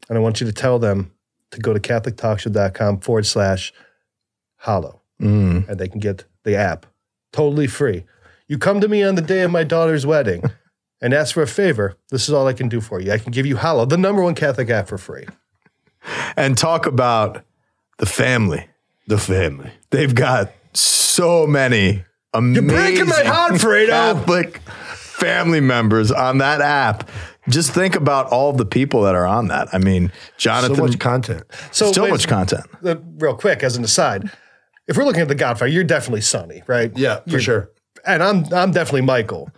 and 0.10 0.18
I 0.18 0.22
want 0.22 0.40
you 0.42 0.48
to 0.48 0.54
tell 0.54 0.80
them 0.80 1.12
to 1.52 1.60
go 1.60 1.74
to 1.74 1.80
catholictalkshow.com 1.80 3.00
forward 3.02 3.26
slash 3.26 3.74
hollow. 4.58 5.01
Mm. 5.22 5.68
And 5.70 5.80
they 5.80 5.88
can 5.88 6.00
get 6.00 6.26
the 6.44 6.56
app 6.56 6.86
totally 7.32 7.68
free. 7.68 8.04
You 8.48 8.58
come 8.58 8.82
to 8.82 8.88
me 8.88 9.04
on 9.04 9.16
the 9.16 9.22
day 9.22 9.42
of 9.42 9.52
my 9.52 9.64
daughter's 9.64 10.06
wedding 10.06 10.44
and 11.02 11.14
ask 11.14 11.34
for 11.34 11.44
a 11.44 11.48
favor. 11.48 11.96
This 12.10 12.28
is 12.28 12.34
all 12.34 12.48
I 12.48 12.54
can 12.54 12.68
do 12.70 12.82
for 12.82 13.00
you. 13.00 13.12
I 13.12 13.18
can 13.18 13.32
give 13.32 13.46
you 13.46 13.56
Hollow, 13.58 13.86
the 13.86 13.98
number 13.98 14.22
one 14.24 14.36
Catholic 14.36 14.70
app 14.70 14.88
for 14.88 14.98
free. 14.98 15.26
and 16.36 16.58
talk 16.58 16.86
about 16.86 17.44
the 17.98 18.06
family. 18.06 18.68
the 19.08 19.18
family. 19.18 19.72
They've 19.92 20.14
got 20.14 20.52
so 20.74 21.46
many 21.48 22.04
amazing 22.34 22.68
breaking 22.68 23.08
my 23.08 23.24
heart, 23.24 23.54
Fredo. 23.54 23.90
Catholic 23.90 24.58
family 24.58 25.60
members 25.62 26.12
on 26.12 26.40
that 26.40 26.62
app. 26.62 27.10
Just 27.50 27.72
think 27.72 27.96
about 27.96 28.28
all 28.28 28.54
the 28.54 28.66
people 28.66 29.02
that 29.04 29.16
are 29.16 29.26
on 29.26 29.48
that. 29.50 29.68
I 29.74 29.78
mean, 29.80 30.12
Jonathan, 30.38 30.76
So 30.76 30.82
much 30.84 31.00
content. 31.00 31.44
So 31.72 31.92
still 31.92 32.04
wait- 32.06 32.12
much 32.12 32.28
content. 32.28 32.66
real 32.82 33.36
quick, 33.36 33.64
as 33.64 33.76
an 33.78 33.84
aside, 33.84 34.32
if 34.92 34.98
we're 34.98 35.06
looking 35.06 35.22
at 35.22 35.30
the 35.30 35.36
Godfather, 35.36 35.72
you're 35.72 35.84
definitely 35.86 36.22
Sonny, 36.22 36.62
right? 36.68 36.96
Yeah, 36.96 37.22
for 37.22 37.30
You're- 37.30 37.42
sure. 37.44 37.72
And 38.06 38.22
I'm 38.22 38.46
I'm 38.54 38.72
definitely 38.72 39.02
Michael. 39.02 39.50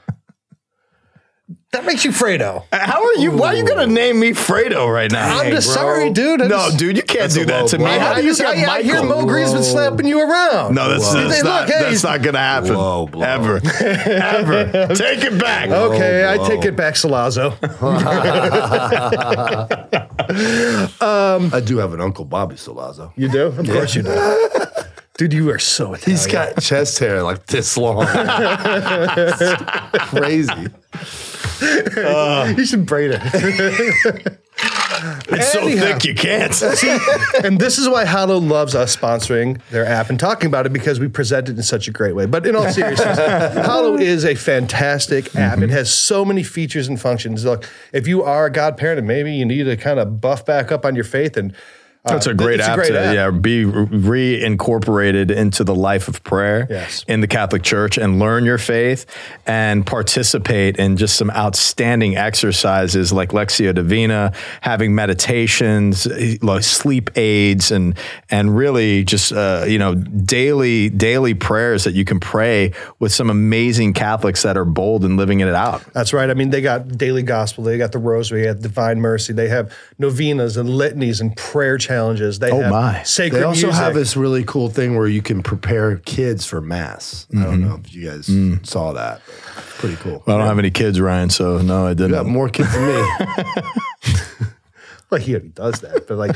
That 1.71 1.85
makes 1.85 2.05
you 2.05 2.11
Fredo. 2.11 2.65
Uh, 2.71 2.79
how 2.79 3.03
are 3.03 3.15
you? 3.15 3.31
Why 3.31 3.47
are 3.47 3.55
you 3.55 3.65
going 3.65 3.79
to 3.79 3.87
name 3.91 4.19
me 4.19 4.31
Fredo 4.31 4.91
right 4.93 5.11
now? 5.11 5.39
I'm 5.39 5.51
just 5.51 5.67
bro. 5.69 5.75
sorry, 5.75 6.09
dude. 6.11 6.41
I 6.41 6.47
no, 6.47 6.57
just- 6.57 6.77
dude, 6.77 6.97
you 6.97 7.03
can't 7.03 7.33
do 7.33 7.45
that 7.45 7.67
to 7.69 7.79
me. 7.79 7.85
blow. 7.85 7.99
How 7.99 8.11
I, 8.11 8.15
do 8.15 8.21
you 8.27 8.35
just, 8.35 8.41
I, 8.41 8.51
I 8.51 8.83
hear 8.83 9.01
Michael? 9.01 9.21
Moe 9.21 9.25
Greene's 9.25 9.53
been 9.53 9.63
slapping 9.63 10.05
you 10.05 10.19
around. 10.19 10.75
No, 10.75 10.87
that's, 10.87 11.03
Whoa. 11.05 11.13
that's 11.27 11.35
Hey, 11.37 11.41
look, 11.41 11.45
not. 11.45 11.69
hey, 11.69 11.79
that's 11.81 12.03
not 12.03 12.21
going 12.21 12.33
to 12.35 12.39
happen. 12.39 12.75
Whoa, 12.75 13.07
blow. 13.07 13.25
Ever, 13.25 13.59
ever. 13.81 14.87
Take 14.95 15.23
it 15.23 15.39
back. 15.39 15.69
Okay, 15.69 16.31
I 16.31 16.47
take 16.47 16.63
it 16.63 16.75
back, 16.75 16.93
Sollozzo. 16.93 17.57
Um, 21.03 21.49
I 21.53 21.59
do 21.59 21.77
have 21.77 21.93
an 21.93 22.01
uncle, 22.01 22.25
Bobby 22.25 22.55
Salazzo. 22.55 23.11
You 23.15 23.29
do? 23.29 23.47
Of 23.47 23.67
course 23.67 23.95
you 23.95 24.03
do. 24.03 24.09
Dude, 25.17 25.33
you 25.33 25.49
are 25.51 25.59
so 25.59 25.93
Italian. 25.93 26.17
He's 26.17 26.25
got 26.25 26.59
chest 26.59 26.97
hair 26.97 27.21
like 27.21 27.45
this 27.45 27.77
long. 27.77 28.05
Crazy. 30.07 30.51
Uh. 31.97 32.53
you 32.57 32.65
should 32.65 32.85
braid 32.85 33.11
it. 33.13 34.39
It's 35.27 35.51
so 35.51 35.67
thick 35.67 36.05
you 36.05 36.15
can't. 36.15 36.61
and 37.43 37.59
this 37.59 37.77
is 37.77 37.89
why 37.89 38.05
Hollow 38.05 38.37
loves 38.37 38.75
us 38.75 38.95
sponsoring 38.95 39.59
their 39.69 39.85
app 39.85 40.09
and 40.09 40.19
talking 40.19 40.47
about 40.47 40.65
it 40.65 40.71
because 40.71 40.99
we 40.99 41.07
present 41.07 41.49
it 41.49 41.57
in 41.57 41.63
such 41.63 41.87
a 41.87 41.91
great 41.91 42.15
way. 42.15 42.25
But 42.25 42.45
in 42.45 42.55
all 42.55 42.69
seriousness, 42.69 43.17
Hollow 43.65 43.97
is 43.97 44.23
a 44.23 44.35
fantastic 44.35 45.35
app. 45.35 45.57
It 45.57 45.61
mm-hmm. 45.61 45.71
has 45.71 45.93
so 45.93 46.23
many 46.23 46.43
features 46.43 46.87
and 46.87 47.01
functions. 47.01 47.43
Look, 47.43 47.69
if 47.91 48.07
you 48.07 48.23
are 48.23 48.45
a 48.45 48.51
godparent 48.51 48.99
and 48.99 49.07
maybe 49.07 49.33
you 49.33 49.45
need 49.45 49.63
to 49.63 49.75
kind 49.75 49.99
of 49.99 50.21
buff 50.21 50.45
back 50.45 50.71
up 50.71 50.85
on 50.85 50.95
your 50.95 51.03
faith 51.03 51.35
and 51.35 51.53
That's 52.05 52.27
a 52.27 52.33
great 52.33 52.59
app 52.59 52.81
to 52.83 52.93
yeah 52.93 53.31
be 53.31 53.63
reincorporated 53.63 55.31
into 55.31 55.63
the 55.63 55.73
life 55.73 56.07
of 56.09 56.21
prayer 56.23 56.67
Yes. 56.69 57.05
in 57.07 57.21
the 57.21 57.27
Catholic 57.27 57.63
Church 57.63 57.97
and 57.97 58.19
learn 58.19 58.43
your 58.43 58.57
faith 58.57 59.05
and 59.45 59.85
participate 59.85 60.77
in 60.77 60.97
just 60.97 61.15
some 61.15 61.29
outstanding 61.31 62.17
exercises 62.17 63.13
like 63.13 63.29
Lectio 63.29 63.73
Divina, 63.73 64.33
having 64.61 64.93
meditations, 64.95 66.05
like 66.41 66.63
sleep 66.63 67.09
aids, 67.15 67.71
and 67.71 67.95
and 68.29 68.55
really 68.55 69.03
just 69.05 69.31
uh, 69.31 69.63
you 69.65 69.79
know 69.79 69.95
daily 69.95 70.89
daily 70.89 71.33
prayers 71.33 71.85
that 71.85 71.93
you 71.93 72.03
can 72.03 72.19
pray 72.19 72.73
with 72.99 73.13
some 73.13 73.29
amazing 73.29 73.93
Catholics 73.93 74.43
that 74.43 74.57
are 74.57 74.65
bold 74.65 75.05
in 75.05 75.15
living 75.15 75.39
it 75.39 75.47
out. 75.53 75.81
That's 75.93 76.11
right. 76.11 76.29
I 76.29 76.33
mean, 76.33 76.49
they 76.49 76.61
got 76.61 76.97
daily 76.97 77.23
gospel, 77.23 77.63
they 77.63 77.77
got 77.77 77.91
the 77.93 77.99
rosary, 77.99 78.41
they 78.41 78.47
have 78.47 78.61
divine 78.61 78.99
mercy, 78.99 79.31
they 79.31 79.47
have 79.47 79.73
novenas 79.97 80.57
and 80.57 80.69
litanies 80.69 81.21
and 81.21 81.35
prayer 81.37 81.77
challenges. 81.93 82.39
They 82.39 82.51
Oh, 82.51 82.59
have 82.61 82.71
my. 82.71 83.03
sacred 83.03 83.39
They 83.39 83.43
also 83.43 83.67
music. 83.67 83.83
have 83.83 83.93
this 83.93 84.15
really 84.17 84.43
cool 84.43 84.69
thing 84.69 84.95
where 84.97 85.07
you 85.07 85.21
can 85.21 85.43
prepare 85.43 85.97
kids 85.97 86.45
for 86.45 86.61
mass. 86.61 87.27
I 87.31 87.43
don't 87.43 87.53
mm-hmm. 87.59 87.69
know 87.69 87.79
if 87.83 87.93
you 87.93 88.09
guys 88.09 88.27
mm. 88.27 88.65
saw 88.65 88.93
that. 88.93 89.21
Pretty 89.77 89.95
cool. 89.97 90.23
I 90.27 90.37
don't 90.37 90.47
have 90.47 90.59
any 90.59 90.71
kids, 90.71 90.99
Ryan, 90.99 91.29
so 91.29 91.59
no, 91.59 91.85
I 91.85 91.89
You 91.89 91.95
got 91.95 92.07
didn't. 92.07 92.27
more 92.27 92.49
kids 92.49 92.71
than 92.73 92.87
me. 92.87 93.03
Well, 95.13 95.21
he 95.21 95.33
already 95.33 95.49
does 95.49 95.81
that, 95.81 96.07
but 96.07 96.17
like 96.17 96.35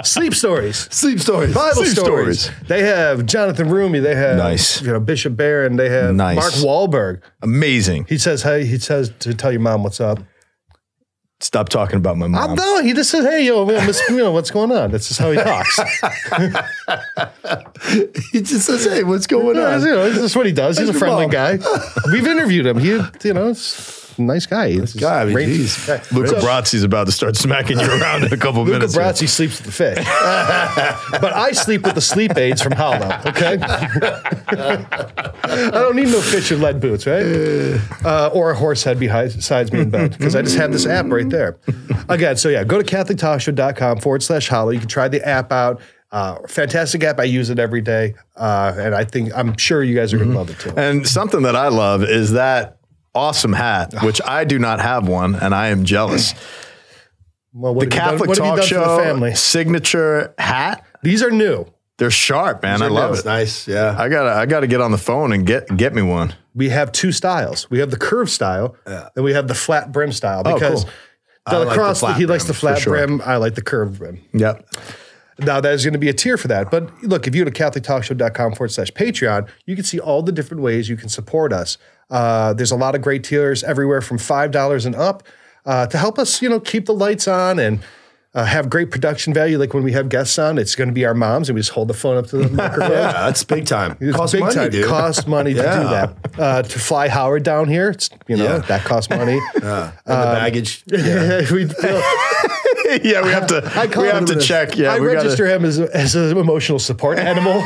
sleep 0.04 0.34
stories. 0.34 0.88
Sleep 0.90 1.20
stories. 1.20 1.54
Bible 1.54 1.84
Sleep 1.84 1.96
stories. 1.96 2.40
stories. 2.40 2.68
They 2.68 2.82
have 2.82 3.24
Jonathan 3.24 3.68
Roumie. 3.68 4.02
They 4.02 4.16
have 4.16 4.36
Nice. 4.36 4.82
you 4.82 4.88
know 4.92 4.98
Bishop 4.98 5.36
Barron. 5.36 5.76
They 5.76 5.88
have 5.90 6.16
Nice. 6.16 6.34
Mark 6.34 6.52
Wahlberg. 6.54 7.20
Amazing. 7.40 8.06
He 8.08 8.18
says, 8.18 8.42
"Hey," 8.42 8.64
he 8.64 8.78
says 8.78 9.12
to 9.20 9.32
tell 9.32 9.52
your 9.52 9.60
mom 9.60 9.84
what's 9.84 10.00
up. 10.00 10.18
Stop 11.40 11.68
talking 11.68 11.96
about 11.98 12.16
my 12.16 12.26
I 12.26 12.28
mom. 12.28 12.54
no, 12.54 12.82
he 12.82 12.94
just 12.94 13.10
says, 13.10 13.24
"Hey, 13.26 13.44
yo, 13.44 13.66
miss- 13.66 14.02
you 14.08 14.16
know 14.16 14.32
what's 14.32 14.50
going 14.50 14.72
on." 14.72 14.90
That's 14.90 15.08
just 15.08 15.20
how 15.20 15.30
he 15.30 15.36
talks. 15.36 15.78
He 18.32 18.40
just 18.40 18.66
says, 18.66 18.84
"Hey, 18.86 19.04
what's 19.04 19.26
going 19.26 19.58
on?" 19.58 19.80
you 19.80 19.86
know, 19.86 20.10
that's 20.10 20.34
what 20.34 20.46
he 20.46 20.52
does. 20.52 20.78
He's 20.78 20.88
a 20.88 20.94
friendly 20.94 21.28
guy. 21.28 21.58
We've 22.10 22.26
interviewed 22.26 22.64
him. 22.66 22.78
He, 22.78 22.98
you 23.24 23.34
know, 23.34 23.52
nice 24.18 24.46
guy. 24.46 24.70
He's 24.70 24.94
guy, 24.94 25.22
I 25.22 25.24
mean, 25.26 25.46
geez. 25.46 25.88
Luca 26.12 26.28
So- 26.28 26.40
Brasi's 26.40 26.82
about 26.84 27.06
to 27.06 27.12
start 27.12 27.36
smacking 27.36 27.78
you 27.78 27.86
around 27.86 28.24
in 28.24 28.32
a 28.32 28.36
couple 28.36 28.62
Luca 28.64 28.78
minutes. 28.78 28.94
here. 28.94 29.02
Brazzi 29.02 29.28
sleeps 29.28 29.58
with 29.58 29.66
the 29.66 29.72
fish, 29.72 29.98
but 31.20 31.32
I 31.34 31.52
sleep 31.52 31.82
with 31.82 31.94
the 31.94 32.00
sleep 32.00 32.36
aids 32.36 32.62
from 32.62 32.72
Hollow. 32.72 33.20
Okay, 33.26 33.58
I 33.60 35.70
don't 35.72 35.96
need 35.96 36.08
no 36.08 36.20
fish 36.20 36.52
in 36.52 36.60
lead 36.60 36.80
boots, 36.80 37.06
right? 37.06 37.24
Uh, 38.04 38.30
or 38.32 38.50
a 38.50 38.56
horse 38.56 38.84
head 38.84 38.98
behind, 38.98 39.32
besides 39.34 39.72
me 39.72 39.80
in 39.80 39.90
bed 39.90 40.12
because 40.12 40.36
I 40.36 40.42
just 40.42 40.56
have 40.56 40.72
this 40.72 40.86
app 40.86 41.06
right 41.06 41.28
there. 41.28 41.58
Again, 42.08 42.36
so 42.36 42.48
yeah, 42.48 42.64
go 42.64 42.80
to 42.80 42.84
CatholicTalkShow.com 42.96 44.00
forward 44.00 44.22
slash 44.22 44.48
Hollow. 44.48 44.70
You 44.70 44.78
can 44.80 44.88
try 44.88 45.08
the 45.08 45.26
app 45.26 45.52
out. 45.52 45.80
Uh, 46.12 46.38
fantastic 46.48 47.02
app. 47.02 47.18
I 47.18 47.24
use 47.24 47.50
it 47.50 47.58
every 47.58 47.80
day, 47.80 48.14
uh, 48.36 48.72
and 48.76 48.94
I 48.94 49.04
think 49.04 49.32
I'm 49.34 49.56
sure 49.56 49.82
you 49.82 49.94
guys 49.94 50.12
are 50.12 50.18
gonna 50.18 50.34
love 50.36 50.50
it 50.50 50.58
too. 50.58 50.72
And 50.76 51.06
something 51.06 51.42
that 51.42 51.56
I 51.56 51.68
love 51.68 52.04
is 52.04 52.32
that 52.32 52.78
awesome 53.16 53.52
hat, 53.54 53.94
which 54.02 54.20
I 54.24 54.44
do 54.44 54.58
not 54.58 54.80
have 54.80 55.08
one, 55.08 55.34
and 55.34 55.54
I 55.54 55.68
am 55.68 55.84
jealous. 55.84 56.34
Well, 57.58 57.74
what 57.74 57.84
The 57.88 57.96
done- 57.96 58.10
Catholic 58.10 58.28
what 58.28 58.36
Talk 58.36 58.62
Show 58.62 59.32
signature 59.34 60.34
hat. 60.36 60.84
These 61.02 61.22
are 61.22 61.30
new. 61.30 61.64
They're 61.96 62.10
sharp, 62.10 62.62
man. 62.62 62.82
I 62.82 62.88
love 62.88 63.12
It's 63.12 63.20
it. 63.20 63.24
nice. 63.24 63.66
Yeah. 63.66 63.96
I 63.98 64.10
gotta, 64.10 64.30
I 64.30 64.44
gotta 64.44 64.66
get 64.66 64.82
on 64.82 64.90
the 64.90 64.98
phone 64.98 65.32
and 65.32 65.46
get 65.46 65.74
get 65.74 65.94
me 65.94 66.02
one. 66.02 66.34
we 66.54 66.68
have 66.68 66.92
two 66.92 67.12
styles. 67.12 67.70
We 67.70 67.78
have 67.78 67.90
the 67.90 67.96
curved 67.96 68.30
style, 68.30 68.76
and 68.84 69.24
we 69.24 69.32
have 69.32 69.48
the 69.48 69.54
flat 69.54 69.90
brim 69.90 70.12
style 70.12 70.42
oh, 70.44 70.52
because 70.52 70.84
cool. 70.84 70.92
the 71.46 71.64
like 71.64 71.78
DellaCrosse 71.78 72.16
he 72.18 72.26
likes 72.26 72.44
the 72.44 72.52
flat 72.52 72.78
sure. 72.80 72.92
brim. 72.92 73.22
I 73.24 73.36
like 73.36 73.54
the 73.54 73.62
curved 73.62 73.98
brim. 73.98 74.20
Yep. 74.34 74.68
Now 75.38 75.60
there's 75.62 75.82
going 75.84 75.94
to 75.94 75.98
be 75.98 76.10
a 76.10 76.14
tier 76.14 76.36
for 76.36 76.48
that. 76.48 76.70
But 76.70 77.02
look, 77.02 77.26
if 77.26 77.34
you 77.34 77.44
go 77.44 77.50
to 77.50 77.62
CatholicTalkShow.com 77.80 78.52
forward 78.54 78.70
slash 78.72 78.90
Patreon, 78.92 79.48
you 79.64 79.74
can 79.74 79.84
see 79.84 79.98
all 79.98 80.22
the 80.22 80.32
different 80.32 80.62
ways 80.62 80.90
you 80.90 80.96
can 80.98 81.08
support 81.08 81.52
us. 81.54 81.78
Uh, 82.10 82.52
there's 82.54 82.70
a 82.72 82.76
lot 82.76 82.94
of 82.94 83.02
great 83.02 83.24
tiers 83.24 83.64
everywhere 83.64 84.00
from 84.00 84.18
five 84.18 84.50
dollars 84.50 84.86
and 84.86 84.94
up 84.94 85.22
uh, 85.64 85.86
to 85.86 85.98
help 85.98 86.18
us, 86.18 86.40
you 86.42 86.48
know, 86.48 86.60
keep 86.60 86.86
the 86.86 86.94
lights 86.94 87.26
on 87.28 87.58
and. 87.58 87.80
Uh, 88.34 88.44
have 88.44 88.68
great 88.68 88.90
production 88.90 89.32
value. 89.32 89.56
Like 89.56 89.72
when 89.72 89.82
we 89.82 89.92
have 89.92 90.10
guests 90.10 90.38
on, 90.38 90.58
it's 90.58 90.74
going 90.74 90.88
to 90.88 90.92
be 90.92 91.06
our 91.06 91.14
moms, 91.14 91.48
and 91.48 91.54
we 91.54 91.60
just 91.60 91.70
hold 91.70 91.88
the 91.88 91.94
phone 91.94 92.18
up 92.18 92.26
to 92.26 92.36
the 92.36 92.48
microphone. 92.52 92.90
Yeah, 92.90 93.12
that's 93.12 93.42
big 93.44 93.64
time. 93.64 93.96
It's 93.98 94.14
Costs 94.14 94.34
big 94.34 94.42
money, 94.42 94.54
time. 94.54 94.70
dude. 94.70 94.84
It 94.84 94.88
costs 94.88 95.26
money 95.26 95.54
to 95.54 95.58
do 95.60 95.64
that. 95.64 96.16
Uh, 96.38 96.62
to 96.62 96.78
fly 96.78 97.08
Howard 97.08 97.44
down 97.44 97.66
here, 97.66 97.88
it's, 97.88 98.10
you 98.28 98.36
know, 98.36 98.44
Yeah. 98.44 98.58
that 98.58 98.84
costs 98.84 99.08
money. 99.08 99.40
Yeah. 99.62 99.92
And 100.04 100.22
the 100.22 100.34
baggage. 100.34 100.84
we, 100.90 101.64
yeah, 103.10 103.22
we 103.22 103.30
have 103.30 103.46
to. 103.46 103.62
I 103.74 103.86
call 103.86 104.02
we 104.02 104.10
have 104.10 104.26
to 104.26 104.34
this. 104.34 104.46
check. 104.46 104.76
Yeah, 104.76 104.92
I 104.92 105.00
we 105.00 105.06
register 105.06 105.46
him 105.46 105.64
as, 105.64 105.78
a, 105.78 105.96
as 105.96 106.14
an 106.14 106.36
emotional 106.36 106.78
support 106.78 107.18
animal. 107.18 107.62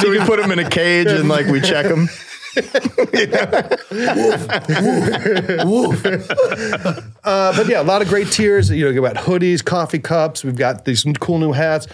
So 0.00 0.10
we 0.10 0.18
put 0.26 0.40
him 0.40 0.50
in 0.50 0.58
a 0.58 0.68
cage 0.68 1.06
and 1.06 1.28
like 1.28 1.46
we 1.46 1.60
check 1.60 1.86
him. 1.86 2.08
Uh, 7.24 7.56
but 7.56 7.66
yeah, 7.68 7.80
a 7.80 7.82
lot 7.82 8.02
of 8.02 8.08
great 8.08 8.30
tiers. 8.30 8.70
You 8.70 8.84
know, 8.84 8.90
you 8.90 9.00
got 9.00 9.16
hoodies, 9.16 9.64
coffee 9.64 9.98
cups. 9.98 10.44
We've 10.44 10.56
got 10.56 10.84
these 10.84 11.04
cool 11.20 11.38
new 11.38 11.52
hats. 11.52 11.86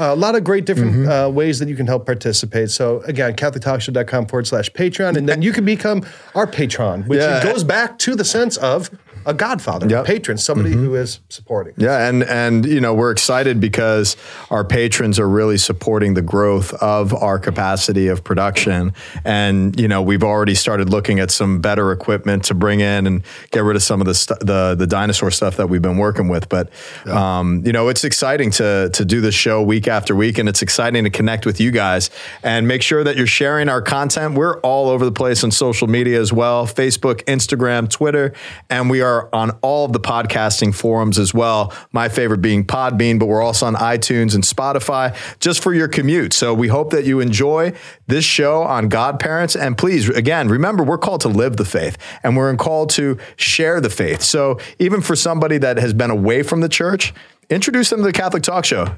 Uh, 0.00 0.04
a 0.04 0.16
lot 0.16 0.34
of 0.34 0.44
great 0.44 0.64
different 0.64 0.78
Mm-hmm. 0.88 1.08
uh, 1.10 1.28
ways 1.28 1.58
that 1.58 1.68
you 1.68 1.76
can 1.76 1.86
help 1.86 2.06
participate. 2.06 2.70
So 2.70 3.00
again, 3.02 3.34
CatholicTalkShow.com 3.36 4.26
forward 4.26 4.46
slash 4.46 4.70
Patreon, 4.72 5.16
and 5.18 5.28
then 5.28 5.42
you 5.42 5.52
can 5.52 5.64
become 5.66 6.06
our 6.34 6.46
patron, 6.46 7.02
which 7.02 7.20
Yeah. 7.20 7.42
goes 7.42 7.62
back 7.64 7.98
to 8.00 8.14
the 8.14 8.24
sense 8.24 8.56
of 8.56 8.90
a 9.26 9.34
godfather, 9.34 9.94
a 9.94 10.04
patron, 10.04 10.38
somebody 10.38 10.70
who 10.72 10.94
is 10.94 11.20
supporting. 11.28 11.74
Yeah, 11.76 12.08
and 12.08 12.22
and 12.22 12.64
you 12.64 12.80
know 12.80 12.94
we're 12.94 13.10
excited 13.10 13.60
because 13.60 14.16
our 14.50 14.64
patrons 14.64 15.18
are 15.18 15.28
really 15.28 15.58
supporting 15.58 16.14
the 16.14 16.22
growth 16.22 16.72
of 16.74 17.12
our 17.12 17.38
capacity 17.38 18.08
of 18.08 18.24
production, 18.24 18.94
and 19.24 19.78
you 19.78 19.88
know 19.88 20.00
we've 20.08 20.24
already 20.24 20.54
started 20.54 20.88
looking 20.88 21.20
at 21.20 21.30
some 21.30 21.60
better 21.60 21.92
equipment 21.92 22.42
to 22.46 22.54
bring 22.54 22.80
in 22.80 23.06
and 23.06 23.22
get 23.50 23.62
rid 23.62 23.76
of 23.76 23.82
some 23.82 24.00
of 24.00 24.06
the 24.06 24.14
stu- 24.14 24.34
the 24.40 24.74
the 24.76 24.86
dinosaur 24.86 25.30
stuff 25.30 25.58
that 25.58 25.68
we've 25.68 25.82
been 25.82 25.98
working 25.98 26.28
with. 26.28 26.48
But 26.48 26.70
um, 27.06 27.62
you 27.64 27.72
know 27.72 27.88
it's 27.88 28.04
exciting 28.04 28.50
to 28.52 28.88
to 28.94 29.04
do 29.04 29.20
this 29.20 29.34
show 29.34 29.62
week 29.62 29.86
after 29.86 30.16
week, 30.16 30.38
and 30.38 30.48
it's 30.48 30.62
exciting 30.62 31.04
to 31.04 31.10
connect 31.10 31.44
with 31.44 31.60
you 31.60 31.70
guys 31.70 32.10
and 32.42 32.66
make 32.66 32.80
sure 32.80 33.04
that 33.04 33.16
you're 33.16 33.26
sharing 33.26 33.68
our 33.68 33.82
content. 33.82 34.34
We're 34.34 34.58
all 34.60 34.88
over 34.88 35.04
the 35.04 35.12
place 35.12 35.44
on 35.44 35.50
social 35.50 35.86
media 35.86 36.18
as 36.18 36.32
well: 36.32 36.66
Facebook, 36.66 37.22
Instagram, 37.24 37.90
Twitter, 37.90 38.32
and 38.70 38.88
we 38.88 39.02
are 39.02 39.28
on 39.34 39.50
all 39.60 39.84
of 39.84 39.92
the 39.92 40.00
podcasting 40.00 40.74
forums 40.74 41.18
as 41.18 41.34
well. 41.34 41.74
My 41.92 42.08
favorite 42.08 42.40
being 42.40 42.64
Podbean, 42.64 43.18
but 43.18 43.26
we're 43.26 43.42
also 43.42 43.66
on 43.66 43.74
iTunes 43.74 44.34
and 44.34 44.42
Spotify 44.42 45.14
just 45.38 45.62
for 45.62 45.74
your 45.74 45.88
commute. 45.88 46.32
So 46.32 46.54
we 46.54 46.68
hope 46.68 46.90
that 46.90 47.04
you 47.04 47.20
enjoy 47.20 47.74
this 48.06 48.24
show 48.24 48.62
on 48.62 48.88
Godparents. 48.88 49.54
And 49.54 49.76
please, 49.76 49.97
again, 50.06 50.48
remember, 50.48 50.84
we're 50.84 50.98
called 50.98 51.22
to 51.22 51.28
live 51.28 51.56
the 51.56 51.64
faith 51.64 51.96
and 52.22 52.36
we're 52.36 52.54
called 52.56 52.90
to 52.90 53.18
share 53.36 53.80
the 53.80 53.90
faith. 53.90 54.22
So 54.22 54.58
even 54.78 55.00
for 55.00 55.16
somebody 55.16 55.58
that 55.58 55.78
has 55.78 55.92
been 55.92 56.10
away 56.10 56.42
from 56.42 56.60
the 56.60 56.68
church, 56.68 57.14
introduce 57.50 57.90
them 57.90 58.00
to 58.00 58.04
the 58.04 58.12
Catholic 58.12 58.42
Talk 58.42 58.64
Show. 58.64 58.96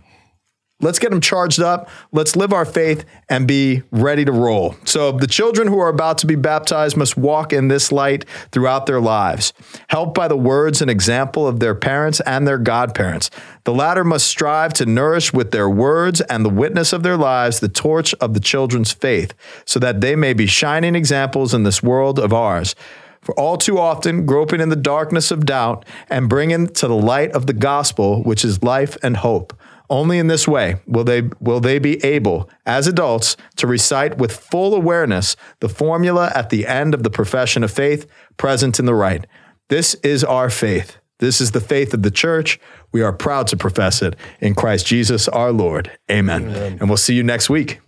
Let's 0.80 0.98
get 0.98 1.10
them 1.10 1.20
charged 1.20 1.60
up. 1.60 1.90
Let's 2.10 2.36
live 2.36 2.52
our 2.52 2.64
faith 2.64 3.04
and 3.28 3.46
be 3.46 3.82
ready 3.90 4.24
to 4.24 4.32
roll. 4.32 4.76
So, 4.84 5.12
the 5.12 5.26
children 5.26 5.68
who 5.68 5.78
are 5.78 5.88
about 5.88 6.18
to 6.18 6.26
be 6.26 6.36
baptized 6.36 6.96
must 6.96 7.16
walk 7.16 7.52
in 7.52 7.68
this 7.68 7.92
light 7.92 8.24
throughout 8.50 8.86
their 8.86 9.00
lives, 9.00 9.52
helped 9.88 10.14
by 10.14 10.26
the 10.26 10.36
words 10.36 10.80
and 10.80 10.90
example 10.90 11.46
of 11.46 11.60
their 11.60 11.74
parents 11.74 12.20
and 12.20 12.46
their 12.46 12.58
godparents. 12.58 13.30
The 13.64 13.74
latter 13.74 14.04
must 14.04 14.26
strive 14.26 14.72
to 14.74 14.86
nourish 14.86 15.32
with 15.32 15.50
their 15.50 15.68
words 15.68 16.22
and 16.22 16.44
the 16.44 16.50
witness 16.50 16.92
of 16.92 17.02
their 17.02 17.16
lives 17.16 17.60
the 17.60 17.68
torch 17.68 18.14
of 18.14 18.32
the 18.32 18.40
children's 18.40 18.92
faith, 18.92 19.34
so 19.66 19.78
that 19.80 20.00
they 20.00 20.16
may 20.16 20.32
be 20.32 20.46
shining 20.46 20.94
examples 20.94 21.52
in 21.52 21.62
this 21.62 21.82
world 21.82 22.18
of 22.18 22.32
ours. 22.32 22.74
For 23.20 23.38
all 23.38 23.58
too 23.58 23.78
often, 23.78 24.24
groping 24.24 24.60
in 24.60 24.70
the 24.70 24.76
darkness 24.76 25.30
of 25.30 25.44
doubt 25.44 25.84
and 26.08 26.28
bringing 26.28 26.68
to 26.68 26.88
the 26.88 26.94
light 26.96 27.32
of 27.32 27.46
the 27.46 27.52
gospel, 27.52 28.22
which 28.22 28.44
is 28.46 28.62
life 28.62 28.96
and 29.02 29.18
hope. 29.18 29.52
Only 29.90 30.20
in 30.20 30.28
this 30.28 30.46
way 30.46 30.76
will 30.86 31.02
they 31.02 31.28
will 31.40 31.58
they 31.58 31.80
be 31.80 32.02
able, 32.04 32.48
as 32.64 32.86
adults, 32.86 33.36
to 33.56 33.66
recite 33.66 34.18
with 34.18 34.32
full 34.32 34.74
awareness 34.74 35.36
the 35.58 35.68
formula 35.68 36.30
at 36.34 36.50
the 36.50 36.66
end 36.66 36.94
of 36.94 37.02
the 37.02 37.10
profession 37.10 37.64
of 37.64 37.72
faith 37.72 38.06
present 38.36 38.78
in 38.78 38.86
the 38.86 38.94
rite. 38.94 39.26
This 39.68 39.94
is 39.96 40.22
our 40.22 40.48
faith. 40.48 40.96
This 41.18 41.40
is 41.40 41.50
the 41.50 41.60
faith 41.60 41.92
of 41.92 42.02
the 42.02 42.10
church. 42.10 42.60
We 42.92 43.02
are 43.02 43.12
proud 43.12 43.48
to 43.48 43.56
profess 43.56 44.00
it 44.00 44.14
in 44.40 44.54
Christ 44.54 44.86
Jesus 44.86 45.28
our 45.28 45.52
Lord. 45.52 45.90
Amen. 46.10 46.48
And 46.80 46.88
we'll 46.88 46.96
see 46.96 47.14
you 47.14 47.22
next 47.22 47.50
week. 47.50 47.80